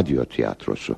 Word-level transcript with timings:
radyo 0.00 0.24
tiyatrosu. 0.24 0.96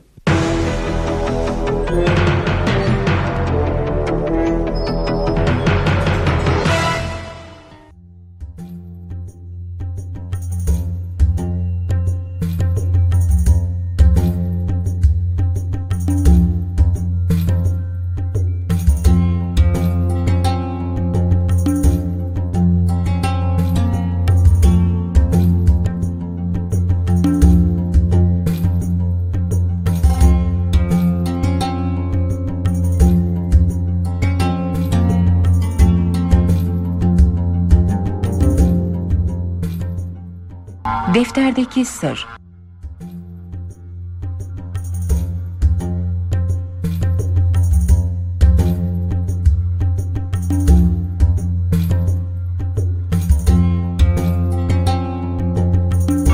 Defterdeki 41.77 41.85
Sır. 41.85 42.27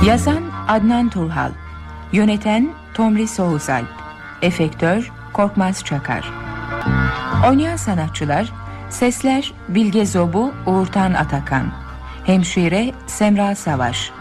Yazan 0.06 0.42
Adnan 0.68 1.08
Turhal. 1.08 1.50
Yöneten 2.12 2.70
Tomris 2.94 3.30
Soğuzalp. 3.30 3.86
Efektör 4.42 5.12
Korkmaz 5.32 5.84
Çakar. 5.84 6.32
Oynayan 7.48 7.76
sanatçılar 7.76 8.52
Sesler 8.90 9.52
Bilge 9.68 10.06
Zobu 10.06 10.54
Uğurtan 10.66 11.14
Atakan. 11.14 11.72
Hemşire 12.24 12.92
Semra 13.06 13.54
Savaş 13.54 14.12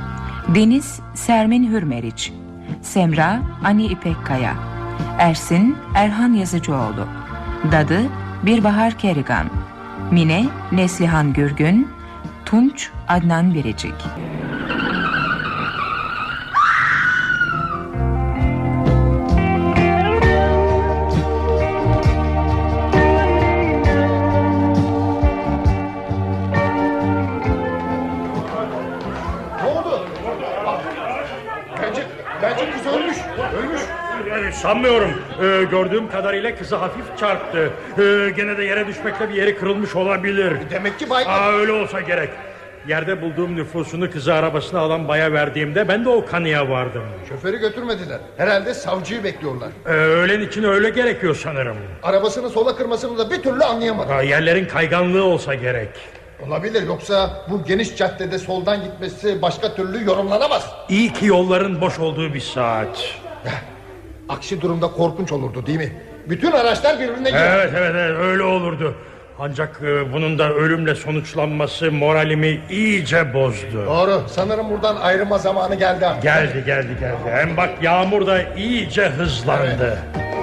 Deniz 0.55 0.99
Sermin 1.13 1.71
Hürmeriç 1.71 2.33
Semra 2.81 3.39
Ani 3.63 3.85
İpekkaya 3.85 4.55
Ersin 5.19 5.77
Erhan 5.95 6.33
Yazıcıoğlu 6.33 7.07
Dadı 7.71 8.01
Birbahar 8.45 8.97
Kerigan 8.97 9.45
Mine 10.11 10.45
Neslihan 10.71 11.33
Gürgün 11.33 11.87
Tunç 12.45 12.89
Adnan 13.07 13.53
Biricik 13.53 13.95
sanmıyorum. 34.61 35.09
Ee, 35.41 35.63
gördüğüm 35.71 36.09
kadarıyla 36.11 36.55
kızı 36.55 36.75
hafif 36.75 37.17
çarptı. 37.19 37.69
Ee, 37.97 38.29
gene 38.35 38.57
de 38.57 38.63
yere 38.63 38.87
düşmekle 38.87 39.29
bir 39.29 39.33
yeri 39.33 39.57
kırılmış 39.57 39.95
olabilir. 39.95 40.53
Demek 40.69 40.99
ki 40.99 41.09
baygın. 41.09 41.31
Aa, 41.31 41.51
öyle 41.51 41.71
olsa 41.71 42.01
gerek. 42.01 42.29
Yerde 42.87 43.21
bulduğum 43.21 43.55
nüfusunu 43.55 44.11
kızı 44.11 44.33
arabasına 44.33 44.79
alan 44.79 45.07
baya 45.07 45.31
verdiğimde 45.33 45.87
ben 45.87 46.05
de 46.05 46.09
o 46.09 46.25
kanıya 46.25 46.69
vardım. 46.69 47.03
Şoförü 47.29 47.57
götürmediler. 47.59 48.19
Herhalde 48.37 48.73
savcıyı 48.73 49.23
bekliyorlar. 49.23 49.69
Ee, 49.85 49.89
öğlen 49.91 50.41
için 50.41 50.63
öyle 50.63 50.89
gerekiyor 50.89 51.35
sanırım. 51.43 51.77
Arabasını 52.03 52.49
sola 52.49 52.75
kırmasını 52.75 53.17
da 53.17 53.31
bir 53.31 53.41
türlü 53.43 53.63
anlayamadım. 53.63 54.11
Aa, 54.15 54.21
yerlerin 54.21 54.65
kayganlığı 54.65 55.23
olsa 55.23 55.53
gerek. 55.55 55.89
Olabilir 56.47 56.87
yoksa 56.87 57.45
bu 57.49 57.63
geniş 57.63 57.95
caddede 57.95 58.39
soldan 58.39 58.83
gitmesi 58.83 59.41
başka 59.41 59.75
türlü 59.75 60.05
yorumlanamaz. 60.05 60.71
İyi 60.89 61.13
ki 61.13 61.25
yolların 61.25 61.81
boş 61.81 61.99
olduğu 61.99 62.33
bir 62.33 62.39
saat. 62.39 63.15
Aksi 64.29 64.61
durumda 64.61 64.87
korkunç 64.87 65.31
olurdu 65.31 65.65
değil 65.65 65.77
mi? 65.77 65.91
Bütün 66.29 66.51
araçlar 66.51 66.99
birbirine 66.99 67.29
girer. 67.29 67.55
Evet 67.55 67.73
evet, 67.77 67.91
evet 67.95 68.17
öyle 68.19 68.43
olurdu. 68.43 68.95
Ancak 69.39 69.79
e, 69.83 70.13
bunun 70.13 70.39
da 70.39 70.53
ölümle 70.53 70.95
sonuçlanması 70.95 71.91
moralimi 71.91 72.61
iyice 72.69 73.33
bozdu. 73.33 73.85
Doğru. 73.85 74.21
Sanırım 74.27 74.69
buradan 74.69 74.95
ayrılma 74.95 75.37
zamanı 75.37 75.75
geldi 75.75 76.05
artık. 76.07 76.23
Geldi 76.23 76.63
geldi 76.65 76.97
geldi. 76.99 77.17
Hem 77.31 77.57
bak 77.57 77.69
yağmur 77.81 78.27
da 78.27 78.41
iyice 78.53 79.09
hızlandı. 79.09 79.99
İyi 80.15 80.36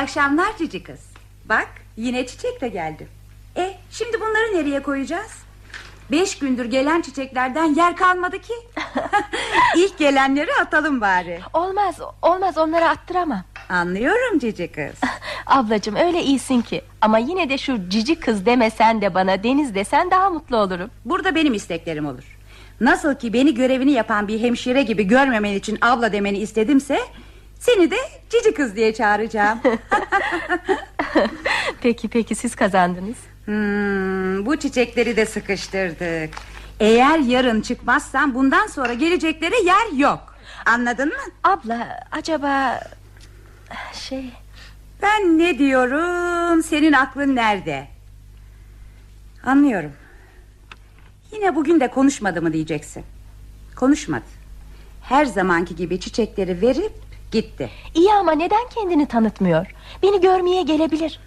akşamlar 0.00 0.56
cici 0.58 0.82
kız. 0.82 1.00
Bak 1.44 1.68
yine 1.96 2.26
çiçek 2.26 2.60
de 2.60 2.68
geldi. 2.68 3.08
E 3.56 3.76
şimdi 3.90 4.20
bunları 4.20 4.54
nereye 4.54 4.82
koyacağız? 4.82 5.32
Beş 6.10 6.38
gündür 6.38 6.64
gelen 6.64 7.00
çiçeklerden 7.00 7.74
yer 7.74 7.96
kalmadı 7.96 8.38
ki. 8.38 8.52
İlk 9.76 9.98
gelenleri 9.98 10.50
atalım 10.62 11.00
bari. 11.00 11.40
Olmaz 11.52 11.98
olmaz 12.22 12.58
onları 12.58 12.88
attıramam 12.88 13.42
Anlıyorum 13.68 14.38
cici 14.38 14.72
kız. 14.72 15.10
Ablacığım 15.46 15.96
öyle 15.96 16.22
iyisin 16.22 16.60
ki 16.62 16.82
Ama 17.00 17.18
yine 17.18 17.48
de 17.48 17.58
şu 17.58 17.88
cici 17.88 18.20
kız 18.20 18.46
demesen 18.46 19.00
de 19.00 19.14
bana 19.14 19.42
Deniz 19.42 19.74
desen 19.74 20.10
daha 20.10 20.30
mutlu 20.30 20.56
olurum 20.56 20.90
Burada 21.04 21.34
benim 21.34 21.54
isteklerim 21.54 22.06
olur. 22.06 22.38
Nasıl 22.80 23.14
ki 23.14 23.32
beni 23.32 23.54
görevini 23.54 23.92
yapan 23.92 24.28
bir 24.28 24.40
hemşire 24.40 24.82
gibi 24.82 25.04
görmemen 25.04 25.54
için 25.54 25.78
abla 25.82 26.12
demeni 26.12 26.38
istedimse... 26.38 27.00
...seni 27.60 27.90
de 27.90 27.96
cici 28.30 28.54
kız 28.54 28.76
diye 28.76 28.94
çağıracağım. 28.94 29.60
Peki 31.82 32.08
peki 32.08 32.34
siz 32.34 32.54
kazandınız 32.54 33.16
Hmm, 33.44 34.46
bu 34.46 34.56
çiçekleri 34.56 35.16
de 35.16 35.26
sıkıştırdık. 35.26 36.34
Eğer 36.80 37.18
yarın 37.18 37.60
çıkmazsan 37.60 38.34
bundan 38.34 38.66
sonra 38.66 38.92
geleceklere 38.94 39.62
yer 39.64 39.92
yok. 39.96 40.34
Anladın 40.66 41.08
mı? 41.08 41.14
Abla 41.44 42.00
acaba 42.12 42.80
Şey 43.92 44.30
Ben 45.02 45.38
ne 45.38 45.58
diyorum 45.58 46.62
senin 46.62 46.92
aklın 46.92 47.36
nerede 47.36 47.88
Anlıyorum 49.44 49.92
Yine 51.32 51.54
bugün 51.54 51.80
de 51.80 51.88
konuşmadı 51.90 52.42
mı 52.42 52.52
diyeceksin 52.52 53.04
Konuşmadı 53.76 54.24
Her 55.02 55.24
zamanki 55.24 55.76
gibi 55.76 56.00
çiçekleri 56.00 56.62
verip 56.62 56.92
gitti. 57.32 57.70
İyi 57.94 58.12
ama 58.12 58.32
neden 58.32 58.68
kendini 58.74 59.06
tanıtmıyor? 59.08 59.66
Beni 60.02 60.20
görmeye 60.20 60.62
gelebilir. 60.62 61.20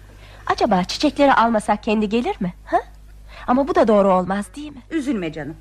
Acaba 0.46 0.84
çiçekleri 0.84 1.34
almasak 1.34 1.82
kendi 1.82 2.08
gelir 2.08 2.36
mi? 2.40 2.54
Ha? 2.64 2.76
Ama 3.46 3.68
bu 3.68 3.74
da 3.74 3.88
doğru 3.88 4.12
olmaz 4.12 4.46
değil 4.56 4.72
mi? 4.72 4.82
Üzülme 4.90 5.32
canım. 5.32 5.56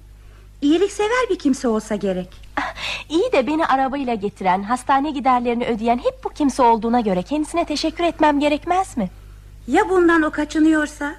İyiliksever 0.61 1.29
bir 1.29 1.39
kimse 1.39 1.67
olsa 1.67 1.95
gerek. 1.95 2.29
Ah, 2.57 2.73
İyi 3.09 3.31
de 3.31 3.47
beni 3.47 3.65
arabayla 3.65 4.15
getiren 4.15 4.63
Hastane 4.63 5.11
giderlerini 5.11 5.65
ödeyen 5.65 5.97
hep 5.97 6.23
bu 6.23 6.29
kimse 6.29 6.63
olduğuna 6.63 6.99
göre 6.99 7.23
Kendisine 7.23 7.65
teşekkür 7.65 8.03
etmem 8.03 8.39
gerekmez 8.39 8.97
mi? 8.97 9.09
Ya 9.67 9.89
bundan 9.89 10.21
o 10.21 10.31
kaçınıyorsa? 10.31 11.15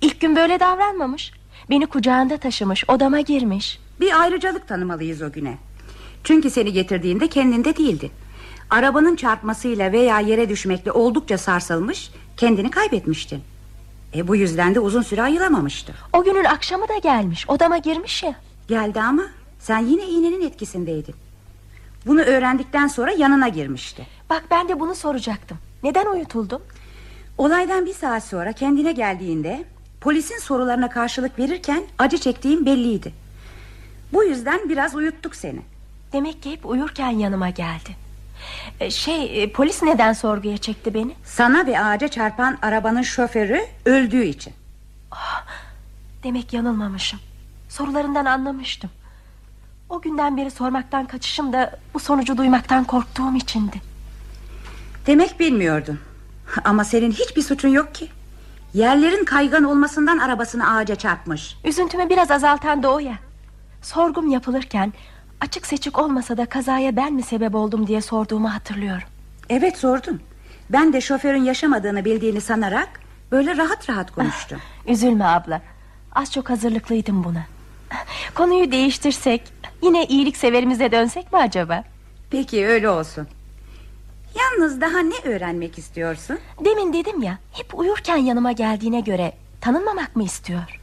İlk 0.00 0.20
gün 0.20 0.36
böyle 0.36 0.60
davranmamış. 0.60 1.32
Beni 1.70 1.86
kucağında 1.86 2.36
taşımış 2.36 2.84
odama 2.90 3.20
girmiş. 3.20 3.78
Bir 4.00 4.20
ayrıcalık 4.20 4.68
tanımalıyız 4.68 5.22
o 5.22 5.32
güne. 5.32 5.58
Çünkü 6.24 6.50
seni 6.50 6.72
getirdiğinde 6.72 7.28
kendinde 7.28 7.76
değildi 7.76 8.10
Arabanın 8.74 9.16
çarpmasıyla 9.16 9.92
veya 9.92 10.20
yere 10.20 10.48
düşmekle 10.48 10.92
oldukça 10.92 11.38
sarsılmış 11.38 12.10
Kendini 12.36 12.70
kaybetmiştin 12.70 13.42
e 14.14 14.28
bu 14.28 14.36
yüzden 14.36 14.74
de 14.74 14.80
uzun 14.80 15.02
süre 15.02 15.22
ayılamamıştı. 15.22 15.94
O 16.12 16.24
günün 16.24 16.44
akşamı 16.44 16.88
da 16.88 16.98
gelmiş 16.98 17.50
odama 17.50 17.78
girmiş 17.78 18.22
ya. 18.22 18.34
Geldi 18.68 19.00
ama 19.00 19.22
sen 19.58 19.78
yine 19.78 20.06
iğnenin 20.06 20.46
etkisindeydin. 20.46 21.14
Bunu 22.06 22.20
öğrendikten 22.20 22.86
sonra 22.86 23.12
yanına 23.12 23.48
girmişti. 23.48 24.06
Bak 24.30 24.44
ben 24.50 24.68
de 24.68 24.80
bunu 24.80 24.94
soracaktım. 24.94 25.58
Neden 25.82 26.06
uyutuldum? 26.06 26.62
Olaydan 27.38 27.86
bir 27.86 27.94
saat 27.94 28.24
sonra 28.24 28.52
kendine 28.52 28.92
geldiğinde 28.92 29.64
Polisin 30.00 30.38
sorularına 30.38 30.90
karşılık 30.90 31.38
verirken 31.38 31.82
acı 31.98 32.18
çektiğin 32.18 32.66
belliydi. 32.66 33.12
Bu 34.12 34.24
yüzden 34.24 34.68
biraz 34.68 34.94
uyuttuk 34.94 35.36
seni. 35.36 35.60
Demek 36.12 36.42
ki 36.42 36.52
hep 36.52 36.66
uyurken 36.66 37.10
yanıma 37.10 37.50
geldi 37.50 38.03
Şey 38.90 39.42
e, 39.42 39.52
polis 39.52 39.82
neden 39.82 40.12
sorguya 40.12 40.58
çekti 40.58 40.94
beni 40.94 41.14
Sana 41.24 41.66
ve 41.66 41.80
ağaca 41.80 42.08
çarpan 42.08 42.58
arabanın 42.62 43.02
şoförü 43.02 43.60
öldüğü 43.84 44.24
için 44.24 44.52
Demek 46.22 46.52
yanılmamışım 46.52 47.20
Sorularından 47.68 48.24
anlamıştım 48.24 48.90
O 49.88 50.00
günden 50.00 50.36
beri 50.36 50.50
sormaktan 50.50 51.06
kaçışım 51.06 51.52
da 51.52 51.78
bu 51.94 51.98
sonucu 51.98 52.36
duymaktan 52.36 52.84
korktuğum 52.84 53.36
içindi. 53.36 53.94
Demek 55.06 55.40
bilmiyordun. 55.40 56.00
Ama 56.64 56.84
senin 56.84 57.12
hiçbir 57.12 57.42
suçun 57.42 57.68
yok 57.68 57.94
ki. 57.94 58.08
Yerlerin 58.74 59.24
kaygan 59.24 59.64
olmasından 59.64 60.18
arabasını 60.18 60.76
ağaca 60.76 60.94
çarpmış. 60.94 61.56
Üzüntümü 61.64 62.08
biraz 62.08 62.30
azaltan 62.30 62.82
da 62.82 62.92
o 62.92 62.98
ya. 62.98 63.14
Sorgum 63.82 64.30
yapılırken 64.30 64.92
açık 65.44 65.66
seçik 65.66 65.98
olmasa 65.98 66.36
da 66.36 66.46
kazaya 66.46 66.96
ben 66.96 67.12
mi 67.12 67.22
sebep 67.22 67.54
oldum 67.54 67.86
diye 67.86 68.00
sorduğumu 68.00 68.54
hatırlıyorum. 68.54 69.08
Evet 69.48 69.76
sordun. 69.78 70.20
Ben 70.70 70.92
de 70.92 71.00
şoförün 71.00 71.44
yaşamadığını 71.44 72.04
bildiğini 72.04 72.40
sanarak 72.40 73.00
böyle 73.32 73.56
rahat 73.56 73.90
rahat 73.90 74.10
konuştum. 74.10 74.58
Üzülme 74.88 75.24
abla. 75.24 75.60
Az 76.14 76.32
çok 76.32 76.50
hazırlıklıydım 76.50 77.24
buna. 77.24 77.46
Konuyu 78.34 78.72
değiştirsek, 78.72 79.42
yine 79.82 80.06
iyilik 80.06 80.36
severimize 80.36 80.92
dönsek 80.92 81.32
mi 81.32 81.38
acaba? 81.38 81.84
Peki 82.30 82.66
öyle 82.66 82.88
olsun. 82.88 83.28
Yalnız 84.38 84.80
daha 84.80 84.98
ne 84.98 85.14
öğrenmek 85.24 85.78
istiyorsun? 85.78 86.38
Demin 86.64 86.92
dedim 86.92 87.22
ya, 87.22 87.38
hep 87.52 87.78
uyurken 87.78 88.16
yanıma 88.16 88.52
geldiğine 88.52 89.00
göre 89.00 89.32
tanınmamak 89.60 90.16
mı 90.16 90.24
istiyor? 90.24 90.80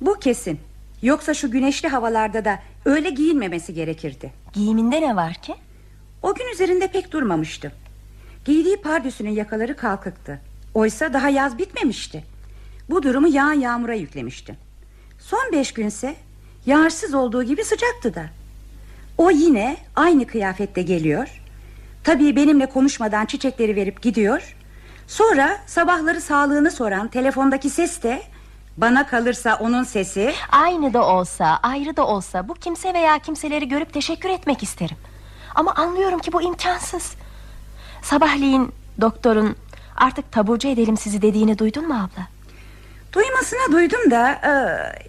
Bu 0.00 0.14
kesin. 0.14 0.60
Yoksa 1.02 1.34
şu 1.34 1.50
güneşli 1.50 1.88
havalarda 1.88 2.44
da 2.44 2.58
öyle 2.84 3.10
giyinmemesi 3.10 3.74
gerekirdi. 3.74 4.32
Giyiminde 4.52 5.00
ne 5.00 5.16
var 5.16 5.34
ki? 5.34 5.54
O 6.22 6.34
gün 6.34 6.52
üzerinde 6.52 6.86
pek 6.86 7.12
durmamıştı. 7.12 7.72
Giydiği 8.44 8.76
pardüsünün 8.76 9.30
yakaları 9.30 9.76
kalkıktı. 9.76 10.40
Oysa 10.74 11.12
daha 11.12 11.28
yaz 11.28 11.58
bitmemişti. 11.58 12.24
Bu 12.90 13.02
durumu 13.02 13.28
yağan 13.28 13.52
yağmura 13.52 13.94
yüklemişti. 13.94 14.56
Son 15.18 15.52
beş 15.52 15.72
günse 15.72 16.14
yağarsız 16.66 17.14
olduğu 17.14 17.42
gibi 17.42 17.64
sıcaktı 17.64 18.14
da. 18.14 18.24
O 19.18 19.30
yine 19.30 19.76
aynı 19.96 20.26
kıyafette 20.26 20.82
geliyor. 20.82 21.42
Tabii 22.04 22.36
benimle 22.36 22.66
konuşmadan 22.66 23.26
çiçekleri 23.26 23.76
verip 23.76 24.02
gidiyor. 24.02 24.56
Sonra 25.06 25.58
sabahları 25.66 26.20
sağlığını 26.20 26.70
soran 26.70 27.08
telefondaki 27.08 27.70
ses 27.70 28.02
de 28.02 28.22
bana 28.76 29.06
kalırsa 29.06 29.56
onun 29.60 29.84
sesi 29.84 30.34
Aynı 30.50 30.94
da 30.94 31.06
olsa, 31.06 31.58
ayrı 31.62 31.96
da 31.96 32.06
olsa 32.06 32.48
bu 32.48 32.54
kimse 32.54 32.94
veya 32.94 33.18
kimseleri 33.18 33.68
görüp 33.68 33.92
teşekkür 33.92 34.28
etmek 34.28 34.62
isterim. 34.62 34.96
Ama 35.54 35.74
anlıyorum 35.74 36.18
ki 36.18 36.32
bu 36.32 36.42
imkansız. 36.42 37.14
Sabahleyin 38.02 38.72
doktorun 39.00 39.56
artık 39.96 40.32
taburcu 40.32 40.68
edelim 40.68 40.96
sizi 40.96 41.22
dediğini 41.22 41.58
duydun 41.58 41.88
mu 41.88 41.94
abla? 41.94 42.26
Duymasına 43.12 43.72
duydum 43.72 44.10
da 44.10 44.30
e, 44.32 44.52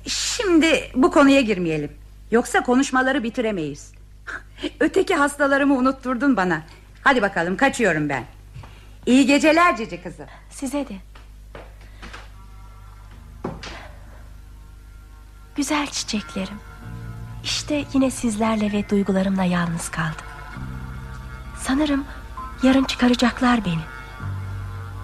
şimdi 0.10 0.92
bu 0.96 1.12
konuya 1.12 1.42
girmeyelim. 1.42 1.92
Yoksa 2.32 2.64
konuşmaları 2.64 3.24
bitiremeyiz. 3.24 3.92
Öteki 4.80 5.16
hastalarımı 5.16 5.74
unutturdun 5.76 6.38
bana. 6.38 6.62
Hadi 7.04 7.22
bakalım 7.22 7.58
kaçıyorum 7.58 8.10
ben. 8.10 8.24
İyi 9.06 9.26
geceler 9.26 9.78
cici 9.78 10.04
kızım. 10.04 10.26
Size 10.50 10.90
de. 10.90 11.13
Güzel 15.56 15.88
çiçeklerim. 15.88 16.60
İşte 17.44 17.86
yine 17.94 18.12
sizlerle 18.12 18.72
ve 18.72 18.90
duygularımla 18.90 19.44
yalnız 19.44 19.90
kaldım. 19.90 20.26
Sanırım 21.58 22.06
yarın 22.64 22.84
çıkaracaklar 22.84 23.66
beni. 23.66 23.82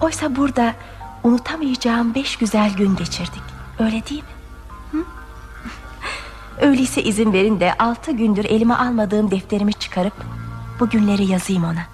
Oysa 0.00 0.36
burada 0.36 0.74
unutamayacağım 1.24 2.14
beş 2.14 2.36
güzel 2.36 2.74
gün 2.74 2.96
geçirdik. 2.96 3.42
Öyle 3.78 4.06
değil 4.06 4.22
mi? 4.22 4.28
Hı? 4.92 5.04
Öyleyse 6.66 7.02
izin 7.02 7.32
verin 7.32 7.60
de 7.60 7.74
altı 7.78 8.12
gündür 8.12 8.44
elime 8.44 8.74
almadığım 8.74 9.30
defterimi 9.30 9.72
çıkarıp 9.72 10.14
bu 10.80 10.90
günleri 10.90 11.24
yazayım 11.24 11.64
ona. 11.64 11.86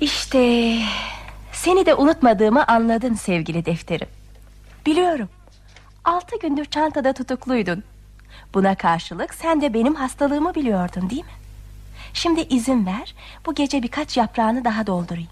İşte 0.00 0.78
seni 1.52 1.86
de 1.86 1.94
unutmadığımı 1.94 2.64
anladın 2.66 3.14
sevgili 3.14 3.64
defterim. 3.64 4.08
Biliyorum. 4.86 5.28
Altı 6.04 6.38
gündür 6.38 6.64
çantada 6.64 7.12
tutukluydun. 7.12 7.84
Buna 8.54 8.74
karşılık 8.74 9.34
sen 9.34 9.60
de 9.60 9.74
benim 9.74 9.94
hastalığımı 9.94 10.54
biliyordun 10.54 11.10
değil 11.10 11.24
mi? 11.24 11.30
Şimdi 12.14 12.40
izin 12.40 12.86
ver 12.86 13.14
bu 13.46 13.54
gece 13.54 13.82
birkaç 13.82 14.16
yaprağını 14.16 14.64
daha 14.64 14.86
doldurayım. 14.86 15.30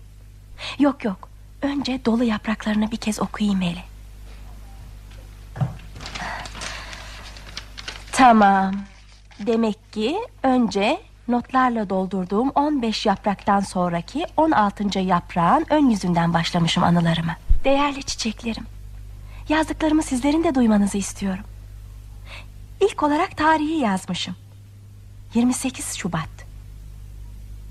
Yok 0.79 1.05
yok 1.05 1.29
önce 1.63 2.05
dolu 2.05 2.25
yapraklarını 2.25 2.91
bir 2.91 2.97
kez 2.97 3.21
okuyayım 3.21 3.61
hele. 3.61 3.85
Tamam. 8.13 8.75
Demek 9.47 9.93
ki 9.93 10.19
önce 10.43 11.01
notlarla 11.29 11.91
doldurduğum 11.91 12.51
15 12.51 13.07
yapraktan 13.07 13.61
sonraki 13.61 14.27
16. 14.37 14.99
yaprağın 14.99 15.67
ön 15.71 15.91
yüzünden 15.91 16.35
başlamışım 16.35 16.85
anılarıma. 16.85 17.37
Değerli 17.65 18.03
çiçeklerim. 18.03 18.80
Yazdıklarımı 19.51 20.03
sizlerin 20.03 20.45
de 20.45 20.55
duymanızı 20.55 20.99
istiyorum. 20.99 21.45
İlk 22.81 23.03
olarak 23.03 23.37
tarihi 23.37 23.79
yazmışım. 23.79 24.37
28 25.35 25.95
Şubat. 25.95 26.29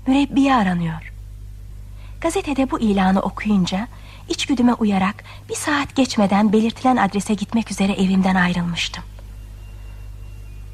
Mürebbiye 0.06 0.54
aranıyor. 0.54 1.12
Gazetede 2.20 2.70
bu 2.70 2.80
ilanı 2.80 3.20
okuyunca 3.20 3.88
içgüdüme 4.28 4.74
uyarak 4.74 5.24
bir 5.48 5.54
saat 5.54 5.96
geçmeden 5.96 6.52
belirtilen 6.52 6.96
adrese 6.96 7.34
gitmek 7.34 7.70
üzere 7.70 7.92
evimden 7.92 8.34
ayrılmıştım. 8.34 9.04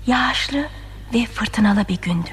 Yağışlı 0.07 0.69
ve 1.15 1.27
fırtınalı 1.27 1.89
bir 1.89 2.01
gündü. 2.01 2.31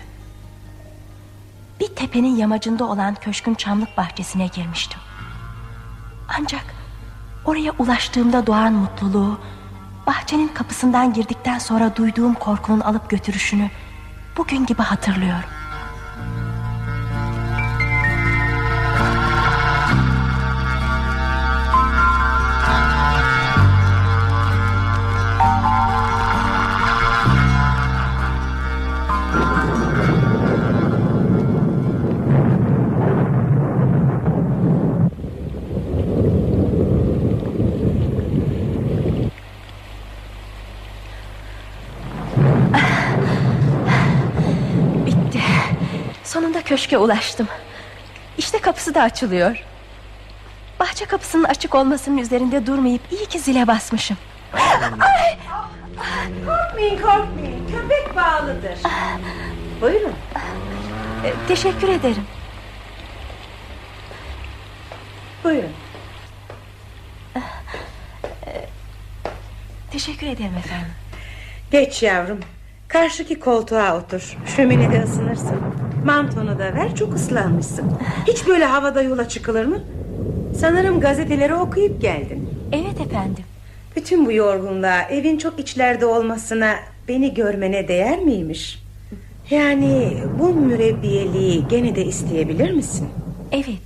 Bir 1.80 1.88
tepenin 1.88 2.36
yamacında 2.36 2.86
olan 2.86 3.16
köşkün 3.16 3.56
çamlık 3.56 3.98
bahçesine 3.98 4.48
girmiştim. 4.48 5.00
Ancak 6.40 6.83
oraya 7.46 7.72
ulaştığımda 7.80 8.48
doğan 8.48 8.74
mutluluğu, 8.74 9.40
bahçenin 10.08 10.48
kapısından 10.48 11.14
girdikten 11.14 11.60
sonra 11.60 11.96
duyduğum 11.96 12.34
korkunun 12.34 12.80
alıp 12.80 13.10
götürüşünü 13.10 13.70
bugün 14.38 14.66
gibi 14.66 14.82
hatırlıyorum. 14.82 15.50
Köşke 46.74 46.98
ulaştım. 46.98 47.48
İşte 48.38 48.62
kapısı 48.62 48.96
da 48.96 49.02
açılıyor. 49.02 49.64
Bahçe 50.80 51.06
kapısının 51.06 51.44
açık 51.44 51.76
olmasının 51.76 52.18
üzerinde 52.18 52.68
durmayıp 52.68 53.02
iyi 53.12 53.26
ki 53.26 53.40
zile 53.40 53.68
basmışım. 53.68 54.18
Korkmayın 56.46 57.02
korkmayın 57.02 57.68
köpek 57.68 58.16
bağlıdır 58.16 58.78
Buyurun 59.82 60.14
Ee, 61.24 61.34
teşekkür 61.48 61.88
ederim. 61.88 62.26
buyurun 65.44 65.72
Teşekkür 69.92 70.28
ederim 70.28 70.58
efendim. 70.58 70.94
Geç 71.72 72.04
yavrum 72.04 72.40
Karşıki 72.88 73.40
koltuğa 73.40 73.98
otur 73.98 74.38
Şöminede 74.56 75.04
ısınırsın 75.04 75.62
Mantonu 76.06 76.60
da 76.60 76.74
ver 76.76 76.96
çok 76.96 77.16
ıslanmışsın 77.16 77.86
Hiç 78.28 78.48
böyle 78.48 78.66
havada 78.66 79.02
yola 79.02 79.28
çıkılır 79.30 79.66
mı 79.66 79.80
Sanırım 80.60 81.00
gazeteleri 81.00 81.56
okuyup 81.56 82.02
geldin 82.02 82.50
Evet 82.72 83.02
efendim. 83.08 83.44
Bütün 83.96 84.26
bu 84.26 84.32
yorgunluğa 84.32 85.02
evin 85.02 85.38
çok 85.38 85.60
içlerde 85.60 86.06
olmasına 86.06 86.76
Beni 87.08 87.34
görmene 87.34 87.88
değer 87.88 88.20
miymiş 88.20 88.84
Yani 89.50 90.18
bu 90.40 90.54
mürebbiyeliği 90.54 91.68
gene 91.68 91.96
de 91.96 92.06
isteyebilir 92.06 92.72
misin 92.72 93.10
Evet. 93.52 93.84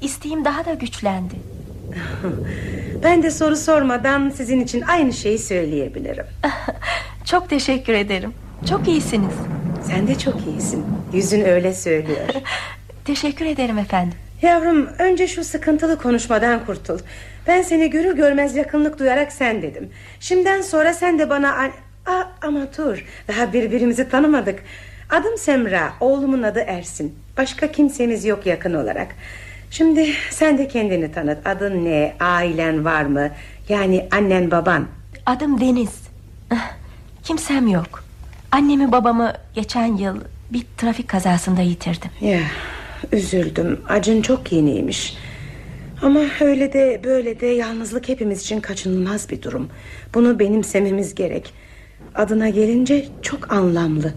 İsteğim 0.00 0.44
daha 0.44 0.64
da 0.64 0.74
güçlendi. 0.74 1.34
Ben 3.04 3.22
de 3.22 3.30
soru 3.30 3.56
sormadan 3.56 4.30
sizin 4.30 4.60
için 4.60 4.80
aynı 4.82 5.12
şeyi 5.12 5.38
söyleyebilirim 5.38 6.26
Çok 7.24 7.50
teşekkür 7.50 7.92
ederim. 7.92 8.32
Çok 8.68 8.88
iyisiniz. 8.88 9.34
Sen 9.90 10.08
de 10.08 10.18
çok 10.18 10.46
iyisin. 10.46 10.84
Yüzün 11.12 11.44
öyle 11.44 11.74
söylüyor. 11.74 12.18
Teşekkür 13.04 13.46
ederim 13.46 13.78
efendim. 13.78 14.18
Yavrum 14.42 14.86
önce 14.98 15.28
şu 15.28 15.44
sıkıntılı 15.44 15.98
konuşmadan 15.98 16.64
kurtul. 16.66 16.98
Ben 17.46 17.62
seni 17.62 17.90
görür 17.90 18.16
görmez 18.16 18.56
yakınlık 18.56 18.98
duyarak 18.98 19.32
sen 19.32 19.62
dedim. 19.62 19.90
Şimdiden 20.20 20.60
sonra 20.62 20.92
sen 20.94 21.18
de 21.18 21.30
bana 21.30 21.54
an- 21.54 21.72
Aa, 22.06 22.22
ama 22.42 22.60
dur. 22.78 23.04
Daha 23.28 23.52
birbirimizi 23.52 24.08
tanımadık. 24.08 24.62
Adım 25.10 25.38
Semra 25.38 25.92
oğlumun 26.00 26.42
adı 26.42 26.60
Ersin. 26.66 27.14
Başka 27.36 27.72
kimsemiz 27.72 28.24
yok 28.24 28.46
yakın 28.46 28.74
olarak. 28.74 29.08
Şimdi 29.70 30.08
sen 30.30 30.58
de 30.58 30.68
kendini 30.68 31.12
tanıt. 31.12 31.46
Adın 31.46 31.84
ne? 31.84 32.14
Ailen 32.20 32.84
var 32.84 33.02
mı? 33.02 33.30
Yani 33.68 34.08
annen 34.12 34.50
baban. 34.50 34.86
Adım 35.26 35.60
Deniz. 35.60 35.90
Ah, 36.50 36.72
Kimsem 37.24 37.68
yok. 37.68 38.04
Annemi 38.52 38.92
babamı 38.92 39.32
geçen 39.54 39.96
yıl 39.96 40.16
bir 40.52 40.62
trafik 40.76 41.08
kazasında 41.08 41.60
yitirdim. 41.62 42.10
Ya 42.20 42.38
üzüldüm. 43.12 43.80
Acın 43.88 44.22
çok 44.22 44.52
yeniymiş. 44.52 45.16
Ama 46.02 46.20
öyle 46.40 46.72
de 46.72 47.00
böyle 47.04 47.40
de 47.40 47.46
yalnızlık 47.46 48.08
hepimiz 48.08 48.40
için 48.42 48.60
kaçınılmaz 48.60 49.30
bir 49.30 49.42
durum. 49.42 49.68
Bunu 50.14 50.38
benimsememiz 50.38 51.14
gerek. 51.14 51.52
Adına 52.14 52.48
gelince 52.48 53.04
çok 53.22 53.52
anlamlı. 53.52 54.14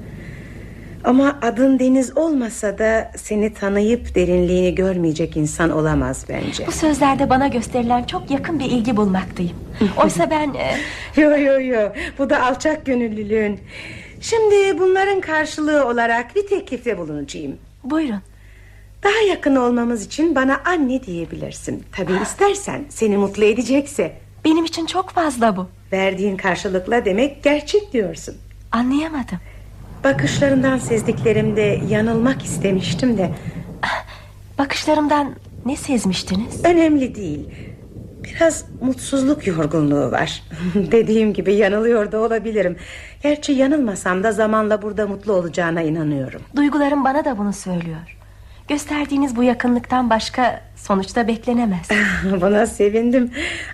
Ama 1.04 1.40
adın 1.42 1.80
Deniz 1.80 2.18
olmasa 2.18 2.78
da 2.78 3.12
Seni 3.18 3.54
tanıyıp 3.54 4.16
derinliğini 4.16 4.75
görmeyecek 4.75 5.38
insan 5.38 5.70
olamaz 5.70 6.25
bence. 6.30 6.68
Bu 6.68 6.72
sözlerde 6.72 7.30
bana 7.30 7.48
gösterilen 7.48 8.04
çok 8.04 8.32
yakın 8.32 8.60
bir 8.60 8.66
ilgi 8.66 8.98
bulmaktayım. 8.98 9.56
Oysa 10.04 10.30
ben... 10.30 10.54
e, 10.54 10.75
Yo 11.22 11.38
yo 11.38 11.60
yo. 11.62 11.90
Bu 12.20 12.30
da 12.30 12.44
alçak 12.46 12.86
gönüllülüğün 12.86 13.60
Şimdi 14.24 14.80
bunların 14.80 15.22
karşılığı 15.22 15.88
olarak 15.88 16.36
bir 16.36 16.48
teklifte 16.48 16.98
bulunacağım 16.98 17.58
buyurun. 17.84 18.22
Daha 19.03 19.22
yakın 19.30 19.56
olmamız 19.56 20.06
için 20.06 20.36
bana 20.36 20.62
anne 20.65 21.03
diyebilirsin 21.03 21.84
Tabii 21.92 22.13
istersen 22.24 22.86
seni 22.89 23.18
mutlu 23.18 23.44
edecekse 23.44 24.18
Benim 24.46 24.65
için 24.65 24.86
çok 24.86 25.10
fazla 25.10 25.58
bu. 25.58 25.68
Verdiğin 25.92 26.38
karşılıkla 26.38 27.06
demek 27.06 27.44
gerçek 27.44 27.94
diyorsun 27.94 28.36
Anlayamadım. 28.72 29.39
Bakışlarından 30.03 30.77
sezdiklerimde 30.77 31.82
yanılmak 31.89 32.44
istemiştim 32.44 33.18
de 33.18 33.32
Bakışlarımdan 34.58 35.36
ne 35.65 35.75
sezmiştiniz? 35.75 36.65
Önemli 36.65 37.15
değil 37.15 37.50
Biraz 38.24 38.65
mutsuzluk 38.82 39.48
yorgunluğu 39.48 40.12
var. 40.12 40.44
Dediğim 40.75 41.34
gibi 41.34 41.53
yanılıyor 41.53 42.12
da 42.12 42.20
olabilirim. 42.20 42.77
Gerçi 43.24 43.51
yanılmasam 43.51 44.24
da 44.24 44.32
zamanla 44.32 44.82
burada 44.82 45.08
mutlu 45.08 45.34
olacağına 45.34 45.82
inanıyorum. 45.82 46.42
Duygularım 46.56 47.03
bana 47.03 47.25
da 47.25 47.38
bunu 47.38 47.53
söylüyor. 47.53 48.18
Gösterdiğiniz 48.68 49.36
bu 49.36 49.44
yakınlıktan 49.44 50.10
başka 50.10 50.62
sonuçta 50.75 51.27
beklenemez. 51.27 51.88
Buna 52.42 52.65
sevindim. 52.65 53.32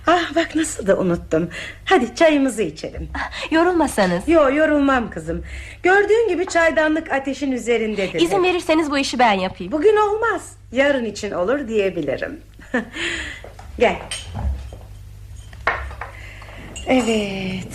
Ah 0.08 0.36
bak 0.36 0.56
nasıl 0.56 0.88
da 0.88 0.98
unuttum. 0.98 1.50
Hadi 1.86 2.16
çayımızı 2.16 2.62
içelim. 2.62 3.10
Yorulmasanız. 3.52 4.28
Yo 4.28 4.50
yorulmam 4.52 5.10
kızım. 5.10 5.44
Gördüğün 5.84 6.30
gibi 6.30 6.46
çaydanlık 6.46 7.12
ateşin 7.12 7.52
üzerindedir. 7.52 8.22
İzin 8.22 8.44
verirseniz 8.44 8.92
bu 8.92 8.98
işi 8.98 9.20
ben 9.20 9.34
yapayım. 9.34 9.72
Bugün 9.72 9.98
olmaz. 9.98 10.54
Yarın 10.72 11.06
için 11.06 11.32
olur 11.32 11.68
diyebilirim 11.68 12.40
Gel. 13.80 13.98
Evet. 16.88 17.68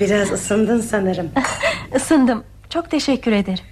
Biraz 0.00 0.32
ısındın 0.32 0.80
sanırım. 0.80 1.30
Isındım. 1.96 2.44
Çok 2.70 2.90
teşekkür 2.90 3.32
ederim. 3.32 3.64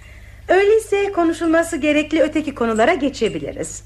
Öyleyse 0.47 1.11
konuşulması 1.11 1.77
gerekli 1.77 2.21
öteki 2.21 2.55
konulara 2.55 2.93
geçebiliriz. 2.93 3.83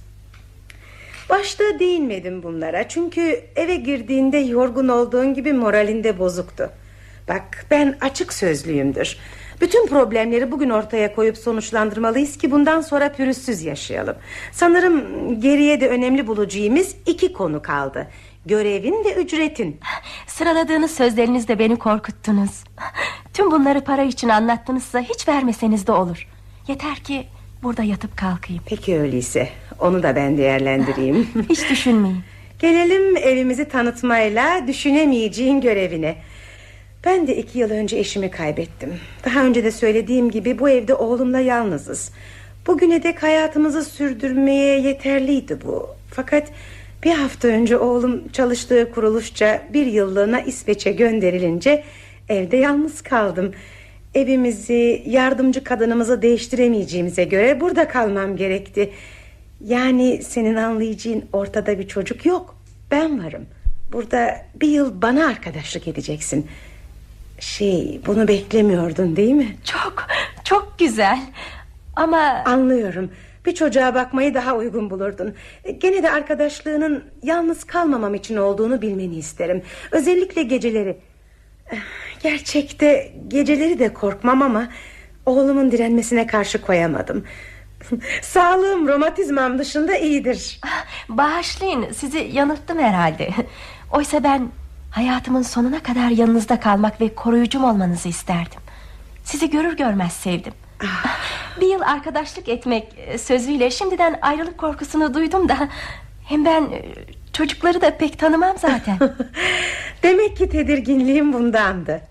Başta 1.30 1.64
değinmedim 1.80 2.44
bunlara. 2.44 2.88
Çünkü 2.88 3.42
eve 3.56 3.76
girdiğinde 3.76 4.38
yorgun 4.38 4.88
olduğun 4.88 5.34
gibi 5.34 5.54
moralinde 5.54 6.20
bozuktu. 6.20 6.70
Bak 7.28 7.66
ben 7.72 7.98
açık 8.02 8.34
sözlüyümdür 8.34 9.18
Bütün 9.62 9.88
problemleri 9.88 10.52
bugün 10.52 10.70
ortaya 10.70 11.16
koyup 11.16 11.38
sonuçlandırmalıyız 11.38 12.38
ki 12.38 12.52
bundan 12.52 12.82
sonra 12.82 13.12
pürüzsüz 13.12 13.64
yaşayalım 13.64 14.16
Sanırım 14.52 15.02
geriye 15.42 15.82
de 15.82 15.90
önemli 15.90 16.28
bulacağımız 16.28 16.96
iki 17.06 17.34
konu 17.34 17.62
kaldı 17.62 18.08
Görevin 18.46 19.06
ve 19.06 19.14
ücretin 19.14 19.80
Sıraladığınız 20.28 20.92
sözlerinizle 20.92 21.60
beni 21.60 21.76
korkuttunuz. 21.76 22.64
Tüm 23.34 23.52
bunları 23.52 23.82
para 23.82 24.04
için 24.04 24.30
anlattınızsa 24.30 25.00
hiç 25.00 25.28
vermeseniz 25.28 25.88
de 25.88 25.92
olur. 25.92 26.28
Yeter 26.68 26.96
ki 26.96 27.28
burada 27.64 27.84
yatıp 27.84 28.18
kalkayım. 28.18 28.64
Peki 28.66 29.00
öyleyse 29.00 29.50
onu 29.80 30.04
da 30.04 30.16
ben 30.16 30.38
değerlendireyim 30.38 31.28
Hiç 31.50 31.70
düşünmeyin. 31.70 32.24
Gelelim 32.60 33.18
evimizi 33.18 33.66
tanıtmayla 33.70 34.68
düşünemeyeceğin 34.68 35.62
görevine. 35.62 36.16
Ben 37.06 37.28
de 37.28 37.38
iki 37.38 37.60
yıl 37.60 37.72
önce 37.72 37.98
eşimi 37.98 38.32
kaybettim. 38.32 38.94
Daha 39.26 39.46
önce 39.46 39.64
de 39.64 39.72
söylediğim 39.72 40.32
gibi 40.32 40.60
bu 40.60 40.70
evde 40.70 40.94
oğlumla 40.94 41.40
yalnızız. 41.40 42.12
Bugüne 42.68 43.04
dek 43.04 43.24
hayatımızı 43.24 43.84
sürdürmeye 43.84 44.80
yeterliydi 44.80 45.58
bu. 45.66 45.90
Fakat 46.12 46.52
bir 47.04 47.12
hafta 47.12 47.48
önce 47.48 47.78
oğlum 47.78 48.28
çalıştığı 48.28 48.92
kuruluşça 48.92 49.62
bir 49.74 49.86
yıllığına 49.86 50.42
İsveç'e 50.42 50.92
gönderilince 50.92 51.84
evde 52.30 52.58
yalnız 52.58 53.02
kaldım. 53.02 53.52
Evimizi, 54.16 55.04
yardımcı 55.06 55.64
kadınımızı 55.64 56.22
değiştiremeyeceğimize 56.22 57.24
göre 57.24 57.62
burada 57.62 57.88
kalmam 57.88 58.36
gerekti. 58.36 58.90
Yani 59.66 60.24
senin 60.24 60.56
anlayacağın 60.56 61.24
ortada 61.34 61.80
bir 61.80 61.88
çocuk 61.88 62.26
yok. 62.26 62.56
Ben 62.92 63.24
varım. 63.24 63.46
Burada 63.92 64.46
bir 64.62 64.68
yıl 64.68 65.02
bana 65.02 65.28
arkadaşlık 65.28 65.88
edeceksin. 65.88 66.48
Şey, 67.42 68.02
bunu 68.06 68.28
beklemiyordun 68.28 69.16
değil 69.16 69.34
mi? 69.34 69.56
Çok, 69.64 70.08
çok 70.44 70.80
güzel. 70.80 71.20
Ama 71.96 72.18
Anlıyorum. 72.46 73.12
Bir 73.46 73.56
çocuğa 73.56 73.96
bakmayı 73.96 74.34
daha 74.34 74.56
uygun 74.56 74.90
bulurdun. 74.90 75.36
Gene 75.78 76.04
de 76.04 76.12
arkadaşlığının 76.12 77.04
yalnız 77.24 77.64
kalmamam 77.64 78.16
için 78.16 78.38
olduğunu 78.38 78.82
bilmeni 78.82 79.16
isterim. 79.16 79.64
Özellikle 79.92 80.44
geceleri. 80.44 80.98
Gerçekte 82.24 83.14
geceleri 83.28 83.80
de 83.80 83.94
korkmam 83.94 84.42
ama 84.42 84.68
oğlumun 85.26 85.72
direnmesine 85.72 86.28
karşı 86.28 86.62
koyamadım. 86.62 87.26
Sağlığım 88.22 88.88
romatizmam 88.88 89.60
dışında 89.60 89.98
iyidir. 89.98 90.62
bağışlayın 91.10 91.92
sizi 91.92 92.30
yanılttım 92.34 92.80
herhalde. 92.80 93.30
Oysa 93.92 94.24
ben 94.24 94.50
hayatımın 94.92 95.42
sonuna 95.42 95.84
kadar 95.84 96.10
yanınızda 96.10 96.60
kalmak 96.60 97.02
ve 97.02 97.16
koruyucum 97.16 97.64
olmanızı 97.64 98.10
isterdim. 98.10 98.60
Sizi 99.24 99.50
görür 99.50 99.78
görmez 99.78 100.14
sevdim. 100.14 100.54
Bir 101.62 101.68
yıl 101.68 101.82
arkadaşlık 101.82 102.50
etmek 102.50 102.88
e, 102.98 103.18
sözüyle 103.18 103.72
şimdiden 103.72 104.20
ayrılık 104.22 104.58
korkusunu 104.58 105.14
duydum 105.14 105.50
da... 105.50 105.70
Hem 106.26 106.46
ben 106.46 106.62
e, 106.62 106.82
çocukları 107.34 107.82
da 107.82 107.98
pek 107.98 108.20
tanımam 108.20 108.58
zaten. 108.58 108.98
Demek 110.04 110.38
ki 110.38 110.50
tedirginliğim 110.50 111.34
bundandı. 111.34 112.02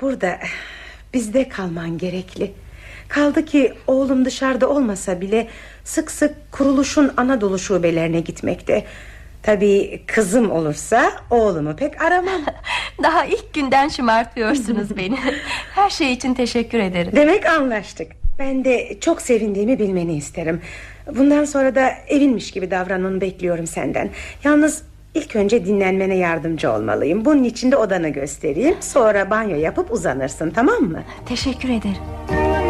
Burada 0.00 0.38
bizde 1.14 1.48
kalman 1.48 1.98
gerekli. 1.98 2.52
Kaldı 3.08 3.44
ki 3.44 3.74
oğlum 3.86 4.24
dışarıda 4.24 4.68
olmasa 4.68 5.20
bile 5.20 5.48
sık 5.84 6.10
sık 6.10 6.52
kuruluşun 6.52 7.12
Anadolu 7.16 7.58
şubelerine 7.58 8.20
gitmekte. 8.20 8.86
Tabii 9.42 10.02
kızım 10.06 10.50
olursa 10.50 11.12
oğlumu 11.30 11.76
pek 11.76 12.02
aramam. 12.02 12.40
Daha 13.02 13.24
ilk 13.24 13.54
günden 13.54 13.88
şımartıyorsunuz 13.88 14.96
beni. 14.96 15.16
Her 15.74 15.90
şey 15.90 16.12
için 16.12 16.34
teşekkür 16.34 16.78
ederim. 16.78 17.12
Demek 17.16 17.46
anlaştık. 17.46 18.12
Ben 18.38 18.64
de 18.64 19.00
çok 19.00 19.22
sevindiğimi 19.22 19.78
bilmeni 19.78 20.16
isterim. 20.16 20.60
Bundan 21.16 21.44
sonra 21.44 21.74
da 21.74 21.90
evinmiş 22.08 22.50
gibi 22.50 22.70
davranmanı 22.70 23.20
bekliyorum 23.20 23.66
senden. 23.66 24.10
Yalnız 24.44 24.82
ilk 25.14 25.36
önce 25.36 25.66
dinlenmene 25.66 26.16
yardımcı 26.16 26.72
olmalıyım. 26.72 27.24
Bunun 27.24 27.44
için 27.44 27.72
de 27.72 27.76
odanı 27.76 28.08
göstereyim. 28.08 28.76
Sonra 28.80 29.30
banyo 29.30 29.56
yapıp 29.56 29.92
uzanırsın 29.92 30.50
tamam 30.50 30.82
mı? 30.82 31.02
Teşekkür 31.26 31.68
ederim. 31.68 32.69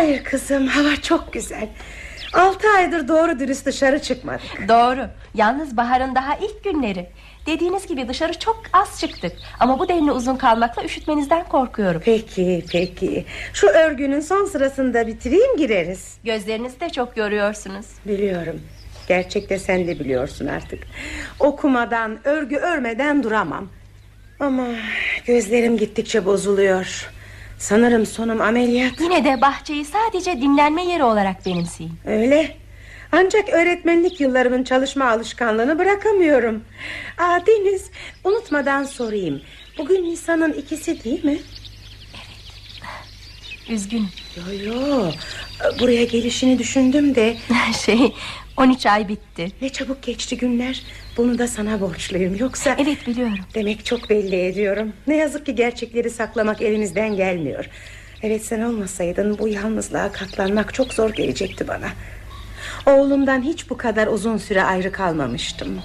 Hayır 0.00 0.24
kızım 0.24 0.66
hava 0.66 0.96
çok 0.96 1.32
güzel. 1.32 1.68
Altı 2.32 2.68
aydır 2.76 3.08
doğru 3.08 3.38
dürüst 3.38 3.66
dışarı 3.66 4.02
çıkmadık. 4.02 4.68
Doğru. 4.68 5.06
Yalnız 5.34 5.76
baharın 5.76 6.14
daha 6.14 6.34
ilk 6.34 6.64
günleri. 6.64 7.06
Dediğiniz 7.46 7.86
gibi 7.86 8.08
dışarı 8.08 8.38
çok 8.38 8.62
az 8.72 9.00
çıktık. 9.00 9.32
Ama 9.60 9.78
bu 9.78 9.88
denli 9.88 10.12
uzun 10.12 10.36
kalmakla 10.36 10.84
üşütmenizden 10.84 11.44
korkuyorum. 11.44 12.02
Peki 12.04 12.64
peki. 12.72 13.24
Şu 13.52 13.66
örgünün 13.66 14.20
son 14.20 14.44
sırasında 14.44 15.06
bitireyim 15.06 15.56
gireriz. 15.56 16.18
Gözlerinizi 16.24 16.80
de 16.80 16.90
çok 16.90 17.16
yoruyorsunuz. 17.16 17.86
Biliyorum. 18.06 18.60
Gerçekte 19.08 19.58
sen 19.58 19.86
de 19.86 20.00
biliyorsun 20.00 20.46
artık. 20.46 20.82
Okumadan, 21.40 22.18
örgü 22.24 22.56
örmeden 22.56 23.22
duramam. 23.22 23.68
Ama 24.40 24.66
gözlerim 25.26 25.76
gittikçe 25.76 26.24
bozuluyor. 26.24 27.10
Sanırım 27.60 28.06
sonum 28.06 28.40
ameliyat. 28.40 29.00
Yine 29.00 29.24
de 29.24 29.40
bahçeyi 29.40 29.84
sadece 29.84 30.40
dinlenme 30.40 30.84
yeri 30.84 31.04
olarak 31.04 31.46
benimseyin. 31.46 31.92
Öyle. 32.06 32.56
Ancak 33.12 33.48
öğretmenlik 33.48 34.20
yıllarımın 34.20 34.64
çalışma 34.64 35.10
alışkanlığını 35.10 35.78
bırakamıyorum. 35.78 36.64
Aa 37.18 37.40
Deniz, 37.46 37.90
unutmadan 38.24 38.84
sorayım. 38.84 39.40
Bugün 39.78 40.04
Nisan'ın 40.04 40.52
ikisi 40.52 41.04
değil 41.04 41.24
mi? 41.24 41.38
Üzgünüm. 43.68 44.08
Yo 44.36 44.72
yo. 44.72 45.10
Buraya 45.80 46.04
gelişini 46.04 46.58
düşündüm 46.58 47.14
de 47.14 47.36
şey 47.86 48.14
13 48.56 48.86
ay 48.86 49.08
bitti. 49.08 49.48
ne 49.62 49.68
çabuk 49.68 50.02
geçti 50.02 50.36
günler. 50.36 50.82
Bunu 51.16 51.38
da 51.38 51.48
sana 51.48 51.80
borçluyum. 51.80 52.36
Yoksa 52.36 52.76
Evet 52.78 53.06
biliyorum. 53.06 53.38
demek 53.54 53.84
çok 53.84 54.10
belli 54.10 54.36
ediyorum. 54.46 54.92
Ne 55.06 55.16
yazık 55.16 55.46
ki 55.46 55.54
gerçekleri 55.54 56.10
saklamak 56.10 56.62
elimizden 56.62 57.16
gelmiyor. 57.16 57.68
Evet 58.22 58.44
sen 58.44 58.60
olmasaydın 58.60 59.38
bu 59.38 59.48
yalnızlığa 59.48 60.12
katlanmak 60.12 60.74
çok 60.74 60.92
zor 60.94 61.10
gelecekti 61.10 61.68
bana. 61.68 61.88
Oğlumdan 62.86 63.42
hiç 63.42 63.70
bu 63.70 63.76
kadar 63.76 64.06
uzun 64.06 64.36
süre 64.36 64.62
ayrı 64.62 64.92
kalmamıştım. 64.92 65.80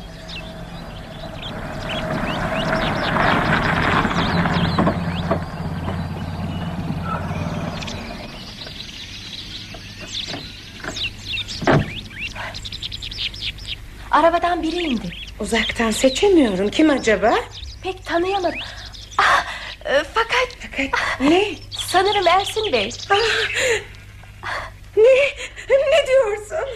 Arabadan 14.16 14.64
biri 14.64 14.76
indi. 14.76 15.10
Uzaktan 15.40 15.92
seçemiyorum. 15.92 16.70
Kim 16.70 16.90
acaba? 16.90 17.36
Pek 17.84 18.06
tanıyamadım. 18.06 18.60
Ah, 19.18 19.46
e, 19.86 20.04
fakat 20.14 20.48
Fakat 20.92 21.22
ne? 21.22 21.46
sanırım 21.72 22.28
Ersin 22.28 22.72
Bey. 22.72 22.90
Ne? 24.98 25.04
Ne 25.70 26.08
diyorsun? 26.08 26.75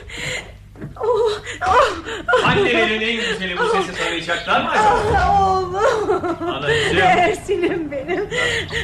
Annelerin 2.45 3.01
en 3.01 3.15
güzeli 3.15 3.57
bu 3.57 3.63
sesi 3.69 3.95
tanıyacaklar 4.03 4.61
mı 4.61 4.69
acaba? 4.69 5.01
Ah, 5.17 5.49
Oğlum. 5.49 5.75
Anacığım. 6.49 6.97
Ersin'im 6.97 7.91
benim. 7.91 8.29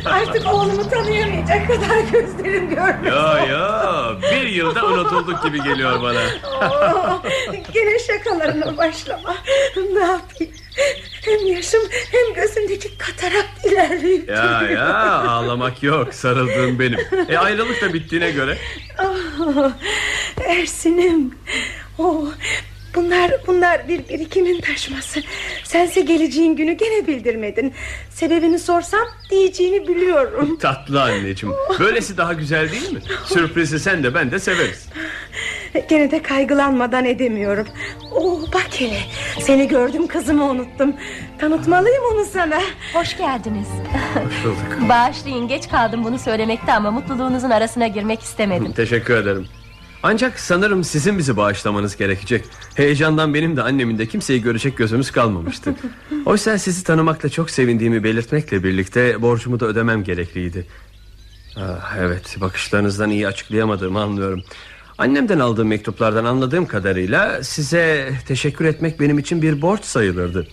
Artık 0.05 0.53
oğlumu 0.53 0.89
tanıyamayacak 0.89 1.67
kadar 1.67 1.99
gözlerim 2.11 2.69
görmüyor. 2.69 3.37
Ya 3.39 3.45
ya 3.45 4.11
bir 4.31 4.47
yılda 4.47 4.85
unutulduk 4.85 5.43
gibi 5.43 5.63
geliyor 5.63 6.01
bana. 6.01 6.21
Oh, 6.61 7.23
gene 7.73 7.99
şakalarına 7.99 8.77
başlama. 8.77 9.35
Ne 9.93 9.99
yapayım? 9.99 10.53
Hem 11.25 11.45
yaşım 11.47 11.81
hem 12.11 12.33
gözümdeki 12.33 12.97
katarak 12.97 13.45
ilerleyip 13.63 14.29
Ya 14.29 14.61
ya 14.73 14.95
ağlamak 15.29 15.83
yok 15.83 16.13
sarıldığım 16.13 16.79
benim. 16.79 16.99
E 17.29 17.37
ayrılık 17.37 17.81
da 17.81 17.93
bittiğine 17.93 18.31
göre. 18.31 18.57
Ah, 18.97 19.71
Ersin'im. 20.45 21.35
Oh, 21.99 22.25
bunlar 22.95 23.31
bunlar 23.47 23.87
bir 23.87 24.09
birikimin 24.09 24.61
taşması. 24.61 25.19
Sense 25.63 26.01
geleceğin 26.01 26.55
günü 26.55 26.71
gene 26.73 27.07
bildirmedin. 27.07 27.73
Sebebini 28.09 28.59
sorsam 28.59 29.07
diyeceğini 29.31 29.87
biliyorum. 29.87 30.57
Tatlı 30.61 31.01
anneciğim. 31.03 31.55
Böylesi 31.79 32.17
daha 32.17 32.33
güzel 32.33 32.71
değil 32.71 32.91
mi? 32.93 32.99
Sürprizi 33.25 33.79
sen 33.79 34.03
de 34.03 34.13
ben 34.13 34.31
de 34.31 34.39
severiz. 34.39 34.89
Gene 35.89 36.11
de 36.11 36.21
kaygılanmadan 36.21 37.05
edemiyorum. 37.05 37.67
Oh 38.11 38.53
bak 38.53 38.67
hele. 38.77 38.99
Seni 39.41 39.67
gördüm 39.67 40.07
kızımı 40.07 40.43
unuttum. 40.45 40.93
Tanıtmalıyım 41.39 42.03
onu 42.13 42.25
sana. 42.25 42.61
Hoş 42.93 43.17
geldiniz. 43.17 43.67
Hoş 44.13 44.45
bulduk. 44.45 44.89
Bağışlayın 44.89 45.47
geç 45.47 45.69
kaldım 45.69 46.03
bunu 46.03 46.19
söylemekte 46.19 46.73
ama 46.73 46.91
mutluluğunuzun 46.91 47.49
arasına 47.49 47.87
girmek 47.87 48.21
istemedim. 48.21 48.73
Teşekkür 48.73 49.17
ederim. 49.17 49.47
Ancak 50.07 50.39
sanırım 50.39 50.83
sizin 50.83 51.17
bizi 51.17 51.37
bağışlamanız 51.37 51.97
gerekecek. 51.97 52.45
Heyecandan 52.75 53.33
benim 53.33 53.57
de 53.57 53.61
annemin 53.61 53.97
de 53.97 54.05
kimseyi 54.05 54.41
görecek 54.41 54.77
gözümüz 54.77 55.11
kalmamıştı. 55.11 55.75
Oysa 56.25 56.57
sizi 56.57 56.83
tanımakla 56.83 57.29
çok 57.29 57.49
sevindiğimi 57.49 58.03
belirtmekle 58.03 58.63
birlikte 58.63 59.21
borcumu 59.21 59.59
da 59.59 59.65
ödemem 59.65 60.03
gerekliydi. 60.03 60.65
Ah, 61.57 61.95
evet 61.99 62.37
bakışlarınızdan 62.41 63.09
iyi 63.09 63.27
açıklayamadığımı 63.27 64.01
anlıyorum. 64.01 64.43
Annemden 64.97 65.39
aldığım 65.39 65.67
mektuplardan 65.67 66.25
anladığım 66.25 66.65
kadarıyla 66.65 67.43
size 67.43 68.11
teşekkür 68.27 68.65
etmek 68.65 68.99
benim 68.99 69.19
için 69.19 69.41
bir 69.41 69.61
borç 69.61 69.83
sayılırdı. 69.83 70.47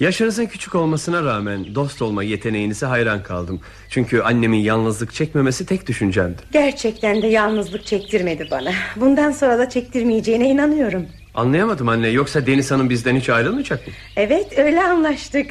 Yaşınızın 0.00 0.46
küçük 0.46 0.74
olmasına 0.74 1.24
rağmen 1.24 1.74
dost 1.74 2.02
olma 2.02 2.22
yeteneğinize 2.22 2.86
hayran 2.86 3.22
kaldım. 3.22 3.60
Çünkü 3.90 4.20
annemin 4.20 4.58
yalnızlık 4.58 5.14
çekmemesi 5.14 5.66
tek 5.66 5.86
düşüncemdi. 5.86 6.36
Gerçekten 6.52 7.22
de 7.22 7.26
yalnızlık 7.26 7.86
çektirmedi 7.86 8.48
bana. 8.50 8.72
Bundan 8.96 9.30
sonra 9.30 9.58
da 9.58 9.68
çektirmeyeceğine 9.68 10.48
inanıyorum. 10.48 11.06
Anlayamadım 11.34 11.88
anne 11.88 12.08
yoksa 12.08 12.46
Deniz 12.46 12.70
Hanım 12.70 12.90
bizden 12.90 13.16
hiç 13.16 13.28
ayrılmayacak 13.28 13.86
mı? 13.86 13.92
Evet 14.16 14.58
öyle 14.58 14.82
anlaştık. 14.82 15.46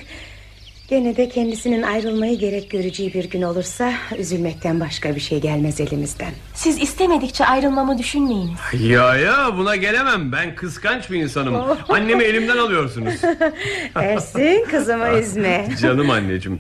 Gene 0.92 1.18
de 1.18 1.30
kendisinin 1.30 1.82
ayrılmayı 1.82 2.40
gerek 2.40 2.70
göreceği 2.70 3.14
bir 3.14 3.30
gün 3.30 3.42
olursa 3.42 3.94
üzülmekten 4.18 4.80
başka 4.80 5.16
bir 5.16 5.20
şey 5.20 5.42
gelmez 5.42 5.82
elimizden. 5.82 6.32
Siz 6.54 6.82
istemedikçe 6.82 7.46
ayrılmamı 7.46 7.98
düşünmeyiniz. 7.98 8.60
Ya 8.80 9.16
ya 9.18 9.58
buna 9.58 9.76
gelemem 9.76 10.32
ben 10.32 10.56
kıskanç 10.56 11.12
bir 11.12 11.22
insanım 11.22 11.56
Annemi 11.90 12.24
elimden 12.24 12.58
alıyorsunuz 12.58 13.14
Ersin 13.96 14.66
kızımı 14.72 15.10
üzme. 15.10 15.68
Canım 15.82 16.10
anneciğim 16.10 16.60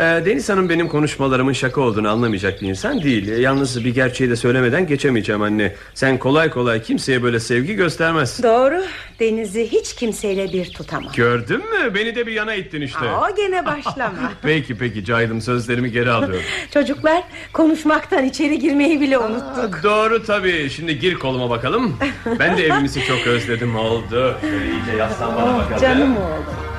Deniz 0.00 0.48
Hanım 0.48 0.68
benim 0.68 0.88
konuşmalarımın 0.88 1.52
şaka 1.52 1.80
olduğunu 1.80 2.08
anlamayacak 2.08 2.62
bir 2.62 2.68
insan 2.68 3.02
değil. 3.02 3.28
Yalnız 3.38 3.84
bir 3.84 3.94
gerçeği 3.94 4.30
de 4.30 4.36
söylemeden 4.36 4.86
geçemeyeceğim 4.86 5.42
anne. 5.42 5.74
Sen 5.94 6.18
kolay 6.18 6.50
kolay 6.50 6.82
kimseye 6.82 7.22
böyle 7.22 7.40
sevgi 7.40 7.74
göstermezsin 7.74 8.42
Doğru. 8.42 8.82
Deniz'i 9.20 9.72
hiç 9.72 9.94
kimseyle 9.94 10.52
bir 10.52 10.70
tutamam. 10.72 11.12
Gördün 11.16 11.58
mü? 11.58 11.94
Beni 11.94 12.14
de 12.14 12.26
bir 12.26 12.32
yana 12.32 12.54
ittin 12.54 12.80
işte. 12.80 12.98
O 13.04 13.36
gene 13.36 13.66
başlama. 13.66 14.32
Peki 14.42 14.78
peki. 14.78 15.04
Caydım 15.04 15.40
sözlerimi 15.40 15.92
geri 15.92 16.10
alıyorum. 16.10 16.42
Çocuklar 16.74 17.22
konuşmaktan 17.52 18.24
içeri 18.24 18.58
girmeyi 18.58 19.00
bile 19.00 19.18
unuttuk. 19.18 19.80
Doğru 19.82 20.24
tabii. 20.24 20.70
Şimdi 20.70 20.98
gir 20.98 21.14
koluma 21.14 21.50
bakalım. 21.50 21.96
Ben 22.38 22.56
de 22.56 22.66
evimizi 22.66 23.04
çok 23.04 23.26
özledim. 23.26 23.76
Oldu. 23.76 24.36
Şöyle 24.40 24.64
iyice 24.64 24.96
yaslan 24.98 25.36
bana 25.36 25.58
bakalım. 25.58 25.80
Canım 25.82 26.16
oğlum. 26.16 26.69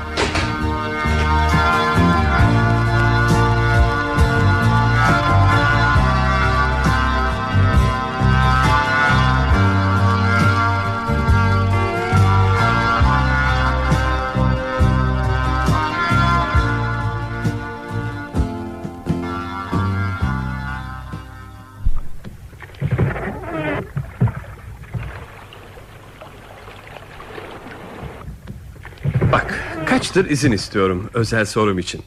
Bak 30.01 30.05
kaçtır 30.07 30.29
izin 30.29 30.51
istiyorum 30.51 31.09
özel 31.13 31.45
sorum 31.45 31.79
için 31.79 32.01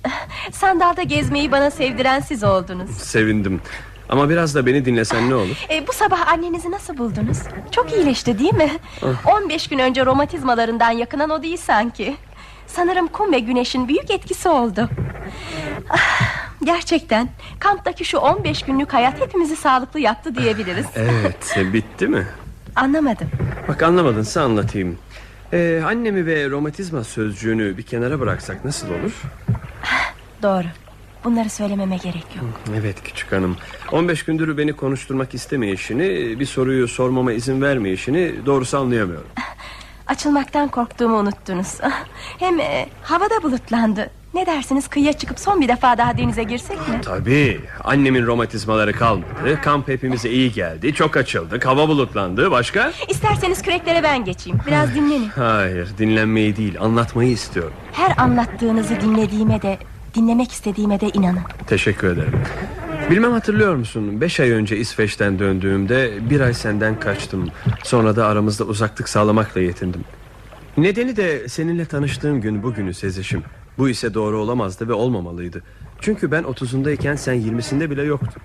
Sandalda 0.52 1.02
gezmeyi 1.02 1.52
bana 1.52 1.70
sevdiren 1.70 2.20
siz 2.20 2.44
oldunuz. 2.44 2.90
Sevindim 2.90 3.61
Ama 4.09 4.28
biraz 4.28 4.54
da 4.54 4.66
beni 4.66 4.85
dinlesen 4.85 5.30
ne 5.30 5.35
olur 5.35 5.66
E, 5.70 5.87
bu 5.87 5.92
sabah 5.92 6.28
annenizi 6.28 6.70
nasıl 6.70 6.98
buldunuz? 6.98 7.38
Çok 7.70 7.92
iyileşti 7.92 8.38
değil 8.38 8.54
mi? 8.54 8.70
15 9.44 9.68
gün 9.68 9.78
önce 9.78 10.07
romatizmalarından 10.07 10.90
yakınan 10.90 11.30
o 11.30 11.42
değil 11.42 11.57
sanki. 11.57 12.16
Sanırım 12.66 13.07
kum 13.09 13.33
ve 13.33 13.38
güneşin 13.38 13.88
büyük 13.88 14.11
etkisi 14.11 14.48
oldu. 14.48 14.88
Ah, 15.90 16.20
Gerçekten 16.64 17.28
kamptaki 17.59 18.04
şu 18.04 18.18
15 18.18 18.62
günlük 18.62 18.92
hayat 18.94 19.20
hepimizi 19.20 19.57
sağlıklı 19.57 20.00
yaptı 20.00 20.35
diyebiliriz. 20.37 20.87
Evet 20.96 21.57
bitti 21.72 22.07
mi 22.09 22.26
Anlamadım. 22.76 23.28
Bak 23.68 23.83
anlamadınsa 23.83 24.42
anlatayım 24.42 24.98
ee, 25.55 25.83
Annemi 25.87 26.27
ve 26.27 26.51
romatizma 26.51 27.05
sözcüğünü 27.05 27.77
bir 27.77 27.83
kenara 27.83 28.21
bıraksak 28.21 28.64
nasıl 28.64 28.88
olur 28.88 29.23
Doğru. 30.43 30.67
Bunları 31.25 31.51
söylememe 31.51 31.97
gerek 31.97 32.27
yok. 32.37 32.61
Evet 32.81 33.03
küçük 33.05 33.33
hanım 33.33 33.57
15 33.93 34.23
gündür 34.23 34.57
beni 34.57 34.73
konuşturmak 34.73 35.35
istemeyişini 35.35 36.40
Bir 36.40 36.47
soruyu 36.47 36.88
sormama 36.88 37.33
izin 37.33 37.62
vermeyişini 37.62 38.47
Doğrusu 38.47 38.79
anlayamıyorum 38.79 39.29
Açılmaktan 40.07 40.69
korktuğumu 40.69 41.17
unuttunuz. 41.17 41.79
Hem 42.38 42.61
e, 42.61 42.87
havada 43.03 43.43
bulutlandı. 43.43 44.11
Ne 44.35 44.47
dersiniz 44.47 44.88
kıyıya 44.88 45.12
çıkıp 45.12 45.40
son 45.40 45.61
bir 45.61 45.68
defa 45.68 45.99
daha 45.99 46.18
denize 46.18 46.42
girsek 46.42 46.77
mi? 46.88 47.01
Tabii 47.03 47.61
annemin 47.85 48.27
romatizmaları 48.27 48.92
kalmadı 48.92 49.61
Kamp 49.62 49.88
hepimize 49.88 50.31
iyi 50.31 50.53
geldi 50.53 50.94
Çok 50.94 51.16
açıldık 51.16 51.66
hava 51.66 51.88
bulutlandı 51.88 52.51
başka 52.51 52.92
İsterseniz 53.09 53.62
küreklere 53.62 54.03
ben 54.03 54.25
geçeyim. 54.25 54.59
Biraz 54.66 54.94
dinlenin. 54.94 55.29
Hayır 55.29 55.88
dinlenmeyi 55.99 56.57
değil 56.57 56.81
anlatmayı 56.81 57.31
istiyorum 57.31 57.73
Her 57.92 58.14
anlattığınızı 58.18 59.01
dinlediğime 59.01 59.62
de 59.62 59.79
dinlemek 60.14 60.53
istediğime 60.53 61.01
de 61.01 61.09
inanın. 61.09 61.42
Teşekkür 61.66 62.09
ederim 62.09 62.40
Bilmem 63.11 63.33
hatırlıyor 63.33 63.75
musun 63.75 64.20
Beş 64.20 64.40
ay 64.40 64.51
önce 64.51 64.77
İsveç'ten 64.77 65.38
döndüğümde 65.38 66.31
Bir 66.31 66.40
ay 66.40 66.55
senden 66.55 67.01
kaçtım 67.01 67.49
Sonra 67.85 68.16
da 68.16 68.27
aramızda 68.27 68.64
uzaklık 68.64 69.09
sağlamakla 69.09 69.61
yetindim 69.61 70.05
Nedeni 70.77 71.16
de 71.16 71.49
seninle 71.49 71.85
tanıştığım 71.85 72.40
gün 72.40 72.62
bugünü 72.62 72.94
Sezişim 72.94 73.42
Bu 73.78 73.88
ise 73.88 74.14
doğru 74.14 74.38
olamazdı 74.38 74.88
ve 74.88 74.92
olmamalıydı 74.92 75.62
Çünkü 76.00 76.30
ben 76.30 76.44
otuzundayken 76.44 77.16
sen 77.16 77.34
yirmisinde 77.34 77.90
bile 77.90 78.02
yoktun 78.02 78.42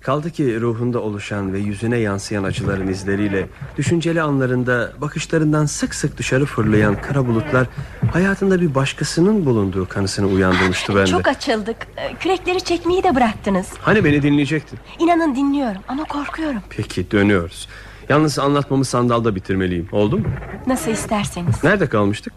Kaldı 0.00 0.30
ki 0.30 0.60
ruhunda 0.60 0.98
oluşan 1.00 1.52
ve 1.52 1.58
yüzüne 1.58 1.98
yansıyan 1.98 2.44
acıların 2.44 2.88
izleriyle 2.88 3.48
Düşünceli 3.76 4.22
anlarında 4.22 4.92
bakışlarından 5.00 5.66
sık 5.66 5.94
sık 5.94 6.18
dışarı 6.18 6.44
fırlayan 6.46 7.00
kara 7.02 7.26
bulutlar 7.26 7.66
Hayatında 8.12 8.60
bir 8.60 8.74
başkasının 8.74 9.46
bulunduğu 9.46 9.88
kanısını 9.88 10.26
uyandırmıştı 10.26 10.94
bende 10.96 11.06
Çok 11.06 11.28
açıldık. 11.28 11.76
E, 11.96 12.14
Kürekleri 12.14 12.60
çekmeyi 12.60 13.02
de 13.02 13.14
bıraktınız. 13.14 13.66
Hani 13.82 14.04
beni 14.04 14.22
dinleyecektin 14.22 14.78
İnanın 14.98 15.34
dinliyorum 15.36 15.82
ama 15.88 16.04
korkuyorum. 16.04 16.60
Peki 16.70 17.10
dönüyoruz 17.10 17.68
Yalnız 18.08 18.38
anlatmamı 18.38 18.84
sandalda 18.84 19.34
bitirmeliyim 19.34 19.88
oldu 19.92 20.18
mu? 20.18 20.24
Nasıl 20.66 20.90
isterseniz. 20.90 21.64
Nerede 21.64 21.88
kalmıştık? 21.88 22.32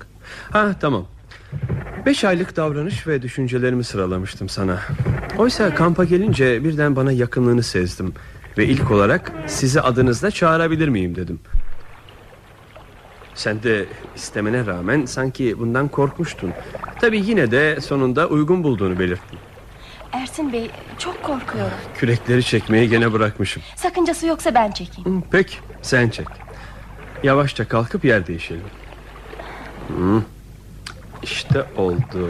Ha 0.52 0.72
tamam 0.82 1.06
Beş 2.06 2.24
aylık 2.24 2.56
davranış 2.56 3.08
ve 3.08 3.22
düşüncelerimi 3.22 3.84
sıralamıştım 3.84 4.50
sana. 4.50 4.80
Oysa 5.38 5.76
kampa 5.76 6.04
gelince 6.04 6.64
birden 6.64 6.96
bana 6.96 7.12
yakınlığını 7.12 7.64
sezdim. 7.64 8.14
Ve 8.58 8.66
ilk 8.66 8.92
olarak 8.92 9.32
sizi 9.48 9.82
adınızla 9.82 10.32
çağırabilir 10.32 10.88
miyim 10.88 11.16
dedim. 11.16 11.40
Sen 13.36 13.64
de 13.64 13.86
istemene 14.16 14.66
rağmen 14.66 15.06
sanki 15.06 15.60
bundan 15.60 15.88
korkmuştun. 15.88 16.52
Tabi 17.02 17.22
yine 17.26 17.52
de 17.52 17.82
sonunda 17.82 18.28
uygun 18.28 18.64
bulduğunu 18.64 19.00
belirttin. 19.00 19.40
Ersin 20.12 20.54
Bey 20.54 20.72
çok 20.98 21.24
korkuyorum. 21.24 21.72
Kürekleri 21.98 22.44
çekmeyi 22.44 22.90
gene 22.90 23.14
bırakmışım. 23.14 23.64
Sakıncası 23.76 24.28
yoksa 24.28 24.54
ben 24.56 24.72
çekeyim. 24.72 25.24
Peki 25.32 25.56
sen 25.82 26.10
çek. 26.10 26.28
Yavaşça 27.24 27.68
kalkıp 27.68 28.06
yer 28.06 28.28
değişelim. 28.28 28.64
Hı, 29.88 30.22
İşte 31.24 31.66
oldu 31.78 32.30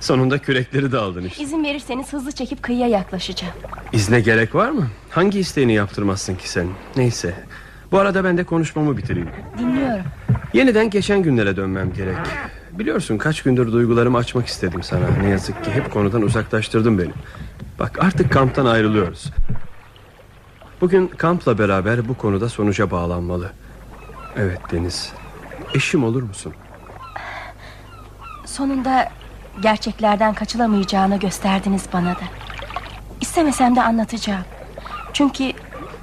Sonunda 0.00 0.38
kürekleri 0.38 0.92
de 0.92 0.98
aldın 0.98 1.24
işte 1.24 1.42
İzin 1.42 1.64
verirseniz 1.64 2.12
hızlı 2.12 2.32
çekip 2.32 2.62
kıyıya 2.62 2.86
yaklaşacağım. 2.88 3.54
İzne 3.92 4.20
gerek 4.20 4.54
var 4.54 4.70
mı? 4.70 4.86
Hangi 5.10 5.38
isteğini 5.38 5.72
yaptırmazsın 5.74 6.34
ki 6.34 6.50
sen? 6.50 6.66
Neyse 6.96 7.34
Bu 7.92 7.98
arada 7.98 8.24
ben 8.24 8.38
de 8.38 8.44
konuşmamı 8.44 8.96
bitireyim 8.96 9.28
Dinliyorum. 9.58 10.04
Yeniden 10.52 10.90
geçen 10.90 11.22
günlere 11.22 11.56
dönmem 11.56 11.92
gerek 11.92 12.16
Biliyorsun 12.72 13.18
kaç 13.18 13.42
gündür 13.42 13.72
duygularımı 13.72 14.18
açmak 14.18 14.46
istedim 14.46 14.82
sana 14.82 15.06
Ne 15.22 15.28
yazık 15.28 15.64
ki 15.64 15.70
hep 15.70 15.92
konudan 15.92 16.22
uzaklaştırdın 16.22 16.98
beni 16.98 17.10
Bak 17.78 18.04
artık 18.04 18.32
kamptan 18.32 18.66
ayrılıyoruz 18.66 19.30
Bugün 20.80 21.06
kampla 21.06 21.58
beraber 21.58 22.08
bu 22.08 22.14
konuda 22.14 22.48
sonuca 22.48 22.90
bağlanmalı 22.90 23.50
Evet 24.36 24.60
Deniz 24.72 25.12
Eşim 25.74 26.04
olur 26.04 26.22
musun? 26.22 26.52
Sonunda 28.58 29.08
gerçeklerden 29.60 30.34
kaçılamayacağını 30.34 31.18
gösterdiniz 31.18 31.82
bana 31.92 32.14
da. 32.14 32.24
İstemesem 33.20 33.76
de 33.76 33.82
anlatacağım. 33.82 34.44
Çünkü 35.12 35.52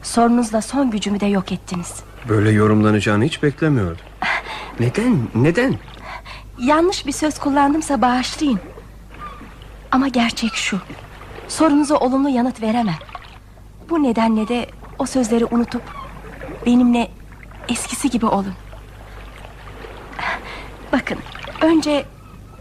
sorunuzla 0.03 0.61
son 0.61 0.91
gücümü 0.91 1.19
de 1.19 1.25
yok 1.25 1.51
ettiniz. 1.51 2.03
Böyle 2.29 2.51
yorumlanacağını 2.51 3.23
hiç 3.23 3.43
beklemiyordum 3.43 4.05
Neden? 4.79 5.27
Neden? 5.35 5.75
Yanlış 6.59 7.05
bir 7.07 7.11
söz 7.11 7.39
kullandımsa 7.39 8.01
bağışlayın. 8.01 8.59
Ama 9.91 10.07
gerçek 10.07 10.53
şu. 10.53 10.79
Sorunuza 11.47 11.95
olumlu 11.95 12.29
yanıt 12.29 12.61
veremem. 12.61 12.99
Bu 13.89 14.03
nedenle 14.03 14.47
de 14.47 14.69
o 14.99 15.05
sözleri 15.05 15.45
unutup 15.45 15.83
benimle 16.65 17.11
eskisi 17.69 18.09
gibi 18.09 18.25
olun. 18.25 18.53
Bakın, 20.91 21.17
önce 21.61 22.05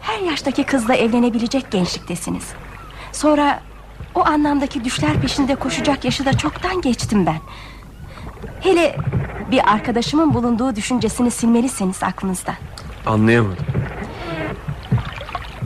her 0.05 0.19
yaştaki 0.19 0.65
kızla 0.65 0.95
evlenebilecek 0.95 1.71
gençliktesiniz. 1.71 2.45
Sonra 3.13 3.61
o 4.15 4.27
anlamdaki 4.27 4.85
düşler 4.85 5.21
peşinde 5.21 5.55
koşacak 5.55 6.05
yaşı 6.05 6.25
da 6.25 6.39
çoktan 6.39 6.81
geçtim 6.81 7.27
ben. 7.27 7.39
Hele 8.61 8.97
bir 9.51 9.73
arkadaşımın 9.73 10.35
bulunduğu 10.35 10.77
düşüncesini 10.77 11.31
silmelisiniz 11.31 12.03
aklınızdan. 12.03 12.55
Anlayamadım 13.07 13.67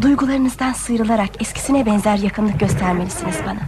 Duygularınızdan 0.03 0.73
sıyrılarak 0.73 1.31
eskisine 1.43 1.87
benzer 1.87 2.17
yakınlık 2.17 2.61
göstermelisiniz 2.61 3.37
bana. 3.47 3.61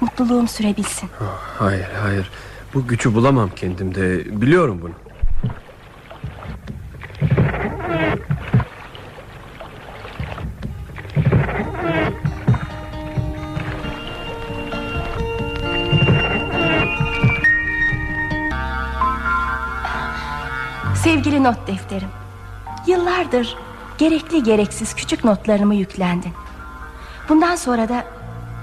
Mutluluğum 0.00 0.48
sürebilsin. 0.48 1.10
Hayır 1.58 1.88
hayır 2.02 2.30
Bu 2.74 2.86
gücü 2.86 3.14
bulamam 3.14 3.50
kendimde 3.56 4.40
Biliyorum 4.40 4.80
bunu 4.82 5.09
Sevgili 21.04 21.44
not 21.44 21.66
defterim. 21.66 22.08
Yıllardır 22.86 23.56
gerekli 23.98 24.42
gereksiz 24.42 24.94
küçük 24.94 25.24
notlarımı 25.24 25.74
yüklendin. 25.74 26.32
Bundan 27.28 27.56
sonra 27.56 27.88
da 27.88 28.04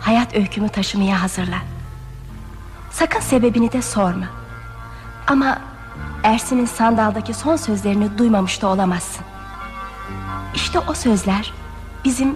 hayat 0.02 0.36
öykümü 0.36 0.70
taşımaya 0.70 1.22
hazırla. 1.22 1.58
Sakın 2.92 3.20
sebebini 3.20 3.72
de 3.72 3.82
sorma. 3.82 4.26
Ama 5.28 5.60
Ersin'in 6.24 6.66
sandaldaki 6.66 7.34
son 7.34 7.56
sözlerini 7.56 8.18
duymamış 8.18 8.62
da 8.62 8.68
olamazsın. 8.68 9.26
İşte 10.56 10.80
o 10.80 10.94
sözler 10.94 11.54
bizim 12.06 12.36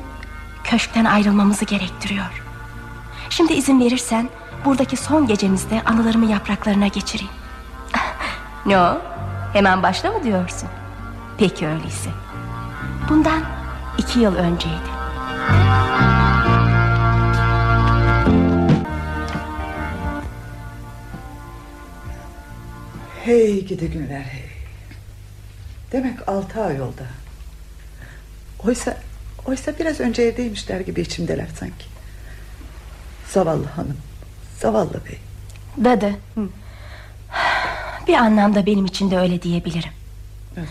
köşkten 0.64 1.06
ayrılmamızı 1.06 1.66
gerektiriyor. 1.66 2.44
Şimdi 3.30 3.54
izin 3.54 3.80
verirsen 3.80 4.30
buradaki 4.66 4.98
son 4.98 5.28
gecemizde 5.28 5.82
anılarımı 5.86 6.26
yapraklarına 6.26 6.88
geçireyim. 6.88 7.34
ne 8.66 8.80
o? 8.80 9.12
Hemen 9.54 9.84
başla 9.84 10.12
mı 10.12 10.24
diyorsun? 10.24 10.70
Peki 11.38 11.68
öyleyse. 11.68 12.10
Bundan 13.10 13.44
iki 13.98 14.20
yıl 14.20 14.36
önceydi. 14.36 14.92
Hey 23.24 23.66
gidi 23.66 23.92
günler 23.92 24.22
hey. 24.22 24.50
Demek 25.92 26.30
altı 26.30 26.62
ay 26.62 26.82
oldu. 26.82 27.02
Oysa 28.66 28.98
oysa 29.46 29.80
biraz 29.80 30.00
önce 30.00 30.22
evdeymişler 30.22 30.80
gibi 30.80 31.02
içimdeler 31.02 31.48
sanki. 31.60 31.86
Zavallı 33.28 33.66
hanım. 33.66 33.98
Zavallı 34.60 34.94
bey. 35.06 35.20
Dadı. 35.84 36.16
Bir 38.12 38.16
anlamda 38.16 38.66
benim 38.66 38.86
için 38.86 39.12
de 39.12 39.18
öyle 39.18 39.42
diyebilirim. 39.42 39.90
Evet. 40.58 40.68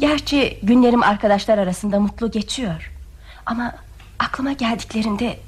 Gerçi 0.00 0.58
günlerim 0.62 1.02
arkadaşlar 1.02 1.58
arasında 1.58 2.00
mutlu 2.00 2.30
geçiyor. 2.30 2.90
Ama 3.46 3.74
aklıma 4.18 4.52
geldiklerinde 4.52 5.38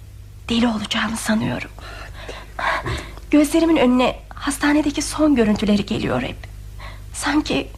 deli 0.48 0.68
olacağımı 0.68 1.16
sanıyorum. 1.16 1.70
Gözlerimin 3.30 3.76
önüne 3.76 4.16
hastanedeki 4.28 5.02
son 5.02 5.34
görüntüleri 5.34 5.86
geliyor 5.86 6.22
hep. 6.22 6.36
Sanki 7.14 7.68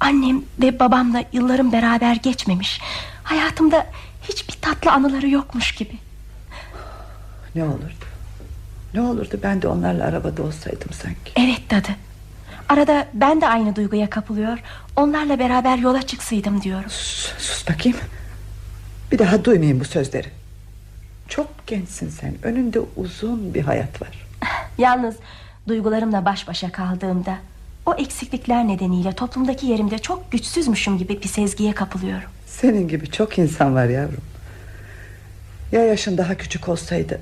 annem 0.00 0.42
ve 0.62 0.80
babamla 0.80 1.24
yıllarım 1.32 1.72
beraber 1.72 2.16
geçmemiş. 2.16 2.80
Hayatımda 3.22 3.86
hiçbir 4.28 4.54
tatlı 4.60 4.92
anıları 4.92 5.28
yokmuş 5.28 5.74
gibi. 5.74 5.98
Ne 7.54 7.64
olurdu? 7.64 8.04
Ne 8.94 9.00
olurdu 9.00 9.40
ben 9.42 9.62
de 9.62 9.68
onlarla 9.68 10.04
arabada 10.04 10.42
olsaydım 10.42 10.92
sanki. 11.02 11.32
Evet 11.36 11.70
dadı. 11.70 12.11
Arada 12.68 13.08
ben 13.14 13.40
de 13.40 13.48
aynı 13.48 13.76
duyguya 13.76 14.10
kapılıyor. 14.10 14.58
Onlarla 14.96 15.38
beraber 15.38 15.78
yola 15.78 16.02
çıksaydım 16.02 16.62
diyorum. 16.62 16.90
Sus, 16.90 17.32
sus 17.38 17.68
bakayım. 17.68 17.98
Bir 19.12 19.18
daha 19.18 19.44
duymayayım 19.44 19.80
bu 19.80 19.84
sözleri. 19.84 20.28
Çok 21.28 21.66
gençsin 21.66 22.08
sen. 22.08 22.34
Önünde 22.42 22.80
uzun 22.96 23.54
bir 23.54 23.62
hayat 23.62 24.02
var. 24.02 24.26
Yalnız 24.78 25.16
duygularımla 25.68 26.24
baş 26.24 26.48
başa 26.48 26.72
kaldığımda 26.72 27.36
o 27.86 27.94
eksiklikler 27.94 28.68
nedeniyle 28.68 29.12
toplumdaki 29.12 29.66
yerimde 29.66 29.98
çok 29.98 30.32
güçsüzmüşüm 30.32 30.98
gibi 30.98 31.22
bir 31.22 31.28
sezgiye 31.28 31.72
kapılıyorum. 31.72 32.30
Senin 32.46 32.88
gibi 32.88 33.10
çok 33.10 33.38
insan 33.38 33.74
var 33.74 33.84
yavrum. 33.84 34.20
Ya 35.72 35.84
yaşın 35.84 36.18
daha 36.18 36.34
küçük 36.34 36.68
olsaydı 36.68 37.20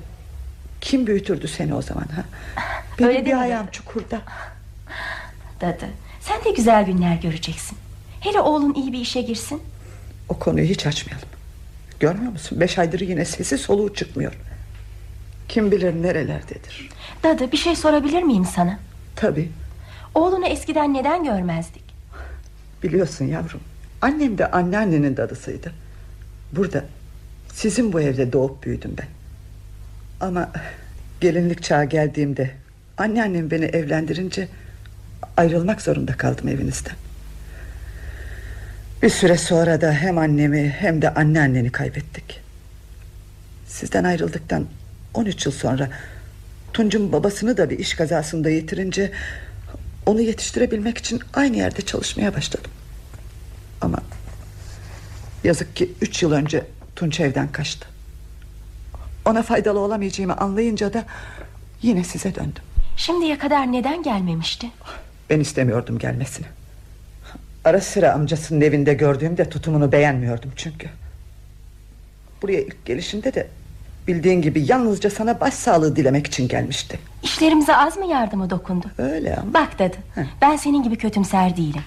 kim 0.81 1.07
büyütürdü 1.07 1.47
seni 1.47 1.73
o 1.73 1.81
zaman 1.81 2.05
ha? 2.15 2.23
Benim 2.99 3.09
Öyle 3.09 3.25
bir 3.25 3.41
ayağım 3.41 3.67
çukurda. 3.71 4.21
Dadı, 5.61 5.85
sen 6.21 6.43
de 6.45 6.51
güzel 6.51 6.85
günler 6.85 7.15
göreceksin. 7.15 7.77
Hele 8.19 8.39
oğlun 8.39 8.73
iyi 8.73 8.93
bir 8.93 8.99
işe 8.99 9.21
girsin. 9.21 9.61
O 10.29 10.39
konuyu 10.39 10.65
hiç 10.65 10.85
açmayalım. 10.87 11.27
Görmüyor 11.99 12.31
musun? 12.31 12.59
Beş 12.59 12.79
aydır 12.79 12.99
yine 12.99 13.25
sesi 13.25 13.57
soluğu 13.57 13.93
çıkmıyor. 13.93 14.33
Kim 15.49 15.71
bilir 15.71 15.93
nerelerdedir. 16.03 16.89
Dadı 17.23 17.51
bir 17.51 17.57
şey 17.57 17.75
sorabilir 17.75 18.23
miyim 18.23 18.45
sana? 18.45 18.79
Tabii 19.15 19.51
Oğlunu 20.15 20.45
eskiden 20.47 20.93
neden 20.93 21.23
görmezdik? 21.23 21.83
biliyorsun 22.83 23.25
yavrum. 23.25 23.59
Annem 24.01 24.37
de 24.37 24.51
anneannenin 24.51 25.17
dadısıydı. 25.17 25.71
Burada 26.51 26.85
sizin 27.53 27.93
bu 27.93 28.01
evde 28.01 28.33
doğup 28.33 28.63
büyüdüm 28.63 28.95
ben. 28.97 29.07
Ama 30.27 30.51
gelinlik 31.21 31.63
çağı 31.63 31.85
geldiğimde 31.85 32.51
anneannem 32.97 33.51
beni 33.51 33.65
evlendirince 33.65 34.47
ayrılmak 35.37 35.81
zorunda 35.81 36.17
kaldım 36.17 36.47
evinizden. 36.47 36.95
Bir 39.01 39.09
süre 39.09 39.37
sonra 39.37 39.81
da 39.81 39.91
hem 39.91 40.17
annemi 40.17 40.69
hem 40.79 41.01
de 41.01 41.13
anneanneni 41.13 41.71
kaybettik. 41.71 42.41
Sizden 43.67 44.03
ayrıldıktan 44.03 44.65
13 45.13 45.45
yıl 45.45 45.53
sonra 45.53 45.89
Tunç'un 46.73 47.11
babasını 47.11 47.57
da 47.57 47.69
bir 47.69 47.79
iş 47.79 47.93
kazasında 47.93 48.49
yitirince 48.49 49.11
onu 50.05 50.21
yetiştirebilmek 50.21 50.97
için 50.97 51.19
aynı 51.33 51.57
yerde 51.57 51.81
çalışmaya 51.81 52.35
başladım. 52.35 52.71
Ama 53.81 53.97
yazık 55.43 55.75
ki 55.75 55.91
üç 56.01 56.23
yıl 56.23 56.31
önce 56.31 56.65
Tunç 56.95 57.19
evden 57.19 57.51
kaçtı. 57.51 57.87
Ona 59.25 59.43
faydalı 59.43 59.79
olamayacağımı 59.79 60.37
anlayınca 60.37 60.93
da 60.93 61.05
yine 61.81 62.03
size 62.03 62.35
döndüm. 62.35 62.63
Şimdiye 62.97 63.37
kadar 63.37 63.71
neden 63.71 64.03
gelmemişti? 64.03 64.67
Ben 65.31 65.39
istemiyordum 65.39 65.99
gelmesini. 65.99 66.45
Ara 67.65 67.81
sıra 67.81 68.13
amcasının 68.13 68.61
evinde 68.61 68.93
gördüğümde 68.93 69.49
tutumunu 69.49 69.91
beğenmiyordum 69.91 70.51
çünkü. 70.55 70.89
Buraya 72.41 72.61
ilk 72.61 72.85
gelişinde 72.85 73.33
de 73.33 73.47
bildiğin 74.07 74.41
gibi 74.41 74.65
yalnızca 74.67 75.09
sana 75.09 75.39
başsağlığı 75.39 75.95
dilemek 75.95 76.27
için 76.27 76.47
gelmişti. 76.47 76.99
İşlerimize 77.23 77.75
az 77.75 77.97
mı 77.97 78.05
yardımı 78.05 78.49
dokundu? 78.49 78.85
Öyle 78.97 79.35
ama. 79.35 79.53
Bak 79.53 79.79
dadı, 79.79 79.97
ben 80.41 80.55
senin 80.55 80.83
gibi 80.83 80.97
kötümser 80.97 81.57
değilim. 81.57 81.83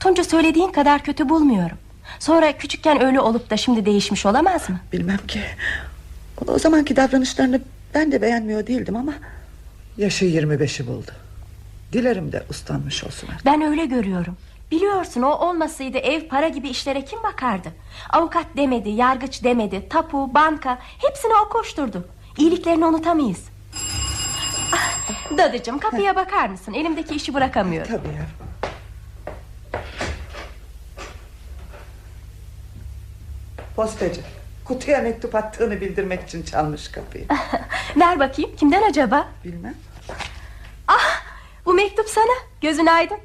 Tunç'u 0.00 0.24
söylediğin 0.24 0.72
kadar 0.72 1.02
kötü 1.02 1.28
bulmuyorum. 1.28 1.78
Sonra 2.18 2.56
küçükken 2.56 3.02
öyle 3.02 3.20
olup 3.20 3.50
da 3.50 3.56
şimdi 3.56 3.86
değişmiş 3.86 4.26
olamaz 4.26 4.70
mı? 4.70 4.80
Bilmem 4.92 5.20
ki. 5.28 5.40
O 6.46 6.58
zamanki 6.58 6.96
davranışlarını 6.96 7.60
ben 7.94 8.12
de 8.12 8.22
beğenmiyor 8.22 8.66
değildim 8.66 8.96
ama... 8.96 9.14
...yaşı 9.98 10.24
25'i 10.24 10.86
buldu. 10.86 11.10
Dilerim 11.94 12.32
de 12.32 12.42
uslanmış 12.50 13.04
olsun 13.04 13.28
artık. 13.32 13.46
Ben 13.46 13.62
öyle 13.62 13.86
görüyorum. 13.86 14.36
Biliyorsun 14.70 15.22
o 15.22 15.30
olmasaydı 15.48 15.98
ev 15.98 16.28
para 16.28 16.48
gibi 16.48 16.68
işlere 16.68 17.04
kim 17.04 17.22
bakardı? 17.22 17.68
Avukat 18.10 18.46
demedi, 18.56 18.90
yargıç 18.90 19.44
demedi, 19.44 19.88
tapu, 19.88 20.34
banka 20.34 20.78
hepsini 21.08 21.32
o 21.46 21.48
koşturdu. 21.48 22.08
İyiliklerini 22.38 22.84
unutamayız. 22.86 23.44
Ah, 24.74 25.38
Dadıcığım 25.38 25.78
kapıya 25.78 26.16
bakar 26.16 26.48
mısın? 26.48 26.74
Elimdeki 26.74 27.14
işi 27.14 27.34
bırakamıyorum. 27.34 27.88
Tabii 27.92 28.08
yavrum. 28.08 28.28
Postacı. 33.76 34.20
Kutuya 34.64 34.98
mektup 35.02 35.34
attığını 35.34 35.80
bildirmek 35.80 36.22
için 36.22 36.42
çalmış 36.42 36.88
kapıyı. 36.88 37.24
Ver 37.96 38.20
bakayım 38.20 38.50
kimden 38.56 38.82
acaba? 38.90 39.28
Bilmem. 39.44 39.74
Bu 41.66 41.74
mektup 41.74 42.08
sana 42.08 42.32
gözün 42.60 42.86
aydın. 42.86 43.18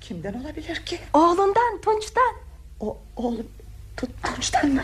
Kimden 0.00 0.34
olabilir 0.34 0.76
ki? 0.86 0.98
Oğlundan 1.12 1.80
Tunç'tan. 1.84 2.32
O 2.80 2.98
oğlum 3.16 3.46
Tunç'tan 3.96 4.70
mı? 4.70 4.82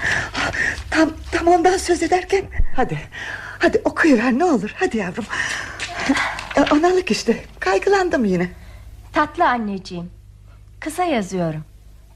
Tam, 0.90 1.10
tam 1.32 1.46
ondan 1.48 1.76
söz 1.76 2.02
ederken 2.02 2.44
Hadi 2.76 2.98
Hadi 3.58 3.80
okuyuver 3.84 4.32
ne 4.32 4.44
olur 4.44 4.74
hadi 4.78 4.96
yavrum 4.96 5.24
E, 6.56 6.60
Analık 6.60 7.10
işte 7.10 7.44
kaygılandım 7.60 8.24
yine 8.24 8.48
Tatlı 9.12 9.48
anneciğim. 9.48 10.10
Kısa 10.80 11.04
yazıyorum. 11.04 11.64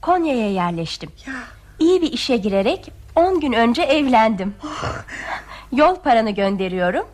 Konya'ya 0.01 0.51
yerleştim. 0.51 1.09
Ya 1.27 1.33
İyi 1.79 2.01
bir 2.01 2.11
işe 2.11 2.37
girerek 2.37 2.91
10 3.15 3.39
gün 3.39 3.53
önce 3.53 3.81
evlendim. 3.81 4.55
Yol 5.71 5.95
paranı 5.95 6.31
gönderiyorum. 6.31 7.05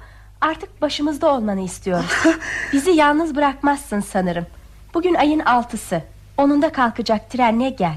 Artık 0.41 0.81
başımızda 0.81 1.33
olmanı 1.33 1.61
istiyoruz. 1.61 2.11
Bizi 2.73 2.91
yalnız 2.91 3.35
bırakmazsın 3.35 3.99
sanırım. 3.99 4.45
Bugün 4.93 5.13
ayın 5.15 5.39
altısı. 5.39 6.01
Onunda 6.37 6.71
kalkacak 6.71 7.29
trenle 7.29 7.69
gel. 7.69 7.95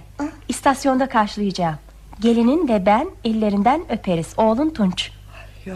İstasyonda 0.49 1.09
karşılayacağım. 1.09 1.77
Gelinin 2.21 2.69
ve 2.69 2.87
ben 2.87 3.09
ellerinden 3.25 3.83
öperiz. 3.93 4.27
Oğlun 4.37 4.71
Tunç. 4.71 5.11
Yo, 5.67 5.75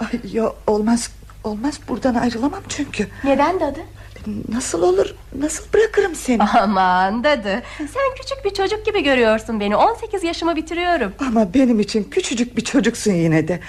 Ay, 0.00 0.32
yo 0.32 0.52
olmaz 0.66 1.10
olmaz 1.44 1.80
buradan 1.88 2.14
ayrılamam 2.14 2.60
çünkü 2.68 3.08
Neden 3.24 3.60
dadı? 3.60 3.80
Nasıl 4.48 4.82
olur 4.82 5.14
nasıl 5.38 5.64
bırakırım 5.74 6.14
seni 6.14 6.42
Aman 6.42 7.24
dadı. 7.24 7.62
Sen 7.78 8.14
küçük 8.20 8.44
bir 8.44 8.50
çocuk 8.54 8.86
gibi 8.86 9.02
görüyorsun 9.02 9.60
beni. 9.60 9.76
18 9.76 10.24
yaşımı 10.24 10.56
bitiriyorum. 10.56 11.12
Ama 11.18 11.54
benim 11.54 11.80
için 11.80 12.04
küçücük 12.04 12.56
bir 12.56 12.64
çocuksun 12.64 13.12
yine 13.12 13.48
de 13.48 13.60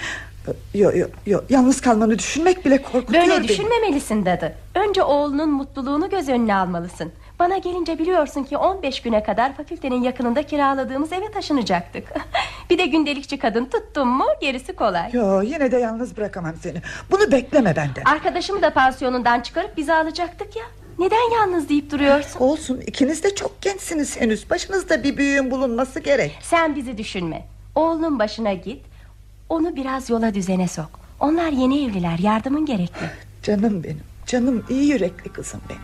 Yo 0.74 0.90
yo 0.96 1.06
yo 1.26 1.40
yalnız 1.50 1.80
kalmanı 1.80 2.18
düşünmek 2.18 2.64
bile 2.64 2.82
korkutuyor 2.82 3.22
Böyle 3.22 3.38
beni. 3.38 3.48
düşünmemelisin 3.48 4.26
dadı. 4.26 4.54
Önce 4.74 5.02
oğlunun 5.02 5.50
mutluluğunu 5.50 6.10
göz 6.10 6.28
önüne 6.28 6.54
almalısın. 6.54 7.12
Bana 7.38 7.58
gelince 7.58 7.98
biliyorsun 7.98 8.44
ki 8.44 8.56
15 8.56 9.02
güne 9.02 9.22
kadar 9.22 9.56
fakültenin 9.56 10.02
yakınında 10.02 10.42
kiraladığımız 10.42 11.12
eve 11.12 11.30
taşınacaktık. 11.30 12.04
bir 12.70 12.78
de 12.78 12.86
gündelikçi 12.86 13.38
kadın 13.38 13.64
tuttum 13.64 14.08
mu 14.08 14.24
gerisi 14.40 14.72
kolay. 14.72 15.10
Yo 15.12 15.42
yine 15.42 15.72
de 15.72 15.76
yalnız 15.76 16.16
bırakamam 16.16 16.54
seni 16.62 16.78
Bunu 17.10 17.32
bekleme 17.32 17.76
benden 17.76 18.04
Arkadaşımı 18.04 18.62
da 18.62 18.72
pansiyonundan 18.72 19.40
çıkarıp 19.40 19.76
bizi 19.76 19.92
alacaktık 19.92 20.56
ya. 20.56 20.64
Neden 20.98 21.34
yalnız 21.34 21.68
deyip 21.68 21.90
duruyorsun? 21.90 22.40
Olsun 22.40 22.80
ikiniz 22.86 23.22
de 23.22 23.34
çok 23.34 23.62
gençsiniz 23.62 24.20
henüz 24.20 24.50
Başınızda 24.50 25.02
bir 25.02 25.16
büyüğün 25.16 25.50
bulunması 25.50 26.00
gerek 26.00 26.38
Sen 26.42 26.76
bizi 26.76 26.98
düşünme. 26.98 27.46
Oğlunun 27.74 28.18
başına 28.18 28.52
git. 28.52 28.91
Onu 29.52 29.76
biraz 29.76 30.10
yola 30.10 30.34
düzene 30.34 30.68
sok. 30.68 30.90
Onlar 31.20 31.52
yeni 31.52 31.84
evliler 31.84 32.18
yardımın 32.18 32.66
gerekli. 32.66 33.10
Canım 33.42 33.84
benim 33.84 34.00
Canım 34.26 34.64
iyi 34.70 34.88
yürekli 34.88 35.32
kızım 35.32 35.60
benim 35.68 35.80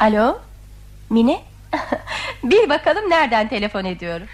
Alo 0.00 0.38
Mine 1.10 1.42
Bil 2.44 2.68
bakalım 2.68 3.10
nereden 3.10 3.48
telefon 3.48 3.84
ediyorum 3.84 4.26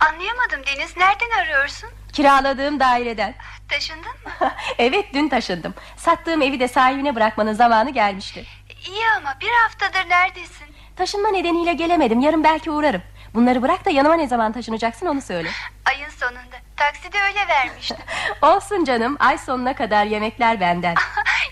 Anlayamadım 0.00 0.60
Deniz. 0.66 0.96
Nereden 0.96 1.30
arıyorsun? 1.42 1.90
Kiraladığım 2.12 2.80
daireden 2.80 3.34
Taşındın 3.68 4.02
mı? 4.24 4.30
Evet 4.78 5.04
dün 5.14 5.28
taşındım 5.28 5.74
Sattığım 5.96 6.42
evi 6.42 6.60
de 6.60 6.68
sahibine 6.68 7.14
bırakmanın 7.14 7.52
zamanı 7.52 7.90
gelmişti 7.90 8.44
İyi 8.88 9.08
ama 9.16 9.34
bir 9.40 9.50
haftadır 9.50 10.10
neredesin? 10.10 10.66
Taşınma 10.96 11.28
nedeniyle 11.28 11.72
gelemedim 11.72 12.20
yarın 12.20 12.44
belki 12.44 12.70
uğrarım 12.70 13.02
Bunları 13.34 13.62
bırak 13.62 13.84
da 13.84 13.90
yanıma 13.90 14.14
ne 14.14 14.28
zaman 14.28 14.52
taşınacaksın 14.52 15.06
onu 15.06 15.20
söyle 15.22 15.48
Ayın 15.84 16.08
sonunda. 16.10 16.56
Takside 16.76 17.18
öyle 17.22 17.48
vermiştim. 17.48 17.96
Olsun 18.42 18.84
canım 18.84 19.16
ay 19.20 19.38
sonuna 19.38 19.74
kadar 19.76 20.04
yemekler 20.04 20.60
benden 20.60 20.94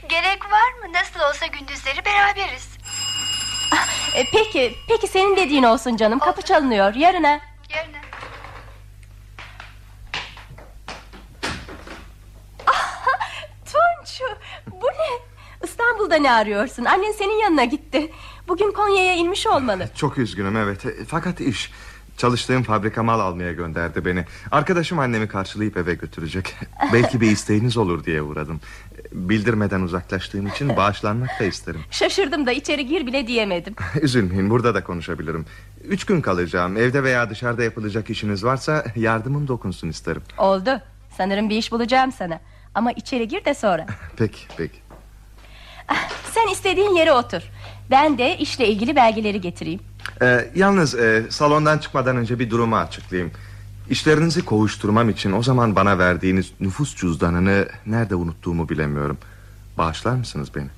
Gerek 0.09 0.45
var 0.53 0.73
mı? 0.83 0.93
Nasıl 0.93 1.21
olsa 1.21 1.47
gündüzleri 1.47 2.05
beraberiz. 2.05 2.74
E, 4.15 4.25
Peki 4.33 4.75
peki 4.89 5.07
senin 5.07 5.37
dediğin 5.37 5.63
olsun 5.63 5.97
canım 5.97 6.19
kapı 6.19 6.43
çalınıyor 6.43 6.95
yarına 6.95 7.41
Yarın. 7.75 7.95
Tunç 13.65 14.21
İstanbul'da 15.65 16.17
ne 16.17 16.33
arıyorsun? 16.33 16.85
Annen 16.85 17.13
senin 17.13 17.43
yanına 17.43 17.65
gitti. 17.65 18.11
Bugün 18.49 18.73
Konya'ya 18.73 19.15
inmiş 19.15 19.47
olmalı. 19.47 19.89
Çok 19.97 20.19
üzgünüm 20.19 20.57
evet. 20.57 20.87
E, 20.87 21.05
Fakat 21.09 21.41
iş. 21.41 21.71
Çalıştığım 22.17 22.63
fabrika 22.63 23.03
mal 23.03 23.21
almaya 23.21 23.53
gönderdi 23.53 24.05
beni. 24.05 24.25
Arkadaşım 24.51 24.99
annemi 24.99 25.29
karşılayıp 25.29 25.77
eve 25.77 25.95
götürecek. 25.95 26.55
Belki 26.93 27.21
bir 27.21 27.31
isteğiniz 27.31 27.77
olur 27.77 28.05
diye 28.05 28.23
uğradım. 28.23 28.61
Bildirmeden 29.15 29.81
uzaklaştığım 29.81 30.47
için 30.47 30.69
bağışlanmak 30.77 31.41
da 31.41 31.45
isterim. 31.45 31.81
Şaşırdım 31.91 32.47
da 32.47 32.53
içeri 32.53 32.87
gir 32.87 33.07
bile 33.07 33.27
diyemedim. 33.27 33.75
Üzülmeyin 34.03 34.51
burada 34.51 34.75
da 34.75 34.85
konuşabilirim. 34.85 35.47
Üç 35.85 36.05
gün 36.05 36.21
kalacağım. 36.21 36.77
Evde 36.77 37.03
veya 37.03 37.31
dışarıda 37.31 37.63
yapılacak 37.63 38.11
işiniz 38.11 38.45
varsa 38.45 38.85
yardımım 38.97 39.49
dokunsun 39.49 39.89
isterim. 39.89 40.23
Oldu. 40.39 40.81
Sanırım 41.17 41.51
bir 41.51 41.57
iş 41.57 41.73
bulacağım 41.73 42.13
sana. 42.13 42.41
Ama 42.75 42.93
içeri 42.93 43.29
gir 43.29 43.45
de 43.45 43.55
sonra. 43.55 43.87
Peki 44.17 44.41
peki. 44.57 44.79
Sen 46.33 46.49
istediğin 46.53 46.95
yere 46.95 47.13
otur. 47.13 47.43
Ben 47.91 48.19
de 48.19 48.39
işle 48.39 48.69
ilgili 48.69 48.97
belgeleri 48.97 49.41
getireyim. 49.41 49.81
Ee, 50.23 50.51
yalnız 50.55 50.95
e, 50.95 51.23
salondan 51.31 51.79
çıkmadan 51.79 52.17
önce 52.17 52.39
bir 52.39 52.51
durumu 52.51 52.77
açıklayayım. 52.77 53.33
İşlerinizi 53.91 54.45
kovuşturmam 54.45 55.09
için 55.11 55.33
o 55.33 55.43
zaman 55.43 55.77
bana 55.77 55.99
verdiğiniz 55.99 56.53
nüfus 56.61 56.97
cüzdanını 56.97 57.69
nerede 57.87 58.15
unuttuğumu 58.15 58.69
bilemiyorum. 58.69 59.19
Bağışlar 59.79 60.13
mısınız 60.15 60.49
beni? 60.55 60.69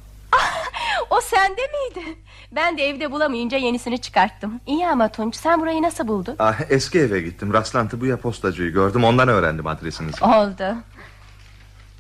O 1.11 1.21
sende 1.21 1.61
miydi? 1.61 2.19
Ben 2.53 2.79
de 2.79 2.89
evde 2.89 3.13
bulamayınca 3.13 3.59
yenisini 3.59 3.99
çıkarttım. 4.01 4.61
İyi 4.67 4.87
ama 4.87 5.09
Tunç 5.09 5.37
sen 5.37 5.61
burayı 5.61 5.83
nasıl 5.83 6.09
buldun? 6.09 6.37
Ah, 6.39 6.61
eski 6.71 6.99
eve 6.99 7.21
gittim. 7.21 7.53
Rastlantı 7.53 8.01
bu 8.01 8.07
ya 8.07 8.17
postacıyı 8.17 8.73
gördüm. 8.73 9.05
Ondan 9.05 9.29
öğrendim 9.29 9.67
adresinizi. 9.67 10.25
Oldu. 10.25 10.75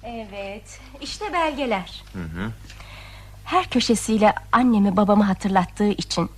Evet. 0.05 0.81
işte 1.01 1.33
belgeler. 1.33 2.05
Hı 2.13 2.19
hı. 2.23 2.51
Her 3.45 3.71
köşesiyle 3.71 4.35
annemi 4.53 4.97
babamı 4.97 5.25
hatırlattığı 5.25 5.89
için 5.89 6.31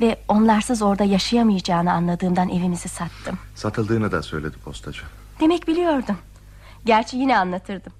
ve 0.00 0.16
onlarsız 0.28 0.82
orada 0.82 1.04
yaşayamayacağını 1.04 1.92
anladığımdan 1.92 2.48
evimizi 2.48 2.88
sattım. 2.88 3.38
Satıldığını 3.54 4.12
da 4.12 4.22
söyledi 4.22 4.56
postacı. 4.64 5.02
Demek 5.40 5.68
biliyordum. 5.68 6.16
Gerçi 6.84 7.16
yine 7.16 7.38
anlatırdım. 7.38 7.92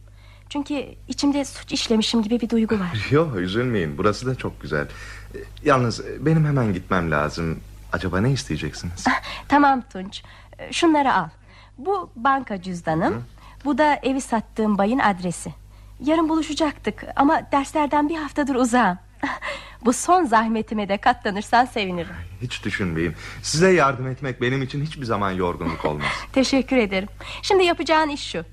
Çünkü 0.48 0.74
içimde 1.08 1.44
suç 1.44 1.72
işlemişim 1.72 2.22
gibi 2.22 2.40
bir 2.40 2.50
duygu 2.50 2.74
var. 2.80 3.06
Yok 3.10 3.36
üzülmeyin. 3.36 3.98
Burası 3.98 4.26
da 4.26 4.34
çok 4.34 4.62
güzel. 4.62 4.88
Ee, 5.34 5.38
Yalnız 5.64 6.00
e, 6.00 6.26
benim 6.26 6.46
hemen 6.46 6.72
gitmem 6.72 7.10
lazım. 7.10 7.60
Acaba 7.92 8.20
ne 8.20 8.32
isteyeceksiniz? 8.32 9.04
tamam 9.48 9.82
Tunç. 9.92 10.22
Ee, 10.58 10.72
Şunları 10.72 11.14
al. 11.14 11.28
Bu 11.78 12.10
banka 12.16 12.62
cüzdanım. 12.62 13.24
Bu 13.64 13.78
da 13.78 13.94
evi 14.02 14.20
sattığım 14.20 14.78
bayın 14.78 14.98
adresi. 14.98 15.54
Yarın 16.04 16.28
buluşacaktık 16.28 17.04
ama 17.16 17.40
derslerden 17.52 18.08
bir 18.08 18.16
haftadır 18.16 18.54
uzağım. 18.54 18.98
Bu 19.84 19.92
son 19.92 20.24
zahmetime 20.24 20.88
de 20.88 20.96
katlanırsan 20.96 21.64
sevinirim. 21.64 22.14
Hiç 22.42 22.64
düşünmeyin. 22.64 23.14
Size 23.42 23.72
yardım 23.72 24.06
etmek 24.08 24.40
benim 24.40 24.62
için 24.62 24.84
hiçbir 24.84 25.04
zaman 25.04 25.30
yorgunluk 25.30 25.84
olmaz. 25.84 26.06
Teşekkür 26.32 26.76
ederim. 26.76 27.08
Şimdi 27.42 27.64
yapacağın 27.64 28.08
iş 28.08 28.30
şu. 28.30 28.44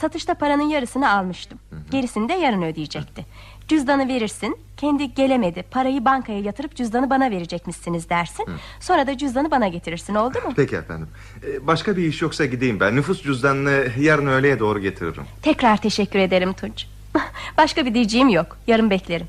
Satışta 0.00 0.34
paranın 0.34 0.68
yarısını 0.68 1.10
almıştım. 1.10 1.58
Gerisini 1.90 2.28
de 2.28 2.32
yarın 2.32 2.62
ödeyecekti. 2.62 3.26
Cüzdanı 3.68 4.08
verirsin. 4.08 4.58
Kendi 4.76 5.14
gelemedi. 5.14 5.62
Parayı 5.70 6.04
bankaya 6.04 6.40
yatırıp 6.40 6.76
cüzdanı 6.76 7.10
bana 7.10 7.30
verecekmişsiniz 7.30 8.08
dersin. 8.10 8.46
Sonra 8.80 9.06
da 9.06 9.18
cüzdanı 9.18 9.50
bana 9.50 9.68
getirirsin 9.68 10.14
oldu 10.14 10.38
mu? 10.46 10.52
Peki 10.56 10.76
efendim. 10.76 11.08
Ee, 11.46 11.66
Başka 11.66 11.96
bir 11.96 12.02
iş 12.04 12.22
yoksa 12.22 12.46
gideyim 12.46 12.80
ben. 12.80 12.96
Nüfus 12.96 13.22
cüzdanını 13.22 13.86
yarın 13.98 14.26
öğleye 14.26 14.58
doğru 14.58 14.80
getiririm. 14.80 15.24
Tekrar 15.42 15.76
teşekkür 15.76 16.18
ederim 16.18 16.52
Tunç. 16.52 16.86
Başka 17.58 17.86
bir 17.86 17.94
diyeceğim 17.94 18.28
yok. 18.28 18.56
Yarın 18.66 18.90
beklerim. 18.90 19.26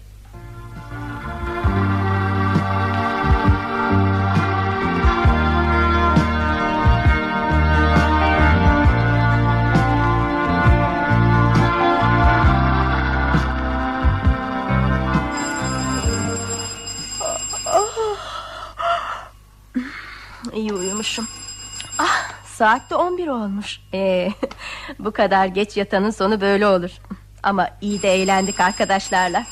İyi 20.56 20.74
uyumuşum. 20.74 21.28
Ah, 22.00 22.32
saat 22.46 22.90
de 22.90 22.96
11 22.96 23.28
olmuş. 23.28 23.80
Ee, 23.94 24.30
bu 25.00 25.12
kadar 25.12 25.46
geç 25.46 25.78
yatanın 25.78 26.12
sonu 26.12 26.42
böyle 26.42 26.68
olur. 26.68 26.92
Ama 27.44 27.70
iyi 27.82 28.02
de 28.02 28.14
eğlendik 28.14 28.60
arkadaşlarla. 28.60 29.46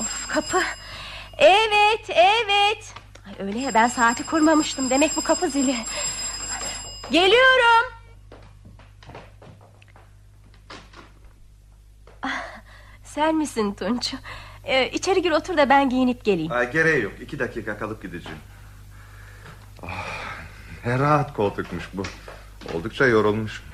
Of 0.00 0.28
kapı. 0.28 0.60
Evet, 1.38 2.10
evet. 2.10 2.94
Ay, 3.26 3.46
öyle 3.46 3.58
ya 3.58 3.74
ben 3.74 3.88
saati 3.88 4.26
kurmamıştım. 4.26 4.90
Demek 4.90 5.16
bu 5.16 5.20
kapı 5.20 5.48
zili. 5.48 5.76
Geliyorum. 7.10 7.92
Ah, 12.22 12.42
sen 13.04 13.36
misin 13.36 13.74
Tunç? 13.74 14.14
Ee, 14.64 14.88
içeri 14.90 15.22
gir 15.22 15.30
otur 15.30 15.56
da 15.56 15.68
ben 15.68 15.90
giyinip 15.90 16.24
geleyim. 16.24 16.52
Aa, 16.52 16.64
gereği 16.64 17.02
yok. 17.02 17.12
İki 17.20 17.38
dakika 17.38 17.78
kalıp 17.78 18.02
gideceğim. 18.02 18.38
Ah, 19.82 20.06
rahat 20.86 21.34
koltukmuş 21.34 21.84
bu. 21.94 22.02
Oldukça 22.74 23.06
yorulmuşum. 23.06 23.64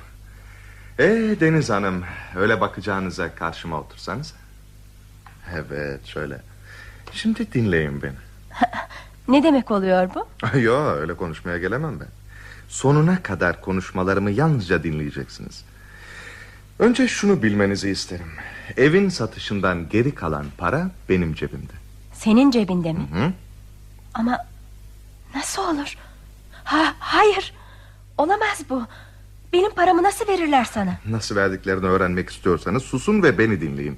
Ee 0.99 1.35
Deniz 1.39 1.69
Hanım, 1.69 2.03
öyle 2.35 2.61
bakacağınıza 2.61 3.35
karşıma 3.35 3.79
otursanız. 3.79 4.33
Evet, 5.53 6.05
şöyle. 6.05 6.41
Şimdi 7.11 7.53
dinleyin 7.53 8.01
beni. 8.01 8.15
Ne 9.27 9.43
demek 9.43 9.71
oluyor 9.71 10.09
bu? 10.15 10.27
Yo, 10.59 10.85
öyle 10.85 11.13
konuşmaya 11.13 11.57
gelemem 11.57 11.99
ben. 11.99 12.07
Sonuna 12.67 13.23
kadar 13.23 13.61
konuşmalarımı 13.61 14.31
yalnızca 14.31 14.83
dinleyeceksiniz. 14.83 15.63
Önce 16.79 17.07
şunu 17.07 17.43
bilmenizi 17.43 17.89
isterim. 17.89 18.31
Evin 18.77 19.09
satışından 19.09 19.89
geri 19.89 20.15
kalan 20.15 20.45
para 20.57 20.91
benim 21.09 21.33
cebimde. 21.33 21.73
Senin 22.13 22.51
cebinde 22.51 22.93
mi? 22.93 22.99
Hı? 23.13 23.33
Ama 24.13 24.37
nasıl 25.35 25.61
olur? 25.75 25.95
Ha, 26.65 26.93
hayır. 26.99 27.53
Olamaz 28.17 28.61
bu. 28.69 28.83
Benim 29.53 29.71
paramı 29.71 30.03
nasıl 30.03 30.27
verirler 30.27 30.65
sana? 30.65 30.97
Nasıl 31.09 31.35
verdiklerini 31.35 31.85
öğrenmek 31.85 32.29
istiyorsanız 32.29 32.83
susun 32.83 33.23
ve 33.23 33.37
beni 33.37 33.61
dinleyin. 33.61 33.97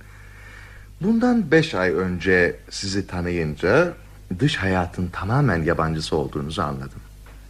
Bundan 1.02 1.52
beş 1.52 1.74
ay 1.76 1.92
önce 1.92 2.60
sizi 2.70 3.08
tanıyınca 3.08 3.94
dış 4.40 4.56
hayatın 4.58 5.08
tamamen 5.08 5.64
yabancısı 5.64 6.16
olduğunuzu 6.16 6.62
anladım. 6.62 7.02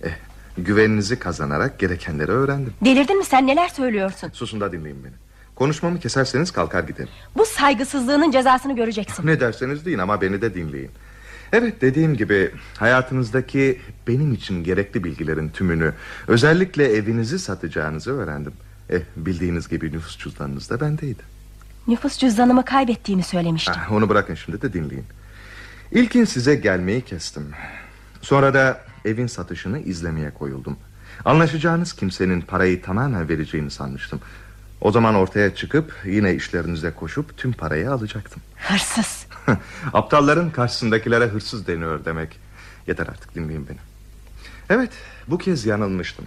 Eh, 0.03 0.11
güveninizi 0.57 1.19
kazanarak 1.19 1.79
gerekenleri 1.79 2.31
öğrendim. 2.31 2.73
Delirdin 2.85 3.17
mi 3.17 3.25
sen 3.25 3.47
neler 3.47 3.67
söylüyorsun? 3.67 4.29
Susun 4.33 4.61
da 4.61 4.71
dinleyin 4.71 5.03
beni. 5.03 5.13
Konuşmamı 5.55 5.99
keserseniz 5.99 6.51
kalkar 6.51 6.83
giderim. 6.83 7.09
Bu 7.37 7.45
saygısızlığının 7.45 8.31
cezasını 8.31 8.75
göreceksin. 8.75 9.27
Ne 9.27 9.39
derseniz 9.39 9.85
deyin 9.85 9.99
ama 9.99 10.21
beni 10.21 10.41
de 10.41 10.53
dinleyin. 10.53 10.91
Evet 11.53 11.81
dediğim 11.81 12.17
gibi 12.17 12.51
hayatınızdaki 12.77 13.81
benim 14.07 14.33
için 14.33 14.63
gerekli 14.63 15.03
bilgilerin 15.03 15.49
tümünü 15.49 15.93
özellikle 16.27 16.93
evinizi 16.93 17.39
satacağınızı 17.39 18.11
öğrendim. 18.11 18.53
Eh, 18.89 18.99
bildiğiniz 19.15 19.67
gibi 19.67 19.91
nüfus 19.91 20.17
cüzdanınız 20.17 20.69
da 20.69 20.81
bendeydi. 20.81 21.23
Nüfus 21.87 22.17
cüzdanımı 22.17 22.65
kaybettiğimi 22.65 23.23
söylemiştim. 23.23 23.73
Ah, 23.77 23.91
onu 23.91 24.09
bırakın 24.09 24.35
şimdi 24.35 24.61
de 24.61 24.73
dinleyin. 24.73 25.05
İlkin 25.91 26.25
size 26.25 26.55
gelmeyi 26.55 27.01
kestim. 27.01 27.43
Sonra 28.21 28.53
da 28.53 28.81
evin 29.05 29.27
satışını 29.27 29.79
izlemeye 29.79 30.31
koyuldum. 30.31 30.77
Anlaşacağınız 31.25 31.93
kimsenin 31.93 32.41
parayı 32.41 32.81
tamamen 32.81 33.29
vereceğini 33.29 33.71
sanmıştım. 33.71 34.19
O 34.81 34.91
zaman 34.91 35.15
ortaya 35.15 35.55
çıkıp 35.55 35.93
yine 36.05 36.35
işlerinize 36.35 36.91
koşup 36.91 37.37
tüm 37.37 37.53
parayı 37.53 37.91
alacaktım. 37.91 38.41
Hırsız. 38.55 39.26
Aptalların 39.93 40.51
karşısındakilere 40.51 41.25
hırsız 41.25 41.67
deniyor 41.67 42.05
demek. 42.05 42.39
Yeter 42.87 43.07
artık 43.07 43.35
dinleyin 43.35 43.67
beni. 43.69 43.77
Evet 44.69 44.91
bu 45.27 45.37
kez 45.37 45.65
yanılmıştım. 45.65 46.25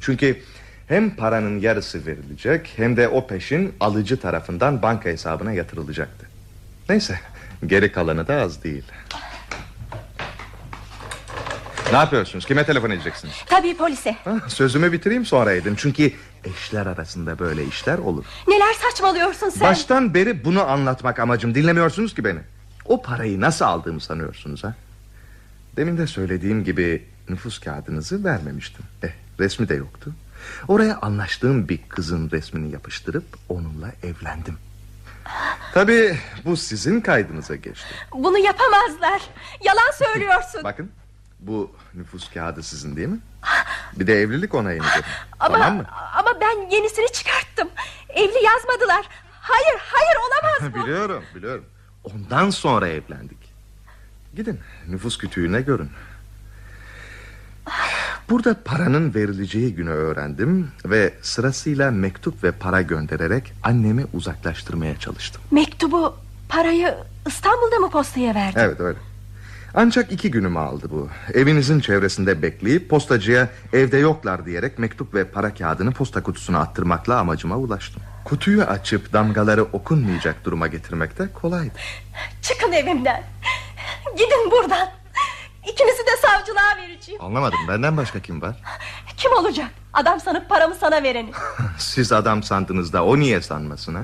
Çünkü 0.00 0.42
hem 0.88 1.16
paranın 1.16 1.60
yarısı 1.60 2.06
verilecek 2.06 2.72
hem 2.76 2.96
de 2.96 3.08
o 3.08 3.26
peşin 3.26 3.74
alıcı 3.80 4.20
tarafından 4.20 4.82
banka 4.82 5.08
hesabına 5.08 5.52
yatırılacaktı. 5.52 6.26
Neyse 6.88 7.20
geri 7.66 7.92
kalanı 7.92 8.28
da 8.28 8.40
az 8.40 8.64
değil. 8.64 8.84
Ne 11.92 11.98
yapıyorsunuz? 11.98 12.46
Kime 12.46 12.66
telefon 12.66 12.90
edeceksiniz? 12.90 13.34
Tabii 13.46 13.76
polise. 13.76 14.16
Ah, 14.26 14.48
Sözümü 14.48 14.92
bitireyim 14.92 15.26
sonra 15.26 15.52
edin. 15.52 15.74
Çünkü 15.78 16.12
eşler 16.44 16.86
arasında 16.86 17.38
böyle 17.38 17.64
işler 17.64 17.98
olur. 17.98 18.24
Neler 18.48 18.72
saçmalıyorsun 18.72 19.48
sen? 19.48 19.60
Baştan 19.68 20.14
beri 20.14 20.44
bunu 20.44 20.62
anlatmak 20.70 21.18
amacım. 21.18 21.54
Dinlemiyorsunuz 21.54 22.14
ki 22.14 22.24
beni. 22.24 22.38
O 22.84 23.02
parayı 23.02 23.40
nasıl 23.40 23.64
aldığımı 23.64 24.00
sanıyorsunuz 24.00 24.64
ha? 24.64 24.74
Demin 25.76 25.98
de 25.98 26.06
söylediğim 26.06 26.64
gibi 26.64 27.06
nüfus 27.28 27.58
kağıdınızı 27.58 28.24
vermemiştim. 28.24 28.84
Eh, 29.02 29.08
resmi 29.40 29.68
de 29.68 29.74
yoktu. 29.74 30.12
Oraya 30.68 30.98
anlaştığım 31.02 31.68
bir 31.68 31.78
kızın 31.88 32.30
resmini 32.30 32.72
yapıştırıp 32.72 33.24
onunla 33.48 33.92
evlendim. 34.02 34.58
Tabii 35.74 36.18
bu 36.44 36.56
sizin 36.56 37.00
kaydınıza 37.00 37.56
geçti. 37.56 37.94
Bunu 38.14 38.38
yapamazlar. 38.38 39.22
Yalan 39.64 39.90
söylüyorsun. 39.98 40.60
Bakın 40.64 40.90
bu 41.46 41.70
nüfus 41.94 42.32
kağıdı 42.34 42.62
sizin 42.62 42.96
değil 42.96 43.08
mi? 43.08 43.18
Bir 43.96 44.06
de 44.06 44.20
evlilik 44.20 44.54
onayını 44.54 44.84
verin. 44.84 45.04
Ama 45.40 45.58
Tamam 45.58 45.76
mı? 45.76 45.84
ama 46.16 46.40
ben 46.40 46.70
yenisini 46.70 47.12
çıkarttım. 47.12 47.68
Evli 48.08 48.44
yazmadılar. 48.44 49.08
Hayır, 49.40 49.76
hayır 49.78 50.16
olamaz 50.16 50.74
bu. 50.74 50.78
biliyorum 50.84 51.24
biliyorum. 51.34 51.64
Ondan 52.04 52.50
sonra 52.50 52.88
evlendik. 52.88 53.38
Gidin 54.36 54.60
nüfus 54.88 55.18
kütüğüne 55.18 55.60
görün. 55.60 55.90
Burada 58.30 58.56
paranın 58.64 59.14
verileceği 59.14 59.74
günü 59.74 59.90
öğrendim 59.90 60.70
ve 60.84 61.14
sırasıyla 61.22 61.90
mektup 61.90 62.44
ve 62.44 62.52
para 62.52 62.82
göndererek 62.82 63.52
annemi 63.62 64.04
uzaklaştırmaya 64.12 64.98
çalıştım. 64.98 65.42
Mektubu, 65.50 66.16
parayı 66.48 66.94
İstanbul'da 67.26 67.78
mı 67.78 67.90
postaya 67.90 68.34
verdin? 68.34 68.60
Evet 68.60 68.80
öyle. 68.80 68.98
Ancak 69.74 70.12
iki 70.12 70.30
günümü 70.30 70.58
aldı 70.58 70.90
bu. 70.90 71.08
Evinizin 71.34 71.80
çevresinde 71.80 72.42
bekleyip 72.42 72.90
postacıya 72.90 73.48
evde 73.72 73.98
yoklar 73.98 74.46
diyerek 74.46 74.78
mektup 74.78 75.14
ve 75.14 75.24
para 75.24 75.54
kağıdını 75.54 75.92
posta 75.92 76.22
kutusuna 76.22 76.58
attırmakla 76.60 77.18
amacıma 77.18 77.56
ulaştım. 77.56 78.02
Kutuyu 78.24 78.62
açıp 78.62 79.12
damgaları 79.12 79.62
okunmayacak 79.64 80.44
duruma 80.44 80.66
getirmek 80.66 81.18
de 81.18 81.28
kolaydı. 81.32 81.74
Çıkın 82.42 82.72
evimden. 82.72 83.22
Gidin 84.16 84.50
buradan. 84.50 84.88
İkinizi 85.72 86.06
de 86.06 86.16
savcılığa 86.22 86.76
vereceğim. 86.76 87.22
Anlamadım 87.22 87.58
benden 87.68 87.96
başka 87.96 88.20
kim 88.20 88.42
var? 88.42 88.56
Kim 89.16 89.32
olacak? 89.32 89.70
Adam 89.92 90.20
sanıp 90.20 90.48
paramı 90.48 90.74
sana 90.74 91.02
vereni. 91.02 91.30
Siz 91.78 92.12
adam 92.12 92.42
sandınız 92.42 92.92
da 92.92 93.04
o 93.04 93.18
niye 93.18 93.40
sanmasın 93.40 93.94
ha? 93.94 94.02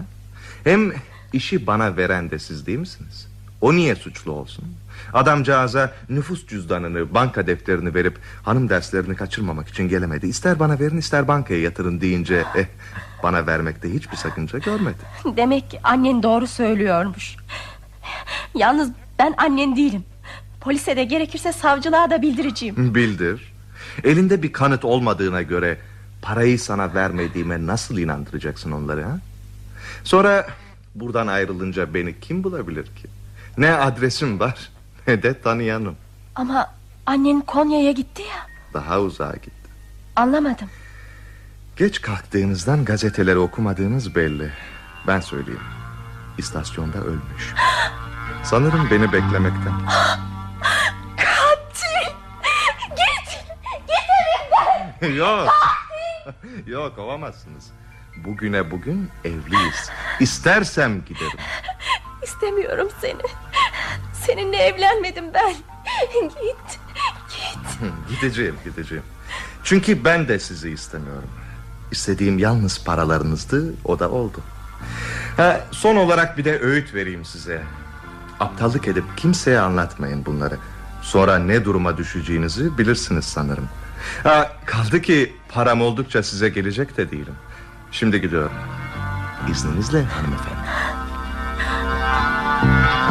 Hem 0.65 0.93
işi 1.33 1.67
bana 1.67 1.97
veren 1.97 2.31
de 2.31 2.39
siz 2.39 2.67
değil 2.67 2.79
misiniz? 2.79 3.29
O 3.61 3.75
niye 3.75 3.95
suçlu 3.97 4.33
olsun? 4.33 4.65
Adamcağıza 5.13 5.93
nüfus 6.09 6.47
cüzdanını, 6.47 7.15
banka 7.15 7.47
defterini 7.47 7.95
verip 7.95 8.19
hanım 8.43 8.69
derslerini 8.69 9.17
kaçırmamak 9.17 9.69
için 9.69 9.89
gelemedi. 9.89 10.27
İster 10.27 10.59
bana 10.59 10.79
verin 10.81 10.97
ister 10.97 11.29
bankaya 11.29 11.61
yatırın 11.61 12.01
deyince 12.01 12.45
eh, 12.57 12.67
bana 13.23 13.47
vermekte 13.47 13.95
hiçbir 13.95 14.17
sakınca 14.17 14.59
görmedi. 14.59 14.99
Demek 15.37 15.71
ki 15.71 15.81
annen 15.83 16.23
doğru 16.23 16.47
söylüyormuş. 16.47 17.37
Yalnız 18.55 18.91
ben 19.19 19.35
annen 19.39 19.77
değilim. 19.77 20.05
Polise 20.61 20.97
de 20.97 21.05
gerekirse 21.05 21.53
savcılığa 21.53 22.11
da 22.11 22.23
bildireceğim. 22.23 22.95
Bildir. 22.95 23.53
Elinde 24.05 24.43
bir 24.43 24.53
kanıt 24.53 24.85
olmadığına 24.85 25.43
göre 25.43 25.79
parayı 26.23 26.59
sana 26.59 26.95
vermediğime 26.95 27.67
nasıl 27.67 27.99
inandıracaksın 27.99 28.73
onları 28.73 29.03
ha? 29.03 29.19
Sonra 30.05 30.47
buradan 30.95 31.27
ayrılınca 31.27 31.95
beni 31.95 32.21
kim 32.21 32.45
bulabilir 32.45 32.85
ki? 32.85 33.09
Ne 33.59 33.73
adresim 33.73 34.41
var 34.41 34.71
ne 35.07 35.23
de 35.23 35.41
tanıyanım. 35.41 35.97
Ama 36.35 36.75
annen 37.07 37.41
Konya'ya 37.41 37.93
gitti 37.93 38.23
ya. 38.23 38.47
Daha 38.75 39.01
uzağa 39.01 39.33
gitti. 39.33 39.71
Anlamadım. 40.17 40.69
Geç 41.77 42.01
kalktığınızdan 42.01 42.85
gazeteleri 42.85 43.39
okumadığınız 43.39 44.15
belli. 44.15 44.53
Ben 45.07 45.21
söyleyeyim. 45.21 45.61
İstasyonda 46.39 46.99
ölmüş. 46.99 47.55
Sanırım 48.45 48.89
beni 48.91 49.13
beklemekten. 49.13 49.73
Katil! 51.17 52.13
Git! 52.91 53.45
Git 53.87 54.11
evimden! 55.01 55.15
Yok. 55.17 55.49
Yok 56.67 56.97
kovamazsınız. 56.97 57.71
Bugüne 58.17 58.71
bugün 58.71 59.11
evliyiz. 59.25 59.91
İstersem 60.21 61.05
giderim. 61.05 61.39
İstemiyorum 62.23 62.89
seni. 63.01 63.23
Seninle 64.27 64.57
evlenmedim 64.57 65.25
ben. 65.35 65.55
Git. 66.23 66.33
Git. 66.41 66.79
gideceğim 68.09 68.57
gideceğim. 68.65 69.05
Çünkü 69.65 70.05
ben 70.05 70.29
de 70.29 70.39
sizi 70.39 70.71
istemiyorum. 70.71 71.29
İstediğim 71.91 72.39
yalnız 72.39 72.85
paralarınızdı 72.85 73.75
o 73.85 73.99
da 73.99 74.11
oldu. 74.11 74.41
Ha, 75.37 75.61
son 75.71 75.97
olarak 75.97 76.39
bir 76.39 76.45
de 76.45 76.61
öğüt 76.61 76.95
vereyim 76.95 77.25
size. 77.25 77.63
Aptallık 78.41 78.89
edip 78.89 79.05
kimseye 79.17 79.61
anlatmayın 79.61 80.27
bunları. 80.27 80.59
Sonra 81.03 81.39
ne 81.39 81.65
duruma 81.65 81.97
düşeceğinizi 81.97 82.79
bilirsiniz 82.79 83.25
sanırım. 83.25 83.69
Ha, 84.23 84.53
kaldı 84.67 85.03
ki 85.03 85.37
param 85.49 85.83
oldukça 85.83 86.23
size 86.23 86.49
gelecek 86.49 86.97
de 86.97 87.11
değilim. 87.11 87.35
Şimdi 87.93 88.21
gidiyorum. 88.21 88.53
İzninizle 89.51 90.05
hanımefendi. 90.05 90.61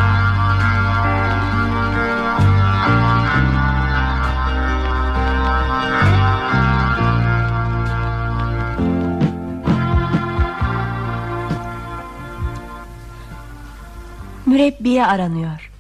Mürebbiye 14.53 15.07
aranıyor. 15.07 15.71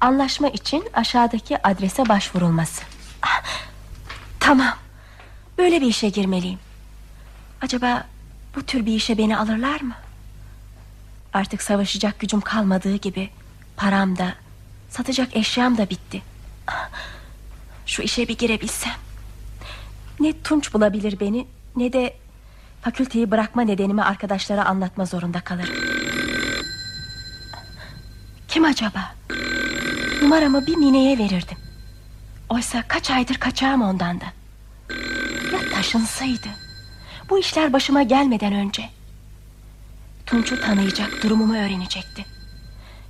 Anlaşma 0.00 0.48
için 0.48 0.84
aşağıdaki 0.94 1.66
adrese 1.66 2.08
başvurulması. 2.08 2.82
Ah, 3.22 3.42
Tamam. 4.40 4.74
Böyle 5.58 5.80
bir 5.80 5.86
işe 5.86 6.08
girmeliyim. 6.08 6.58
Acaba 7.62 8.04
bu 8.56 8.62
tür 8.62 8.86
bir 8.86 8.92
işe 8.94 9.18
beni 9.18 9.38
alırlar 9.38 9.80
mı? 9.80 9.94
Artık 11.32 11.62
savaşacak 11.62 12.18
gücüm 12.20 12.40
kalmadığı 12.40 12.96
gibi 12.96 13.30
param 13.76 14.18
da 14.18 14.34
satacak 14.90 15.36
eşyam 15.36 15.78
da 15.78 15.90
bitti. 15.90 16.22
Ah, 16.66 16.88
Şu 17.86 18.02
işe 18.02 18.28
bir 18.28 18.38
girebilsem. 18.38 18.92
Ne 20.20 20.42
Tunç 20.42 20.74
bulabilir 20.74 21.20
beni 21.20 21.46
ne 21.76 21.92
de 21.92 22.16
fakülteyi 22.82 23.30
bırakma 23.30 23.62
nedenimi 23.62 24.02
arkadaşlara 24.02 24.64
anlatma 24.64 25.04
zorunda 25.04 25.40
kalırım. 25.40 25.95
Kim 28.48 28.64
acaba? 28.64 29.14
Numaramı 30.22 30.66
bir 30.66 30.76
Mine'ye 30.76 31.18
verirdim. 31.18 31.58
Oysa 32.48 32.82
kaç 32.88 33.10
aydır 33.10 33.34
kaçağım 33.34 33.82
ondan 33.82 34.20
da. 34.20 34.24
Ya 35.52 35.70
taşınsaydı. 35.74 36.48
Bu 37.30 37.38
işler 37.38 37.72
başıma 37.72 38.02
gelmeden 38.02 38.52
önce. 38.52 38.88
Tunç'u 40.26 40.60
tanıyacak, 40.60 41.22
durumumu 41.22 41.56
öğrenecekti. 41.56 42.24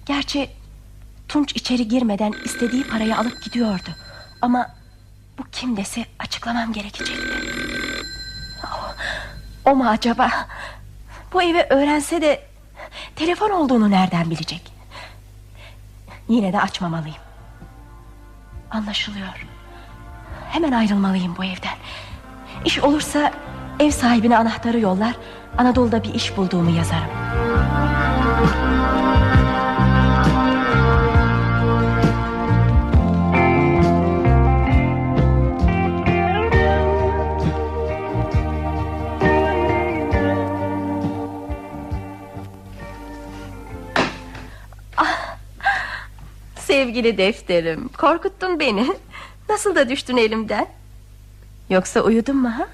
Gerçi 0.06 0.50
Tunç 1.28 1.52
içeri 1.56 1.88
girmeden 1.88 2.34
istediği 2.44 2.84
parayı 2.84 3.16
alıp 3.18 3.42
gidiyordu. 3.42 3.90
Ama 4.42 4.74
bu 5.38 5.42
kim 5.52 5.76
dese 5.76 6.06
açıklamam 6.18 6.72
gerekecekti. 6.72 7.34
Oh, 8.64 8.94
o 9.64 9.76
mu 9.76 9.88
acaba? 9.88 10.30
Bu 11.32 11.42
evi 11.42 11.66
öğrense 11.70 12.22
de 12.22 12.46
telefon 13.16 13.50
olduğunu 13.50 13.90
nereden 13.90 14.30
bilecek? 14.30 14.75
Yine 16.28 16.52
de 16.52 16.60
açmamalıyım. 16.60 17.16
Anlaşılıyor. 18.70 19.46
Hemen 20.50 20.72
ayrılmalıyım 20.72 21.34
bu 21.38 21.44
evden. 21.44 21.76
İş 22.64 22.78
olursa 22.78 23.32
ev 23.80 23.90
sahibine 23.90 24.38
anahtarı 24.38 24.80
yollar, 24.80 25.16
Anadolu'da 25.58 26.04
bir 26.04 26.14
iş 26.14 26.36
bulduğumu 26.36 26.70
yazarım. 26.70 27.10
Sevgili 46.76 47.18
defterim, 47.18 47.88
korkuttun 47.88 48.60
beni. 48.60 48.86
Nasıl 49.48 49.74
da 49.74 49.88
düştün 49.88 50.16
elimden? 50.16 50.66
Yoksa 51.70 52.00
uyudun 52.00 52.36
mu 52.36 52.48
ha? 52.58 52.66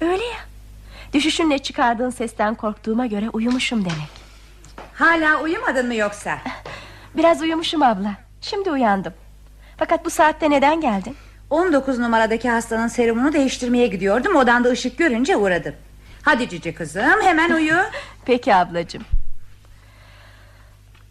Öyle 0.00 0.24
ya. 0.24 0.38
Düşüşünle 1.14 1.58
çıkardığın 1.58 2.10
sesten 2.10 2.54
korktuğuma 2.54 3.06
göre 3.06 3.30
uyumuşum 3.30 3.84
demek. 3.84 4.08
Hala 4.94 5.42
uyumadın 5.42 5.86
mı 5.86 5.94
yoksa? 5.94 6.38
Biraz 7.16 7.42
uyumuşum 7.42 7.82
abla. 7.82 8.14
Şimdi 8.40 8.70
uyandım. 8.70 9.12
Fakat 9.76 10.04
bu 10.04 10.10
saatte 10.10 10.50
neden 10.50 10.80
geldin? 10.80 11.16
19 11.50 11.98
numaradaki 11.98 12.50
hastanın 12.50 12.88
serumunu 12.88 13.32
değiştirmeye 13.32 13.86
gidiyordum 13.86 14.36
Odanda 14.36 14.68
ışık 14.68 14.98
görünce 14.98 15.36
uğradım 15.36 15.74
Hadi 16.22 16.48
cici 16.48 16.74
kızım 16.74 17.22
hemen 17.22 17.50
uyu 17.50 17.76
Peki 18.24 18.54
ablacığım. 18.54 19.02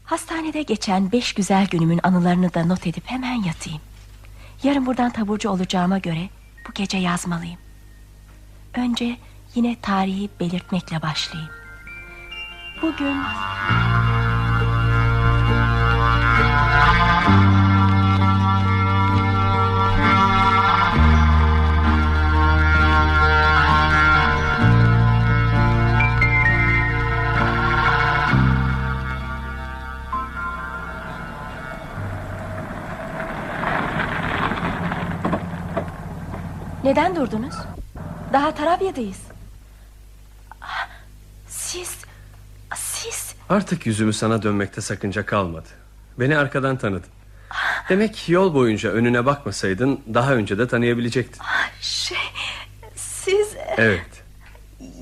Hastanede 0.08 0.62
geçen 0.62 1.12
beş 1.12 1.34
güzel 1.34 1.68
günümün 1.68 2.00
anılarını 2.04 2.54
da 2.54 2.66
not 2.66 2.88
edip 2.88 3.04
hemen 3.06 3.44
yatayım. 3.44 3.82
Yarın 4.64 4.86
buradan 4.86 5.12
taburcu 5.12 5.50
olacağıma 5.50 5.98
göre 5.98 6.30
bu 6.68 6.74
gece 6.74 6.98
yazmalıyım. 6.98 7.60
Önce 8.74 9.18
yine 9.56 9.76
tarihi 9.82 10.30
belirtmekle 10.40 11.02
başlayayım. 11.02 11.52
Bugün 12.82 13.18
Neden 36.98 37.16
durdunuz? 37.16 37.54
Daha 38.34 38.56
Tarabya'dayız. 38.56 39.18
Siz, 41.48 41.98
siz 42.76 43.36
Artık 43.50 43.86
yüzümü 43.86 44.14
sana 44.14 44.44
dönmekte 44.44 44.82
sakınca 44.82 45.26
kalmadı. 45.26 45.68
Beni 46.20 46.38
arkadan 46.38 46.78
tanıdın. 46.78 47.10
Demek 47.90 48.30
yol 48.30 48.54
boyunca 48.54 48.90
önüne 48.90 49.26
bakmasaydın 49.26 50.00
daha 50.14 50.34
önce 50.34 50.58
de 50.58 50.68
tanıyabilecektin. 50.68 51.42
şey, 51.82 52.18
siz 52.96 53.56
Evet. 53.78 54.24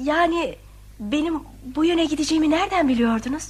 yani 0.04 0.56
benim 1.00 1.34
bu 1.76 1.86
yöne 1.86 2.06
gideceğimi 2.06 2.50
nereden 2.50 2.88
biliyordunuz? 2.88 3.48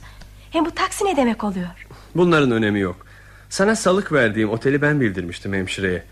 Hem 0.51 0.65
bu 0.65 0.71
taksi 0.71 1.05
ne 1.05 1.17
demek 1.17 1.43
oluyor? 1.43 1.87
Bunların 2.15 2.51
önemi 2.51 2.79
yok. 2.79 3.05
Sana 3.49 3.75
salık 3.75 4.11
verdiğim 4.11 4.49
oteli 4.49 4.81
ben 4.81 5.01
bildirmiştim 5.01 5.53
hemşireye. 5.53 6.03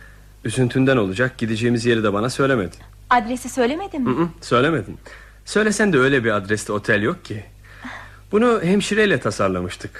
Üzüntünden 0.43 0.97
olacak 0.97 1.37
gideceğimiz 1.37 1.85
yeri 1.85 2.03
de 2.03 2.13
bana 2.13 2.29
söylemedin. 2.29 2.79
Adresi 3.09 3.49
söylemedim 3.49 4.03
mi? 4.03 4.09
Hı 4.09 4.21
hı, 4.21 4.27
söylemedin. 4.41 4.97
Söylesen 5.45 5.93
de 5.93 5.97
öyle 5.99 6.23
bir 6.23 6.31
adreste 6.31 6.73
otel 6.73 7.01
yok 7.01 7.25
ki. 7.25 7.43
Bunu 8.31 8.61
hemşireyle 8.63 9.19
tasarlamıştık. 9.19 9.91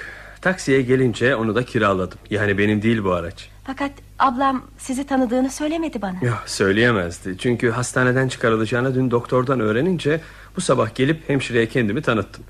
Taksiye 0.42 0.82
gelince 0.82 1.36
onu 1.36 1.56
da 1.56 1.66
kiraladım. 1.66 2.18
Yani 2.30 2.58
benim 2.58 2.82
değil 2.82 3.04
bu 3.04 3.12
araç. 3.12 3.50
Fakat 3.64 3.92
ablam 4.20 4.64
sizi 4.78 5.08
tanıdığını 5.08 5.50
söylemedi 5.50 6.02
bana. 6.02 6.18
Yok 6.22 6.44
söyleyemezdi. 6.46 7.38
Çünkü 7.38 7.72
hastaneden 7.72 8.28
çıkarılacağını 8.28 8.96
dün 8.96 9.12
doktordan 9.12 9.60
öğrenince 9.60 10.22
bu 10.56 10.62
sabah 10.62 10.96
gelip 10.96 11.30
hemşireye 11.30 11.68
kendimi 11.68 12.02
tanıttım. 12.02 12.44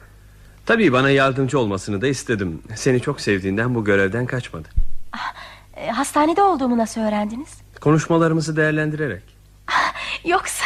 Tabii 0.66 0.94
bana 0.94 1.10
yardımcı 1.10 1.60
olmasını 1.60 2.02
da 2.02 2.08
istedim. 2.08 2.62
Seni 2.76 3.02
çok 3.02 3.22
sevdiğinden 3.22 3.76
bu 3.76 3.84
görevden 3.86 4.26
kaçmadı. 4.26 4.68
E, 5.76 5.88
hastanede 5.90 6.42
olduğumu 6.42 6.78
nasıl 6.78 7.02
öğrendiniz? 7.02 7.63
Konuşmalarımızı 7.84 8.56
değerlendirerek. 8.56 9.24
Yoksa, 10.26 10.66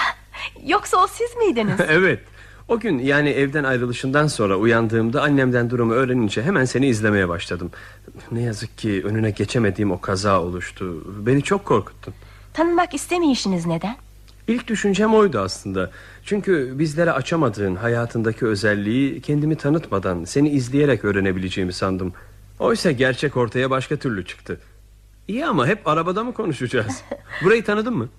yoksa 0.65 0.97
o 0.97 1.07
siz 1.07 1.35
miydiniz? 1.35 1.79
evet. 1.87 2.19
O 2.67 2.79
gün 2.79 2.99
yani 2.99 3.29
evden 3.29 3.63
ayrılışından 3.63 4.27
sonra 4.27 4.55
uyandığımda 4.55 5.21
annemden 5.21 5.69
durumu 5.69 5.93
öğrenince 5.93 6.43
hemen 6.43 6.65
seni 6.65 6.87
izlemeye 6.87 7.29
başladım. 7.29 7.71
Ne 8.31 8.41
yazık 8.41 8.77
ki 8.77 9.01
önüne 9.05 9.31
geçemediğim 9.31 9.91
o 9.91 10.01
kaza 10.01 10.41
oluştu. 10.41 11.03
Beni 11.25 11.43
çok 11.43 11.65
korkuttun. 11.65 12.13
Tanınmak 12.53 12.93
istemeyişiniz 12.93 13.65
neden? 13.65 13.95
İlk 14.47 14.67
düşüncem 14.67 15.13
oydu 15.13 15.39
aslında. 15.39 15.91
Çünkü 16.25 16.79
bizlere 16.79 17.11
açamadığın 17.11 17.75
hayatındaki 17.75 18.45
özelliği 18.45 19.21
kendimi 19.21 19.55
tanıtmadan 19.55 20.23
seni 20.23 20.49
izleyerek 20.49 21.05
öğrenebileceğimi 21.05 21.73
sandım. 21.73 22.13
Oysa 22.59 22.91
gerçek 22.91 23.37
ortaya 23.37 23.69
başka 23.69 23.95
türlü 23.95 24.25
çıktı. 24.25 24.59
İyi 25.27 25.45
ama 25.45 25.67
hep 25.67 25.87
arabada 25.87 26.23
mı 26.23 26.33
konuşacağız? 26.33 27.01
Burayı 27.43 27.63
tanıdın 27.63 27.93
mı? 27.97 28.09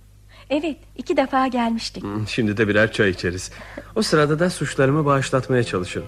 Evet, 0.51 0.77
iki 0.97 1.17
defa 1.17 1.47
gelmiştik. 1.47 2.03
Hmm, 2.03 2.29
Şimdi 2.29 2.57
de 2.57 2.69
birer 2.69 2.93
çay 2.93 3.11
içeriz. 3.11 3.53
O 3.95 4.03
sırada 4.03 4.39
da 4.39 4.51
suçlarımı 4.51 5.05
bağışlatmaya 5.05 5.65
çalışırım. 5.65 6.07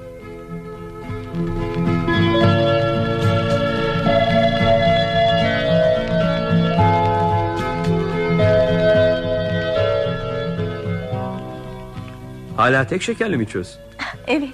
Hala 12.57 12.87
tek 12.87 13.03
şekerli 13.03 13.37
mi 13.37 13.45
içiyorsun? 13.45 13.81
Evet, 14.27 14.49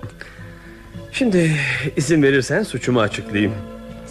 Şimdi 1.13 1.57
izin 1.97 2.23
verirsen 2.23 2.63
suçumu 2.63 3.01
açıklayayım. 3.01 3.53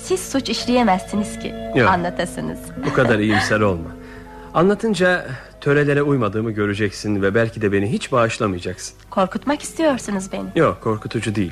Siz 0.06 0.20
suç 0.20 0.50
işleyemezsiniz 0.50 1.40
ki. 1.40 1.54
Yok. 1.76 1.90
Anlatasınız. 1.90 2.60
Bu 2.86 2.94
kadar 2.94 3.20
iyimser 3.20 3.60
olma. 3.60 3.90
Anlatınca 4.54 5.26
törelere 5.62 6.02
uymadığımı 6.02 6.52
göreceksin 6.52 7.22
ve 7.22 7.36
belki 7.36 7.62
de 7.62 7.72
beni 7.72 7.92
hiç 7.92 8.12
bağışlamayacaksın. 8.12 8.96
Korkutmak 9.10 9.62
istiyorsunuz 9.62 10.32
beni. 10.32 10.46
Yok 10.56 10.82
korkutucu 10.82 11.36
değil. 11.36 11.52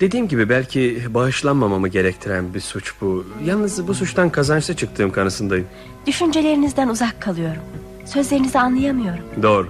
Dediğim 0.00 0.28
gibi 0.28 0.48
belki 0.48 1.02
bağışlanmamamı 1.08 1.88
gerektiren 1.88 2.54
bir 2.54 2.60
suç 2.60 2.94
bu. 3.00 3.26
Yalnız 3.44 3.88
bu 3.88 3.94
suçtan 3.94 4.30
kazançlı 4.30 4.76
çıktığım 4.76 5.12
kanısındayım. 5.12 5.66
Düşüncelerinizden 6.06 6.88
uzak 6.88 7.20
kalıyorum. 7.20 7.62
Sözlerinizi 8.04 8.58
anlayamıyorum. 8.58 9.24
Doğru. 9.42 9.68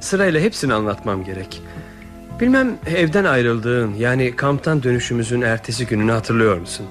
Sırayla 0.00 0.40
hepsini 0.40 0.74
anlatmam 0.74 1.24
gerek. 1.24 1.62
Bilmem 2.40 2.76
evden 2.86 3.24
ayrıldığın 3.24 3.94
yani 3.94 4.36
kamptan 4.36 4.82
dönüşümüzün 4.82 5.40
ertesi 5.40 5.86
gününü 5.86 6.12
hatırlıyor 6.12 6.58
musun? 6.58 6.86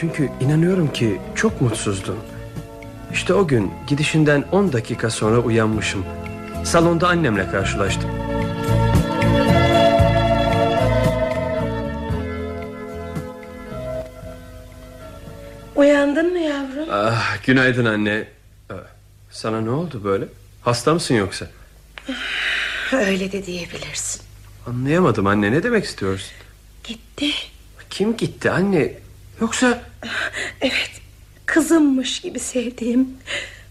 Çünkü 0.00 0.28
inanıyorum 0.40 0.92
ki 0.92 1.20
çok 1.34 1.60
mutsuzdun. 1.60 2.16
İşte 3.12 3.34
o 3.34 3.46
gün 3.46 3.72
gidişinden 3.86 4.44
10 4.52 4.72
dakika 4.72 5.10
sonra 5.10 5.38
uyanmışım. 5.38 6.04
Salonda 6.64 7.08
annemle 7.08 7.50
karşılaştım. 7.50 8.10
Uyandın 15.76 16.32
mı 16.32 16.38
yavrum? 16.38 16.88
Ah, 16.90 17.36
günaydın 17.46 17.84
anne. 17.84 18.24
Ah, 18.70 18.74
Sana 19.30 19.60
ne 19.60 19.70
oldu 19.70 20.00
böyle? 20.04 20.24
Hasta 20.62 20.94
mısın 20.94 21.14
yoksa? 21.14 21.46
Öyle 22.92 23.32
de 23.32 23.46
diyebilirsin. 23.46 24.22
Anlayamadım 24.66 25.26
anne 25.26 25.52
ne 25.52 25.62
demek 25.62 25.84
istiyorsun? 25.84 26.30
Gitti. 26.84 27.30
Kim 27.90 28.16
gitti 28.16 28.50
anne? 28.50 28.92
Yoksa 29.40 29.82
Evet. 30.60 30.90
Kızımmış 31.46 32.20
gibi 32.20 32.38
sevdiğim 32.38 33.08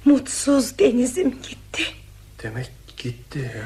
mutsuz 0.05 0.80
denizim 0.80 1.30
gitti. 1.30 1.84
demek 2.43 2.70
gitti 2.97 3.39
ya. 3.39 3.63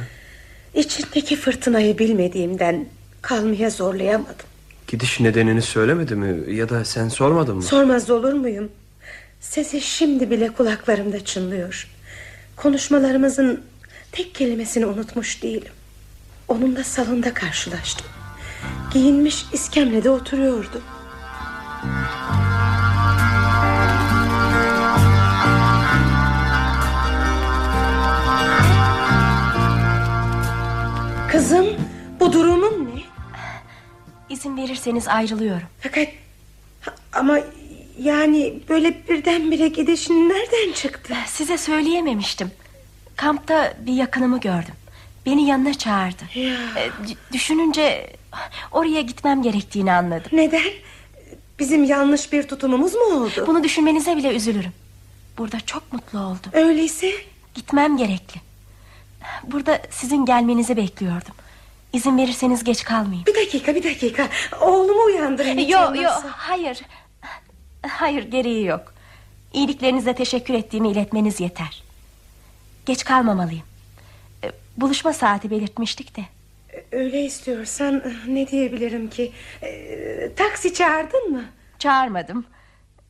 İçindeki 0.82 1.36
fırtınayı 1.36 1.98
bilmediğimden 1.98 2.86
kalmaya 3.22 3.70
zorlayamadım. 3.70 4.46
Gidiş 4.88 5.20
nedenini 5.20 5.62
söylemedi 5.62 6.16
mi 6.16 6.56
ya 6.56 6.70
da 6.70 6.86
sen 6.86 7.10
sormadın 7.10 7.56
mı? 7.56 7.64
Sormaz 7.64 8.10
olur 8.10 8.34
muyum? 8.34 8.72
Sesi 9.40 9.82
şimdi 9.82 10.30
bile 10.32 10.48
kulaklarımda 10.50 11.26
çınlıyor. 11.26 11.88
Konuşmalarımızın 12.56 13.62
tek 14.12 14.36
kelimesini 14.36 14.86
unutmuş 14.86 15.44
değilim. 15.44 15.72
Onunla 16.48 16.84
salonda 16.84 17.34
karşılaştım. 17.34 18.08
Giyinmiş 18.94 19.46
iskemlede 19.54 20.10
oturuyordu. 20.10 20.82
Kızım 31.32 31.66
bu 32.20 32.34
durumun 32.34 32.86
ne? 32.96 33.02
İzin 34.30 34.58
verirseniz 34.58 35.08
ayrılıyorum. 35.08 35.68
Fakat 35.80 36.08
ama 37.14 37.40
yani 38.00 38.60
böyle 38.70 39.08
birdenbire 39.10 39.68
gidişin 39.68 40.30
nereden 40.30 40.74
çıktı? 40.74 41.14
Size 41.28 41.58
söyleyememiştim. 41.58 42.52
Kampta 43.16 43.74
bir 43.80 43.94
yakınımı 43.94 44.40
gördüm. 44.40 44.74
Beni 45.26 45.48
yanına 45.48 45.74
çağırdı. 45.74 46.24
Ya. 46.40 46.54
E, 46.54 46.90
Düşününce 47.34 48.10
oraya 48.72 49.02
gitmem 49.02 49.42
gerektiğini 49.42 49.92
anladım. 49.94 50.30
Neden? 50.32 50.72
Bizim 51.60 51.84
yanlış 51.84 52.34
bir 52.34 52.44
tutumumuz 52.48 52.94
mu 52.94 53.02
oldu? 53.04 53.44
Bunu 53.48 53.64
düşünmenize 53.64 54.18
bile 54.18 54.36
üzülürüm. 54.36 54.74
Burada 55.38 55.60
çok 55.60 55.94
mutlu 55.94 56.20
oldum. 56.20 56.52
Öyleyse 56.54 57.12
Gitmem 57.56 57.98
gerekli. 57.98 58.42
Burada 59.44 59.82
sizin 59.90 60.26
gelmenizi 60.26 60.78
bekliyordum. 60.78 61.36
İzin 61.94 62.18
verirseniz 62.18 62.64
geç 62.64 62.84
kalmayayım. 62.84 63.26
bir 63.26 63.36
dakika 63.36 63.76
bir 63.76 63.84
dakika. 63.84 64.30
Oğlumu 64.62 65.04
uyandırın. 65.04 65.58
Yok 65.58 65.96
yok 66.02 66.24
hayır. 66.32 66.82
Hayır 67.88 68.24
gereği 68.24 68.66
yok. 68.66 68.94
İyiliklerinize 69.54 70.16
teşekkür 70.16 70.54
ettiğimi 70.54 70.92
iletmeniz 70.92 71.40
yeter. 71.40 71.84
Geç 72.86 73.04
kalmamalıyım. 73.04 73.64
Buluşma 74.78 75.14
saati 75.14 75.52
belirtmiştik 75.52 76.18
de. 76.18 76.22
Öyle 76.92 77.26
istiyorsan 77.26 78.04
ne 78.28 78.48
diyebilirim 78.48 79.10
ki? 79.10 79.32
Ee, 79.64 80.32
taksi 80.36 80.74
çağırdın 80.74 81.32
mı? 81.32 81.44
Çağırmadım. 81.80 82.46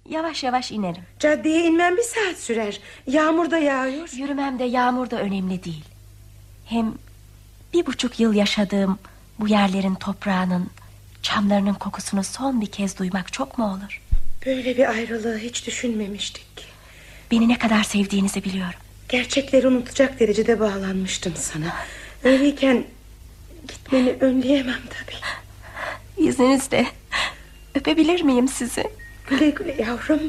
Yavaş 0.09 0.43
yavaş 0.43 0.71
inerim. 0.71 1.03
Caddeye 1.19 1.63
inmem 1.63 1.97
bir 1.97 2.03
saat 2.03 2.37
sürer. 2.37 2.79
Yağmur 3.07 3.51
da 3.51 3.57
yağıyor. 3.57 4.09
Yürümem 4.15 4.59
de 4.59 4.63
yağmur 4.63 5.09
da 5.09 5.21
önemli 5.21 5.63
değil. 5.63 5.85
Hem 6.65 6.93
bir 7.73 7.85
buçuk 7.85 8.19
yıl 8.19 8.33
yaşadığım 8.33 8.99
bu 9.39 9.47
yerlerin 9.47 9.95
toprağının 9.95 10.69
Çamlarının 11.21 11.73
kokusunu 11.73 12.23
son 12.23 12.61
bir 12.61 12.65
kez 12.65 12.99
duymak 12.99 13.33
çok 13.33 13.57
mu 13.57 13.73
olur? 13.73 14.01
Böyle 14.45 14.77
bir 14.77 14.89
ayrılığı 14.89 15.37
hiç 15.37 15.67
düşünmemiştik. 15.67 16.67
Beni 17.31 17.49
ne 17.49 17.57
kadar 17.57 17.83
sevdiğinizi 17.83 18.43
biliyorum. 18.43 18.79
Gerçekleri 19.09 19.67
unutacak 19.67 20.19
derecede 20.19 20.59
bağlanmıştım 20.59 21.33
sana. 21.35 21.75
Öyleyken 22.23 22.83
gitmeni 23.73 24.15
önleyemem 24.19 24.81
tabii. 24.89 25.17
İzninizle 26.27 26.85
öpebilir 27.75 28.23
miyim 28.23 28.47
sizi? 28.47 28.83
Güle 29.29 29.49
güle 29.49 29.75
yavrum. 29.81 30.21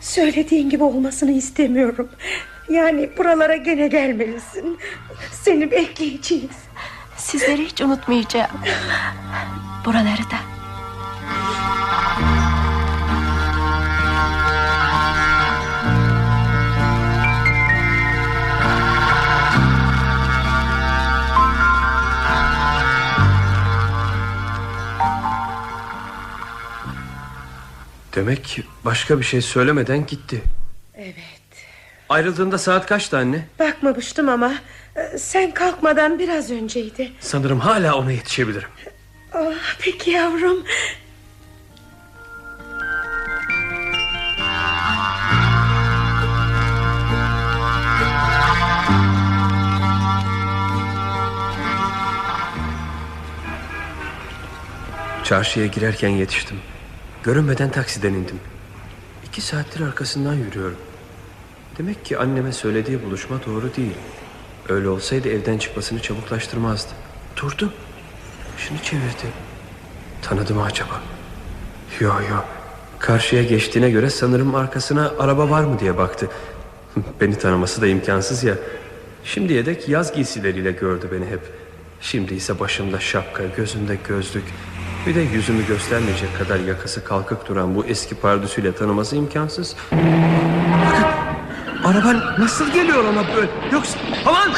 Söylediğin 0.00 0.70
gibi 0.70 0.84
olmasını 0.84 1.32
istemiyorum. 1.32 2.08
Yani 2.70 3.10
buralara 3.18 3.56
gene 3.56 3.88
gelmelisin. 3.88 4.78
Seni 5.32 5.70
bekleyeceğiz. 5.70 6.50
Sizleri 7.16 7.64
hiç 7.64 7.80
unutmayacağım. 7.80 8.50
Buraları 9.84 10.22
da. 10.22 10.36
Demek 28.14 28.60
başka 28.84 29.18
bir 29.18 29.24
şey 29.24 29.42
söylemeden 29.42 30.06
gitti. 30.06 30.42
Evet. 30.94 31.14
Ayrıldığında 32.08 32.58
saat 32.58 32.86
kaçtı 32.86 33.18
anne? 33.18 33.46
Bakmamıştım 33.58 34.28
ama 34.28 34.54
e, 34.96 35.18
sen 35.18 35.54
kalkmadan 35.54 36.18
biraz 36.18 36.50
önceydi. 36.50 37.12
Sanırım 37.20 37.60
hala 37.60 37.96
ona 37.96 38.12
yetişebilirim. 38.12 38.68
Ah, 39.32 39.76
peki 39.80 40.10
yavrum. 40.10 40.64
Çarşıya 55.24 55.66
girerken 55.66 56.08
yetiştim. 56.08 56.60
Görünmeden 57.24 57.70
taksiden 57.70 58.14
indim. 58.14 58.40
İki 59.26 59.40
saattir 59.40 59.80
arkasından 59.80 60.34
yürüyorum. 60.34 60.76
Demek 61.78 62.04
ki 62.04 62.18
anneme 62.18 62.52
söylediği 62.52 63.02
buluşma 63.02 63.44
doğru 63.46 63.76
değil. 63.76 63.94
Öyle 64.68 64.88
olsaydı 64.88 65.28
evden 65.28 65.58
çıkmasını 65.58 66.02
çabuklaştırmazdı. 66.02 66.90
Durdu. 67.36 67.72
Başını 68.54 68.78
çevirdi. 68.78 69.26
Tanıdı 70.22 70.54
mı 70.54 70.64
acaba? 70.64 71.02
Yo 72.00 72.08
yo. 72.08 72.36
Karşıya 72.98 73.42
geçtiğine 73.42 73.90
göre 73.90 74.10
sanırım 74.10 74.54
arkasına 74.54 75.12
araba 75.18 75.50
var 75.50 75.64
mı 75.64 75.78
diye 75.80 75.96
baktı. 75.96 76.28
Beni 77.20 77.38
tanıması 77.38 77.82
da 77.82 77.86
imkansız 77.86 78.44
ya. 78.44 78.54
Şimdiye 79.24 79.66
dek 79.66 79.88
yaz 79.88 80.14
giysileriyle 80.14 80.72
gördü 80.72 81.08
beni 81.12 81.26
hep. 81.26 81.40
Şimdi 82.00 82.34
ise 82.34 82.60
başımda 82.60 83.00
şapka, 83.00 83.42
gözümde 83.56 83.98
gözlük. 84.08 84.44
Bir 85.06 85.14
de 85.14 85.20
yüzümü 85.20 85.66
göstermeyecek 85.66 86.38
kadar 86.38 86.58
yakası 86.60 87.04
kalkık 87.04 87.48
duran 87.48 87.74
bu 87.74 87.84
eski 87.84 88.14
pardüsüyle 88.14 88.74
tanıması 88.74 89.16
imkansız. 89.16 89.76
Bakın 89.92 91.06
araba 91.84 92.36
nasıl 92.38 92.72
geliyor 92.72 93.04
ona 93.04 93.34
böyle? 93.36 93.50
Yoksa 93.72 93.98
aman! 94.26 94.48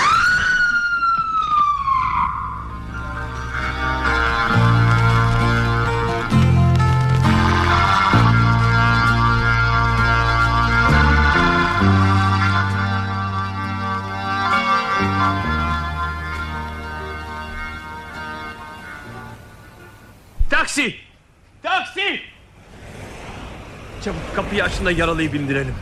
Kapıyı 24.57 24.65
açın 24.65 24.85
da 24.85 24.91
yaralıyı 24.91 25.33
bindirelim. 25.33 25.75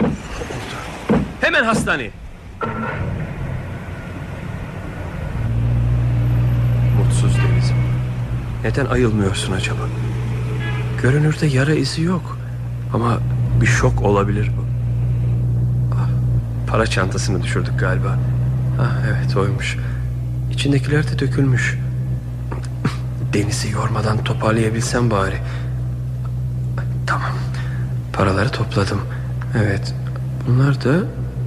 Oldu. 0.00 1.20
Hemen 1.40 1.64
hastaneye. 1.64 2.10
Mutsuz 6.98 7.36
Deniz'im. 7.36 7.76
Neden 8.64 8.86
ayılmıyorsun 8.86 9.52
acaba? 9.52 9.82
Görünürde 11.02 11.46
yara 11.46 11.74
izi 11.74 12.02
yok. 12.02 12.38
Ama 12.94 13.18
bir 13.60 13.66
şok 13.66 14.02
olabilir 14.02 14.50
bu. 14.58 14.64
Ah, 15.94 16.08
para 16.70 16.86
çantasını 16.86 17.42
düşürdük 17.42 17.80
galiba. 17.80 18.18
Ah 18.80 18.96
evet 19.06 19.36
oymuş. 19.36 19.76
İçindekiler 20.52 21.08
de 21.08 21.18
dökülmüş. 21.18 21.78
Denizi 23.32 23.70
yormadan 23.70 24.24
toparlayabilsem 24.24 25.10
bari. 25.10 25.36
Paraları 28.16 28.50
topladım. 28.50 29.00
Evet. 29.58 29.94
Bunlar 30.48 30.84
da 30.84 30.94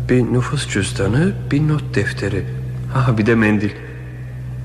bir 0.09 0.24
nüfus 0.24 0.68
cüzdanı, 0.68 1.34
bir 1.51 1.68
not 1.68 1.95
defteri. 1.95 2.45
Ha 2.93 3.18
bir 3.18 3.26
de 3.26 3.36
mendil. 3.36 3.72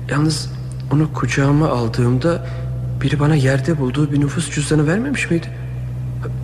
Yalnız 0.09 0.51
onu 0.91 1.13
kucağıma 1.13 1.69
aldığımda 1.69 2.45
biri 3.01 3.19
bana 3.19 3.35
yerde 3.35 3.79
bulduğu 3.79 4.11
bir 4.11 4.19
nüfus 4.19 4.51
cüzdanı 4.51 4.87
vermemiş 4.87 5.31
miydi? 5.31 5.47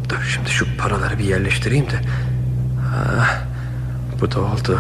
Dur 0.10 0.30
şimdi 0.34 0.50
şu 0.50 0.78
paraları 0.78 1.20
bir 1.20 1.24
yerleştireyim 1.24 1.86
de. 1.86 2.00
Ah, 2.96 3.42
bu 4.22 4.32
da 4.32 4.42
oldu. 4.42 4.80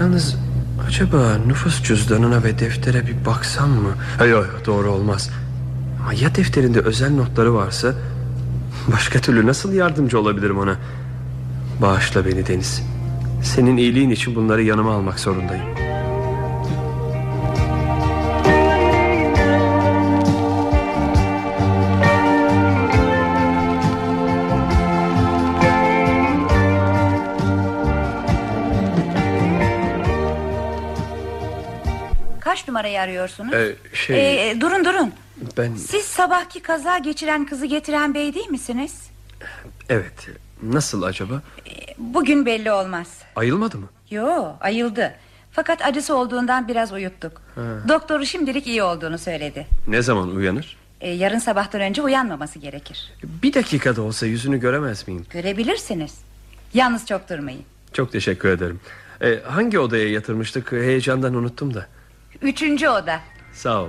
Yalnız 0.00 0.36
acaba 0.86 1.36
nüfus 1.46 1.82
cüzdanına 1.82 2.44
ve 2.44 2.58
deftere 2.58 3.06
bir 3.06 3.26
baksam 3.26 3.70
mı? 3.70 3.90
Hayır 4.18 4.32
yok 4.32 4.62
doğru 4.66 4.90
olmaz. 4.90 5.30
Ama 6.02 6.12
ya 6.12 6.34
defterinde 6.34 6.80
özel 6.80 7.14
notları 7.14 7.54
varsa 7.54 7.94
başka 8.92 9.20
türlü 9.20 9.46
nasıl 9.46 9.72
yardımcı 9.72 10.20
olabilirim 10.20 10.58
ona? 10.58 10.76
Bağışla 11.82 12.26
beni 12.26 12.46
Deniz. 12.46 12.82
Senin 13.42 13.76
iyiliğin 13.76 14.10
için 14.10 14.34
bunları 14.34 14.62
yanıma 14.62 14.94
almak 14.94 15.20
zorundayım. 15.20 15.64
Kaç 32.40 32.68
numarayı 32.68 33.00
arıyorsunuz? 33.00 33.54
Ee, 33.54 33.74
şey 33.92 34.50
Ee, 34.50 34.60
durun 34.60 34.84
durun. 34.84 35.12
Ben 35.58 35.74
Siz 35.74 36.04
sabahki 36.04 36.60
kaza 36.62 36.98
geçiren 36.98 37.46
kızı 37.46 37.66
getiren 37.66 38.14
bey 38.14 38.34
değil 38.34 38.48
misiniz? 38.50 39.10
evet 39.88 40.28
nasıl 40.62 41.02
acaba? 41.02 41.42
Bugün 41.98 42.46
belli 42.46 42.72
olmaz. 42.72 43.22
Ayılmadı 43.36 43.78
mı? 43.78 43.86
Yo 44.10 44.52
ayıldı. 44.60 45.14
Fakat 45.52 45.84
acısı 45.84 46.16
olduğundan 46.16 46.68
biraz 46.68 46.92
uyuttuk. 46.92 47.42
Ha. 47.54 47.62
Doktoru 47.88 48.26
şimdilik 48.26 48.66
iyi 48.66 48.82
olduğunu 48.82 49.18
söyledi. 49.18 49.66
Ne 49.88 50.02
zaman 50.02 50.28
uyanır? 50.28 50.76
Ee, 51.00 51.10
yarın 51.10 51.38
sabahtan 51.38 51.80
önce 51.80 52.02
uyanmaması 52.02 52.58
gerekir. 52.58 53.12
Bir 53.42 53.54
dakikada 53.54 54.02
olsa 54.02 54.26
yüzünü 54.26 54.60
göremez 54.60 55.08
miyim? 55.08 55.26
Görebilirsiniz. 55.30 56.14
Yalnız 56.74 57.06
çok 57.06 57.30
durmayın. 57.30 57.62
Çok 57.92 58.12
teşekkür 58.12 58.48
ederim. 58.48 58.80
Ee, 59.22 59.40
hangi 59.46 59.78
odaya 59.78 60.08
yatırmıştık? 60.10 60.72
Heyecandan 60.72 61.34
unuttum 61.34 61.74
da. 61.74 61.86
Üçüncü 62.42 62.88
oda. 62.88 63.20
Sağ 63.52 63.82
ol. 63.82 63.88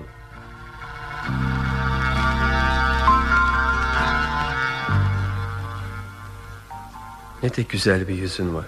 Ne 7.44 7.56
de 7.56 7.62
güzel 7.62 8.08
bir 8.08 8.16
yüzün 8.16 8.56
var. 8.56 8.66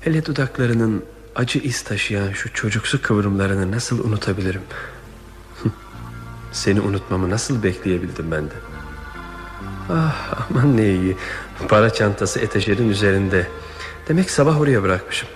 Hele 0.00 0.24
dudaklarının 0.26 1.04
acı 1.34 1.58
iz 1.58 1.82
taşıyan 1.82 2.32
şu 2.32 2.52
çocuksu 2.52 3.02
kıvrımlarını 3.02 3.72
nasıl 3.72 4.04
unutabilirim? 4.04 4.62
Seni 6.52 6.80
unutmamı 6.80 7.30
nasıl 7.30 7.62
bekleyebildim 7.62 8.30
ben 8.30 8.44
de? 8.44 8.54
Ah 9.90 10.46
aman 10.50 10.76
ne 10.76 10.94
iyi. 10.94 11.16
Para 11.68 11.92
çantası 11.92 12.40
etajerin 12.40 12.88
üzerinde. 12.88 13.48
Demek 14.08 14.30
sabah 14.30 14.60
oraya 14.60 14.82
bırakmışım. 14.82 15.28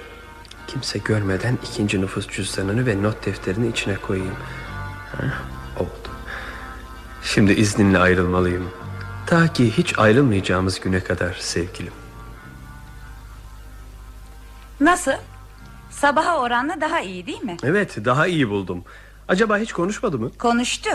Kimse 0.67 0.99
görmeden 0.99 1.59
ikinci 1.71 2.01
nüfus 2.01 2.29
cüzdanını 2.29 2.87
ve 2.87 3.03
not 3.03 3.27
defterini 3.27 3.69
içine 3.69 3.97
koyayım. 3.97 4.35
Heh, 5.13 5.81
oldu. 5.81 6.09
Şimdi 7.23 7.53
izninle 7.53 7.99
ayrılmalıyım. 7.99 8.69
Ta 9.27 9.53
ki 9.53 9.71
hiç 9.71 9.99
ayrılmayacağımız 9.99 10.81
güne 10.81 11.01
kadar 11.01 11.35
sevgilim. 11.41 11.93
Nasıl? 14.81 15.13
Sabaha 15.91 16.39
oranla 16.41 16.81
daha 16.81 17.01
iyi 17.01 17.27
değil 17.27 17.43
mi? 17.43 17.57
Evet 17.65 17.97
daha 18.05 18.27
iyi 18.27 18.49
buldum. 18.49 18.85
Acaba 19.29 19.59
hiç 19.59 19.73
konuşmadı 19.73 20.19
mı? 20.19 20.31
Konuştu. 20.39 20.91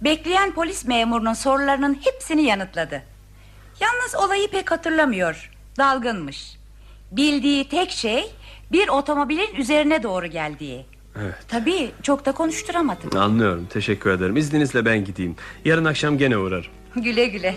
Bekleyen 0.00 0.52
polis 0.52 0.84
memurunun 0.86 1.32
sorularının 1.32 1.98
hepsini 2.04 2.42
yanıtladı. 2.42 3.02
Yalnız 3.80 4.14
olayı 4.14 4.50
pek 4.50 4.70
hatırlamıyor. 4.70 5.50
Dalgınmış. 5.78 6.56
Bildiği 7.12 7.68
tek 7.68 7.90
şey 7.90 8.34
bir 8.72 8.88
otomobilin 8.88 9.54
üzerine 9.54 10.02
doğru 10.02 10.26
geldiği. 10.26 10.86
Evet. 11.20 11.34
Tabii 11.48 11.90
çok 12.02 12.26
da 12.26 12.32
konuşturamadım. 12.32 13.18
Anlıyorum 13.18 13.66
teşekkür 13.70 14.10
ederim 14.10 14.36
İzninizle 14.36 14.84
ben 14.84 15.04
gideyim 15.04 15.36
Yarın 15.64 15.84
akşam 15.84 16.18
gene 16.18 16.36
uğrarım 16.38 16.70
Güle 16.96 17.26
güle. 17.26 17.54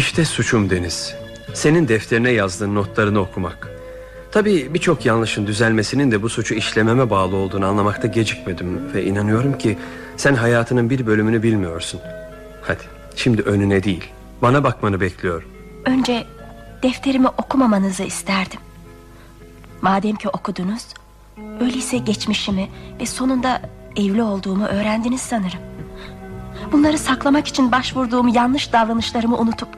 İşte 0.00 0.24
suçum 0.24 0.70
Deniz 0.70 1.14
Senin 1.54 1.88
defterine 1.88 2.30
yazdığın 2.30 2.74
notlarını 2.74 3.20
okumak 3.20 3.68
Tabii 4.32 4.74
birçok 4.74 5.06
yanlışın 5.06 5.46
düzelmesinin 5.46 6.10
de 6.10 6.22
bu 6.22 6.28
suçu 6.28 6.54
işlememe 6.54 7.10
bağlı 7.10 7.36
olduğunu 7.36 7.66
anlamakta 7.66 8.08
gecikmedim 8.08 8.94
Ve 8.94 9.04
inanıyorum 9.04 9.58
ki 9.58 9.78
sen 10.16 10.34
hayatının 10.34 10.90
bir 10.90 11.06
bölümünü 11.06 11.42
bilmiyorsun 11.42 12.00
Hadi 12.62 12.82
şimdi 13.16 13.42
önüne 13.42 13.82
değil 13.82 14.04
bana 14.42 14.64
bakmanı 14.64 15.00
bekliyorum 15.00 15.48
Önce 15.84 16.26
defterimi 16.82 17.28
okumamanızı 17.28 18.02
isterdim. 18.02 18.60
Madem 19.82 20.16
ki 20.16 20.28
okudunuz, 20.28 20.86
öyleyse 21.60 21.98
geçmişimi 21.98 22.68
ve 23.00 23.06
sonunda 23.06 23.62
evli 23.96 24.22
olduğumu 24.22 24.66
öğrendiniz 24.66 25.20
sanırım. 25.20 25.69
Bunları 26.72 26.98
saklamak 26.98 27.46
için 27.48 27.72
başvurduğum 27.72 28.28
yanlış 28.28 28.72
davranışlarımı 28.72 29.38
unutup 29.38 29.68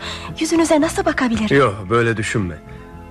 yüzünüze 0.41 0.81
nasıl 0.81 1.05
bakabilirim? 1.05 1.57
Yok 1.59 1.75
böyle 1.91 2.17
düşünme 2.17 2.55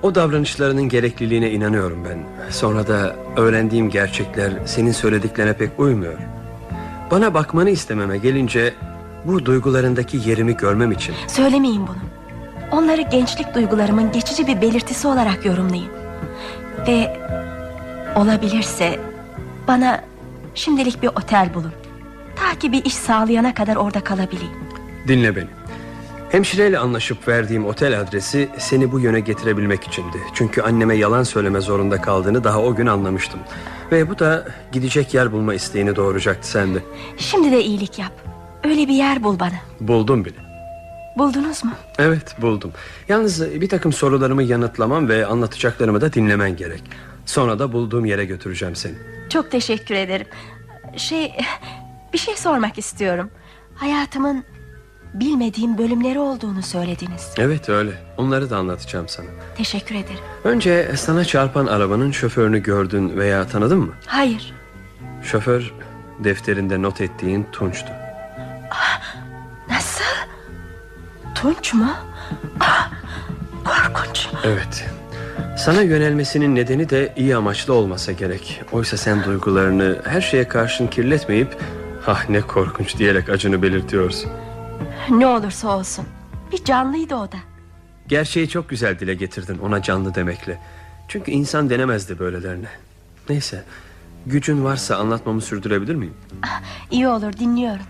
O 0.01 0.15
davranışlarının 0.15 0.89
gerekliliğine 0.89 1.51
inanıyorum 1.51 2.05
ben 2.09 2.19
Sonra 2.51 2.87
da 2.87 3.15
öğrendiğim 3.37 3.89
gerçekler 3.89 4.53
senin 4.65 4.91
söylediklerine 4.91 5.53
pek 5.53 5.79
uymuyor 5.79 6.17
Bana 7.11 7.33
bakmanı 7.33 7.69
istememe 7.69 8.17
gelince 8.17 8.73
Bu 9.25 9.45
duygularındaki 9.45 10.29
yerimi 10.29 10.57
görmem 10.57 10.91
için 10.91 11.15
Söylemeyin 11.27 11.87
bunu. 11.87 11.97
Onları 12.71 13.01
gençlik 13.01 13.55
duygularımın 13.55 14.11
geçici 14.11 14.47
bir 14.47 14.61
belirtisi 14.61 15.07
olarak 15.07 15.45
yorumlayın. 15.45 15.91
Ve 16.87 17.17
olabilirse 18.15 18.99
bana 19.67 20.01
şimdilik 20.55 21.03
bir 21.03 21.07
otel 21.07 21.53
bulun. 21.53 21.71
Ta 22.41 22.59
ki 22.59 22.71
bir 22.71 22.85
iş 22.85 22.93
sağlayana 22.93 23.53
kadar 23.53 23.75
orada 23.75 24.03
kalabileyim. 24.03 24.53
Dinle 25.07 25.35
beni 25.35 25.47
Hemşireyle 26.31 26.79
anlaşıp 26.79 27.27
verdiğim 27.27 27.65
otel 27.65 27.99
adresi 27.99 28.49
seni 28.57 28.91
bu 28.91 28.99
yöne 28.99 29.19
getirebilmek 29.19 29.83
içindi. 29.83 30.17
Çünkü 30.33 30.61
anneme 30.61 30.95
yalan 30.95 31.23
söyleme 31.23 31.61
zorunda 31.61 32.01
kaldığını 32.01 32.43
daha 32.43 32.61
o 32.61 32.75
gün 32.75 32.85
anlamıştım. 32.85 33.39
Ve 33.91 34.09
bu 34.09 34.19
da 34.19 34.47
gidecek 34.71 35.13
yer 35.13 35.31
bulma 35.31 35.53
isteğini 35.53 35.95
doğuracaktı 35.95 36.47
sende. 36.47 36.79
Şimdi 37.17 37.51
de 37.51 37.63
iyilik 37.63 37.99
yap. 37.99 38.11
Öyle 38.63 38.87
bir 38.87 38.93
yer 38.93 39.23
bul 39.23 39.39
bana. 39.39 39.59
Buldum 39.79 40.25
bile. 40.25 40.37
Buldunuz 41.17 41.63
mu? 41.63 41.71
Evet 41.99 42.35
buldum. 42.41 42.71
Yalnız 43.09 43.61
bir 43.61 43.69
takım 43.69 43.93
sorularımı 43.93 44.43
yanıtlamam 44.43 45.09
ve 45.09 45.25
anlatacaklarımı 45.25 46.01
da 46.01 46.13
dinlemen 46.13 46.55
gerek. 46.55 46.83
Sonra 47.25 47.59
da 47.59 47.73
bulduğum 47.73 48.05
yere 48.05 48.25
götüreceğim 48.25 48.75
seni. 48.75 48.95
Çok 49.29 49.51
teşekkür 49.51 49.95
ederim. 49.95 50.27
Şey, 50.97 51.33
bir 52.13 52.17
şey 52.17 52.35
sormak 52.37 52.77
istiyorum. 52.77 53.29
Hayatımın 53.75 54.43
bilmediğim 55.13 55.77
bölümleri 55.77 56.19
olduğunu 56.19 56.61
söylediniz. 56.61 57.33
Evet 57.37 57.69
öyle. 57.69 57.91
Onları 58.17 58.49
da 58.49 58.57
anlatacağım 58.57 59.07
sana. 59.07 59.27
Teşekkür 59.57 59.95
ederim. 59.95 60.19
Önce 60.43 60.91
sana 60.97 61.25
çarpan 61.25 61.65
arabanın 61.67 62.11
şoförünü 62.11 62.63
gördün 62.63 63.17
veya 63.17 63.47
tanıdın 63.47 63.79
mı? 63.79 63.93
Hayır. 64.05 64.53
Şoför 65.23 65.73
defterinde 66.19 66.81
not 66.81 67.01
ettiğin 67.01 67.47
Tunç'tu. 67.51 67.91
Nasıl? 69.69 70.03
Tunç 71.35 71.73
mu? 71.73 71.91
Ah, 72.59 72.91
korkunç. 73.65 74.27
Evet. 74.43 74.85
Sana 75.57 75.81
yönelmesinin 75.81 76.55
nedeni 76.55 76.89
de 76.89 77.13
iyi 77.17 77.35
amaçlı 77.35 77.73
olmasa 77.73 78.11
gerek. 78.11 78.61
Oysa 78.71 78.97
sen 78.97 79.23
duygularını 79.23 80.01
her 80.05 80.21
şeye 80.21 80.47
karşın 80.47 80.87
kirletmeyip... 80.87 81.57
Ah 82.07 82.29
ne 82.29 82.41
korkunç 82.41 82.97
diyerek 82.97 83.29
acını 83.29 83.61
belirtiyorsun. 83.61 84.31
Ne 85.09 85.27
olursa 85.27 85.77
olsun. 85.77 86.05
Bir 86.51 86.63
canlıydı 86.63 87.15
o 87.15 87.31
da. 87.31 87.37
Gerçeği 88.07 88.49
çok 88.49 88.69
güzel 88.69 88.99
dile 88.99 89.13
getirdin 89.13 89.57
ona 89.57 89.81
canlı 89.81 90.15
demekle. 90.15 90.59
Çünkü 91.07 91.31
insan 91.31 91.69
denemezdi 91.69 92.19
böylelerine. 92.19 92.67
Neyse. 93.29 93.63
Gücün 94.25 94.63
varsa 94.63 94.95
anlatmamı 94.95 95.41
sürdürebilir 95.41 95.95
miyim? 95.95 96.13
İyi 96.91 97.07
olur 97.07 97.33
dinliyorum. 97.33 97.85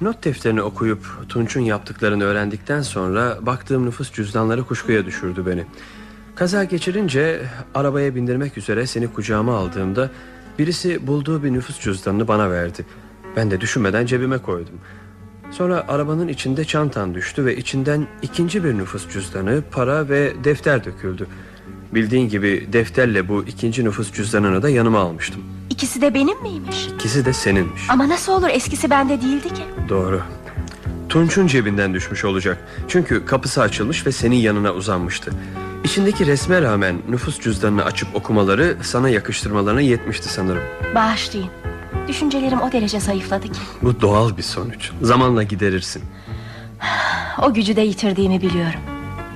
Not 0.00 0.24
defterini 0.24 0.62
okuyup 0.62 1.06
Tunç'un 1.28 1.60
yaptıklarını 1.60 2.24
öğrendikten 2.24 2.82
sonra 2.82 3.38
baktığım 3.46 3.86
nüfus 3.86 4.12
cüzdanları 4.12 4.64
kuşkuya 4.64 5.06
düşürdü 5.06 5.46
beni. 5.46 5.64
Kaza 6.34 6.64
geçirince 6.64 7.42
arabaya 7.74 8.14
bindirmek 8.14 8.58
üzere 8.58 8.86
seni 8.86 9.12
kucağıma 9.12 9.56
aldığımda 9.56 10.10
birisi 10.58 11.06
bulduğu 11.06 11.42
bir 11.42 11.52
nüfus 11.52 11.80
cüzdanını 11.80 12.28
bana 12.28 12.50
verdi. 12.50 12.86
Ben 13.38 13.50
de 13.50 13.60
düşünmeden 13.60 14.06
cebime 14.06 14.38
koydum. 14.38 14.74
Sonra 15.50 15.84
arabanın 15.88 16.28
içinde 16.28 16.64
çantan 16.64 17.14
düştü 17.14 17.44
ve 17.44 17.56
içinden 17.56 18.06
ikinci 18.22 18.64
bir 18.64 18.78
nüfus 18.78 19.08
cüzdanı, 19.12 19.62
para 19.70 20.08
ve 20.08 20.32
defter 20.44 20.84
döküldü. 20.84 21.26
Bildiğin 21.94 22.28
gibi 22.28 22.68
defterle 22.72 23.28
bu 23.28 23.44
ikinci 23.44 23.84
nüfus 23.84 24.12
cüzdanını 24.12 24.62
da 24.62 24.68
yanıma 24.68 24.98
almıştım. 24.98 25.42
İkisi 25.70 26.00
de 26.00 26.14
benim 26.14 26.42
miymiş? 26.42 26.86
İkisi 26.86 27.24
de 27.24 27.32
seninmiş. 27.32 27.82
Ama 27.90 28.08
nasıl 28.08 28.32
olur 28.32 28.48
eskisi 28.50 28.90
bende 28.90 29.22
değildi 29.22 29.48
ki. 29.48 29.62
Doğru. 29.88 30.22
Tunç'un 31.08 31.46
cebinden 31.46 31.94
düşmüş 31.94 32.24
olacak. 32.24 32.58
Çünkü 32.88 33.24
kapısı 33.24 33.62
açılmış 33.62 34.06
ve 34.06 34.12
senin 34.12 34.36
yanına 34.36 34.72
uzanmıştı. 34.72 35.30
İçindeki 35.84 36.26
resme 36.26 36.62
rağmen 36.62 36.96
nüfus 37.08 37.40
cüzdanını 37.40 37.84
açıp 37.84 38.16
okumaları 38.16 38.76
sana 38.82 39.08
yakıştırmalarına 39.08 39.80
yetmişti 39.80 40.28
sanırım. 40.28 40.62
Bağışlayın. 40.94 41.50
Düşüncelerim 42.08 42.60
o 42.60 42.72
derece 42.72 43.00
zayıfladı 43.00 43.46
ki. 43.52 43.60
Bu 43.82 44.00
doğal 44.00 44.36
bir 44.36 44.42
sonuç. 44.42 44.90
Zamanla 45.02 45.42
giderirsin. 45.42 46.02
O 47.42 47.54
gücü 47.54 47.76
de 47.76 47.80
yitirdiğimi 47.80 48.40
biliyorum. 48.40 48.80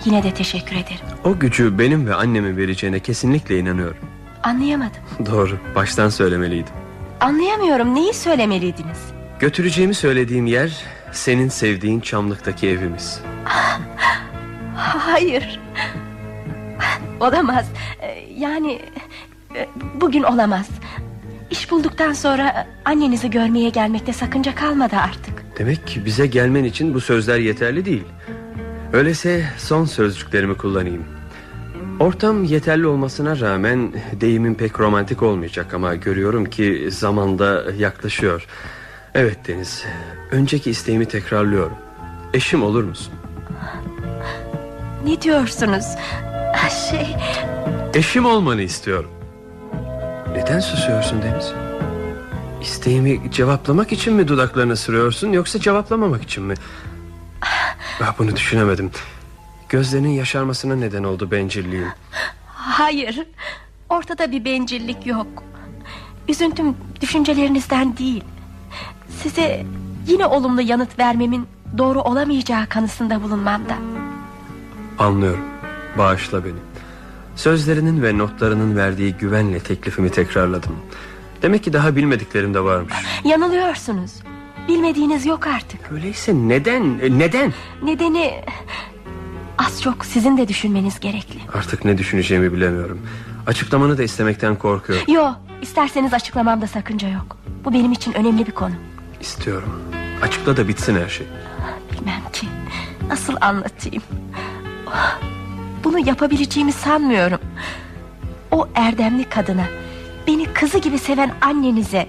Yine 0.05 0.23
de 0.23 0.35
teşekkür 0.35 0.77
ederim. 0.77 1.07
O 1.25 1.39
gücü 1.39 1.79
benim 1.79 2.07
ve 2.07 2.15
annemin 2.15 2.57
vereceğine 2.57 3.01
kesinlikle 3.01 3.59
inanıyorum. 3.59 3.97
Anlayamadım. 4.43 5.01
Doğru. 5.27 5.59
Baştan 5.75 6.09
söylemeliydim. 6.09 6.73
Anlayamıyorum. 7.21 7.95
Neyi 7.95 8.15
söylemeliydiniz? 8.15 8.99
Götüreceğimi 9.41 9.95
söylediğim 9.95 10.47
yer 10.47 10.77
senin 11.13 11.49
sevdiğin 11.49 12.01
Çamlık'taki 12.01 12.69
evimiz. 12.69 13.21
Hayır. 14.77 15.61
Olamaz. 17.21 17.67
Ee, 18.01 18.25
Yani 18.39 18.81
e, 19.57 19.69
bugün 20.01 20.23
olamaz. 20.23 20.67
İş 21.53 21.71
bulduktan 21.71 22.13
sonra 22.13 22.67
annenizi 22.85 23.31
görmeye 23.31 23.69
gelmekte 23.69 24.13
sakınca 24.13 24.55
kalmadı 24.55 24.97
artık. 24.97 25.45
Demek 25.59 25.87
ki 25.87 26.05
bize 26.05 26.27
gelmen 26.27 26.65
için 26.65 26.95
bu 26.95 27.01
sözler 27.01 27.39
yeterli 27.39 27.85
değil. 27.85 28.05
Öyleyse 28.93 29.45
son 29.59 29.85
sözcüklerimi 29.85 30.57
kullanayım. 30.57 31.05
Ortam 32.01 32.45
yeterli 32.45 32.87
olmasına 32.87 33.41
rağmen 33.41 33.93
deyimin 34.21 34.55
pek 34.55 34.81
romantik 34.81 35.23
olmayacak 35.23 35.75
ama 35.75 35.95
görüyorum 35.95 36.45
ki 36.45 36.89
zamanda 36.91 37.65
yaklaşıyor. 37.79 38.47
Evet 39.15 39.49
Deniz, 39.49 39.85
önceki 40.31 40.71
isteğimi 40.71 41.07
tekrarlıyorum. 41.07 41.77
Eşim 42.35 42.63
olur 42.63 42.85
musun? 42.85 43.15
Ne 45.05 45.23
diyorsunuz? 45.23 45.85
Şey 46.91 47.17
Eşim 47.95 48.27
olmanı 48.27 48.63
istiyorum. 48.63 49.11
Neden 50.35 50.61
susuyorsun 50.61 51.23
Deniz? 51.23 51.53
İsteğimi 52.61 53.31
cevaplamak 53.33 53.93
için 53.93 54.15
mi 54.15 54.29
dudaklarını 54.29 54.77
sürüyorsun 54.77 55.33
yoksa 55.33 55.61
cevaplamamak 55.61 56.23
için 56.23 56.45
mi? 56.45 56.55
Ah, 58.03 58.19
bunu 58.19 58.37
düşünemedim. 58.37 58.91
Gözlerinin 59.69 60.09
yaşarmasına 60.11 60.77
neden 60.77 61.05
oldu 61.05 61.31
bencilliğim. 61.31 61.89
hayır. 62.47 63.27
Ortada 63.89 64.31
bir 64.33 64.45
bencillik 64.45 65.07
yok. 65.07 65.27
Üzüntüm 66.29 66.77
düşüncelerinizden 67.01 67.97
değil. 67.97 68.25
Size 69.23 69.67
yine 70.07 70.27
olumlu 70.27 70.61
yanıt 70.63 70.99
vermemin 70.99 71.47
doğru 71.79 72.01
olamayacağı 72.01 72.67
kanısında 72.67 73.23
bulunmamda. 73.23 73.75
Anlıyorum. 74.99 75.45
Bağışla 75.99 76.45
beni. 76.45 76.72
Sözlerinin 77.37 78.03
ve 78.03 78.19
notlarının 78.19 78.77
verdiği 78.77 79.13
güvenle 79.15 79.61
teklifimi 79.61 80.11
tekrarladım. 80.11 80.77
Demek 81.43 81.65
ki 81.65 81.73
daha 81.73 81.97
bilmediklerim 81.97 82.55
de 82.55 82.61
varmış. 82.65 82.95
Yanılıyorsunuz. 83.25 84.13
Bilmediğiniz 84.69 85.27
yok 85.27 85.47
artık. 85.47 85.93
Öyleyse 85.93 86.35
neden? 86.35 86.83
E, 87.03 87.19
Neden? 87.19 87.53
Nedeni 87.83 88.45
az 89.59 89.83
çok 89.83 90.05
sizin 90.05 90.37
de 90.37 90.49
düşünmeniz 90.49 91.01
gerekli. 91.01 91.39
Artık 91.55 91.85
ne 91.85 91.99
düşüneceğimi 91.99 92.53
bilemiyorum. 92.53 93.01
Açıklamanı 93.47 93.99
da 93.99 94.03
istemekten 94.03 94.57
korkuyorum. 94.57 95.15
Yo, 95.15 95.31
isterseniz 95.63 96.15
açıklamamda 96.15 96.67
sakınca 96.67 97.09
yok. 97.09 97.37
Bu 97.65 97.73
benim 97.73 97.93
için 97.93 98.13
önemli 98.13 98.47
bir 98.47 98.53
konu. 98.53 98.75
İstiyorum. 99.21 99.81
Açıkla 100.23 100.57
da 100.57 100.69
bitsin 100.69 100.97
her 100.97 101.09
şey. 101.09 101.27
Bilmem 101.93 102.21
ki. 102.33 102.47
Nasıl 103.09 103.35
anlatayım? 103.41 104.03
Bunu 105.85 105.99
yapabileceğimi 106.09 106.73
sanmıyorum. 106.73 107.39
O 108.51 108.69
erdemli 108.75 109.25
kadına, 109.25 109.65
beni 110.27 110.45
kızı 110.45 110.79
gibi 110.79 110.99
seven 110.99 111.31
annenize, 111.41 112.07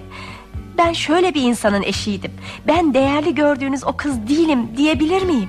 ben 0.78 0.92
şöyle 0.92 1.34
bir 1.34 1.42
insanın 1.42 1.82
eşiydim. 1.82 2.30
Ben 2.66 2.94
değerli 2.94 3.34
gördüğünüz 3.34 3.84
o 3.84 3.96
kız 3.96 4.28
değilim 4.28 4.58
diyebilir 4.76 5.22
miyim? 5.22 5.48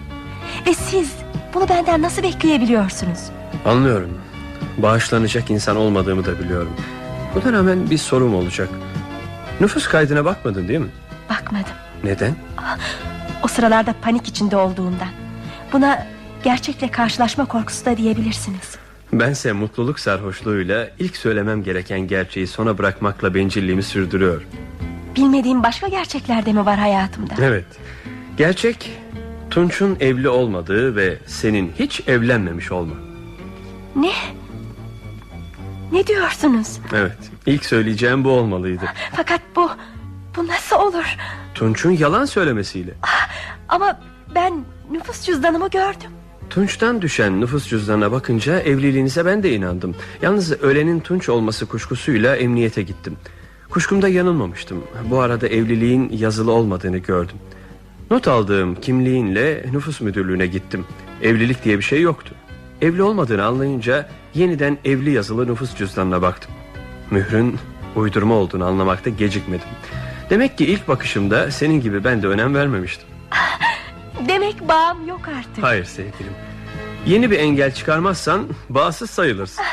Ve 0.68 0.74
siz 0.74 1.12
bunu 1.54 1.70
benden 1.70 2.02
nasıl 2.02 2.24
bekleyebiliyorsunuz? 2.24 3.20
Anlıyorum. 3.66 4.18
Bağışlanacak 4.78 5.52
insan 5.52 5.76
olmadığımı 5.78 6.26
da 6.26 6.40
biliyorum. 6.40 6.74
Buna 7.36 7.54
rağmen 7.54 7.90
bir 7.90 7.98
sorum 7.98 8.36
olacak. 8.36 8.70
Nüfus 9.62 9.88
kaydına 9.88 10.26
bakmadın 10.26 10.68
değil 10.68 10.80
mi? 10.80 10.90
Bakmadım. 11.30 11.74
Neden? 12.04 12.36
O 13.44 13.48
sıralarda 13.48 13.96
panik 14.02 14.28
içinde 14.28 14.58
olduğumdan. 14.58 15.08
Buna 15.74 16.08
gerçekle 16.46 16.92
karşılaşma 16.92 17.46
korkusu 17.46 17.86
da 17.86 17.98
diyebilirsiniz. 17.98 18.76
Bense 19.14 19.52
mutluluk 19.52 20.00
sarhoşluğuyla 20.00 20.90
ilk 21.00 21.18
söylemem 21.18 21.64
gereken 21.64 22.00
gerçeği 22.00 22.48
sona 22.48 22.78
bırakmakla 22.78 23.34
bencilliğimi 23.34 23.84
sürdürüyor. 23.84 24.42
Bilmediğim 25.16 25.64
başka 25.64 25.88
gerçekler 25.88 26.46
de 26.46 26.54
mi 26.54 26.66
var 26.66 26.80
hayatımda? 26.80 27.34
Evet. 27.42 27.66
Gerçek 28.38 28.92
Tunç'un 29.50 29.98
evli 30.00 30.30
olmadığı 30.30 30.96
ve 30.96 31.18
senin 31.26 31.72
hiç 31.80 32.02
evlenmemiş 32.08 32.72
olma. 32.72 32.96
Ne? 33.96 34.12
Ne 35.92 36.08
diyorsunuz? 36.08 36.80
Evet. 36.94 37.18
ilk 37.46 37.66
söyleyeceğim 37.66 38.24
bu 38.24 38.30
olmalıydı. 38.30 38.86
Fakat 39.16 39.42
bu 39.56 39.72
bu 40.38 40.48
nasıl 40.48 40.76
olur? 40.76 41.16
Tunç'un 41.54 41.92
yalan 41.92 42.26
söylemesiyle. 42.26 42.94
Ama 43.70 44.00
ben 44.36 44.66
nüfus 44.92 45.22
cüzdanımı 45.22 45.70
gördüm. 45.70 46.12
Tunç'tan 46.56 47.02
düşen 47.02 47.42
nüfus 47.42 47.68
cüzdanına 47.68 48.12
bakınca 48.12 48.60
evliliğinize 48.60 49.26
ben 49.26 49.44
de 49.44 49.54
inandım. 49.54 49.96
Yalnız 50.22 50.52
ölenin 50.62 51.00
Tunç 51.00 51.30
olması 51.30 51.66
kuşkusuyla 51.66 52.36
emniyete 52.36 52.82
gittim. 52.82 53.18
Kuşkumda 53.70 54.08
yanılmamıştım. 54.08 54.84
Bu 55.10 55.20
arada 55.20 55.48
evliliğin 55.48 56.10
yazılı 56.10 56.52
olmadığını 56.52 56.98
gördüm. 56.98 57.36
Not 58.12 58.28
aldığım 58.28 58.76
kimliğinle 58.76 59.66
nüfus 59.72 60.02
müdürlüğüne 60.02 60.48
gittim. 60.48 60.86
Evlilik 61.22 61.64
diye 61.64 61.78
bir 61.78 61.84
şey 61.84 62.02
yoktu. 62.02 62.36
Evli 62.82 63.04
olmadığını 63.04 63.46
anlayınca 63.46 64.10
yeniden 64.34 64.78
evli 64.86 65.12
yazılı 65.12 65.48
nüfus 65.48 65.76
cüzdanına 65.76 66.22
baktım. 66.22 66.52
Mührün 67.12 67.56
uydurma 67.96 68.36
olduğunu 68.36 68.66
anlamakta 68.66 69.10
gecikmedim. 69.10 69.68
Demek 70.30 70.58
ki 70.58 70.66
ilk 70.66 70.88
bakışımda 70.88 71.52
senin 71.52 71.82
gibi 71.82 72.04
ben 72.04 72.24
de 72.24 72.28
önem 72.28 72.56
vermemiştim. 72.56 73.15
Demek 74.28 74.68
bağım 74.68 75.08
yok 75.08 75.22
artık. 75.28 75.64
Hayır 75.64 75.86
sevgilim. 75.86 76.34
Yeni 77.06 77.32
bir 77.32 77.40
engel 77.40 77.74
çıkarmazsan 77.74 78.48
bağımsız 78.70 79.10
sayılırsın. 79.10 79.64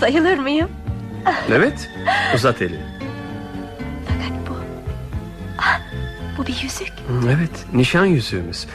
Sayılır 0.00 0.38
mıyım? 0.38 0.68
Evet, 1.52 1.90
uzat 2.34 2.62
eli. 2.62 2.80
Fakat 4.08 4.48
bu... 4.48 4.56
Ah, 5.58 5.80
bu 6.38 6.46
bir 6.46 6.60
yüzük. 6.62 6.92
Evet, 7.36 7.66
nişan 7.72 8.04
yüzüğümüz. 8.04 8.66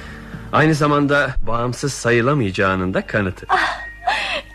Aynı 0.52 0.74
zamanda 0.74 1.30
bağımsız 1.48 1.94
sayılamayacağının 1.94 2.94
da 2.94 3.08
kanıtı. 3.08 3.46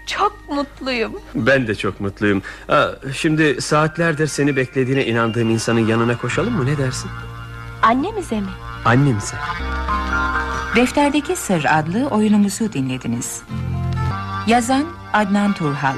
Çok 0.07 0.49
mutluyum. 0.51 1.13
Ben 1.35 1.67
de 1.67 1.75
çok 1.75 2.01
mutluyum. 2.01 2.43
Aa, 2.69 2.87
şimdi 3.15 3.61
saatlerdir 3.61 4.27
seni 4.27 4.57
beklediğine 4.57 5.07
inandığım 5.07 5.51
insanın 5.51 5.87
yanına 5.87 6.19
koşalım 6.19 6.55
mı 6.55 6.67
ne 6.67 6.79
dersin? 6.79 7.11
Annemize 7.83 8.41
mi? 8.41 8.49
Annemize. 8.85 9.37
Defterdeki 10.77 11.37
Sır 11.37 11.65
adlı 11.65 12.07
oyunumuzu 12.07 12.73
dinlediniz. 12.73 13.43
Yazan 14.47 14.85
Adnan 15.13 15.53
Turhal. 15.53 15.97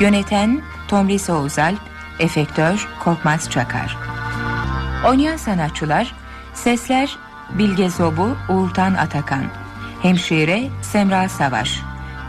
Yöneten 0.00 0.62
Tomris 0.88 1.30
Oğuzalp 1.30 1.78
Efektör 2.18 2.88
Korkmaz 3.04 3.50
Çakar. 3.50 3.96
Oynayan 5.06 5.36
sanatçılar 5.36 6.14
Sesler 6.54 7.18
Bilge 7.58 7.90
Zobu 7.90 8.36
Uğurtan 8.48 8.94
Atakan. 8.94 9.44
Hemşire 10.02 10.68
Semra 10.82 11.28
Savaş. 11.28 11.80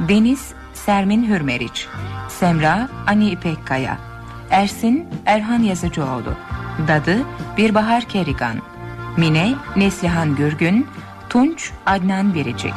Deniz 0.10 0.54
Sermin 0.74 1.28
Hürmeriç. 1.28 1.88
Semra 2.28 2.90
Ani 3.08 3.30
İpekkaya 3.30 3.98
Ersin 4.50 5.10
Erhan 5.26 5.64
Yazıcıoğlu. 5.64 6.34
Dadı 6.88 7.18
Birbahar 7.58 8.04
Kerigan. 8.04 8.56
Mine 9.18 9.56
Neslihan 9.76 10.36
Gürgün 10.36 10.88
Tunç 11.30 11.72
Adnan 11.86 12.34
Biricik 12.34 12.74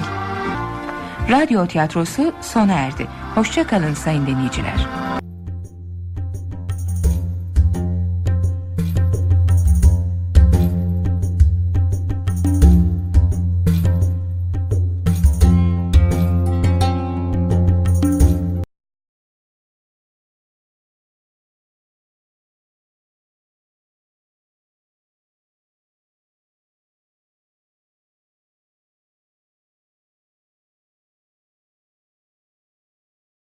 Radyo 1.30 1.66
tiyatrosu 1.66 2.32
sona 2.40 2.72
erdi. 2.72 3.06
Hoşça 3.34 3.66
kalın 3.66 3.94
sayın 3.94 4.26
dinleyiciler. 4.26 4.86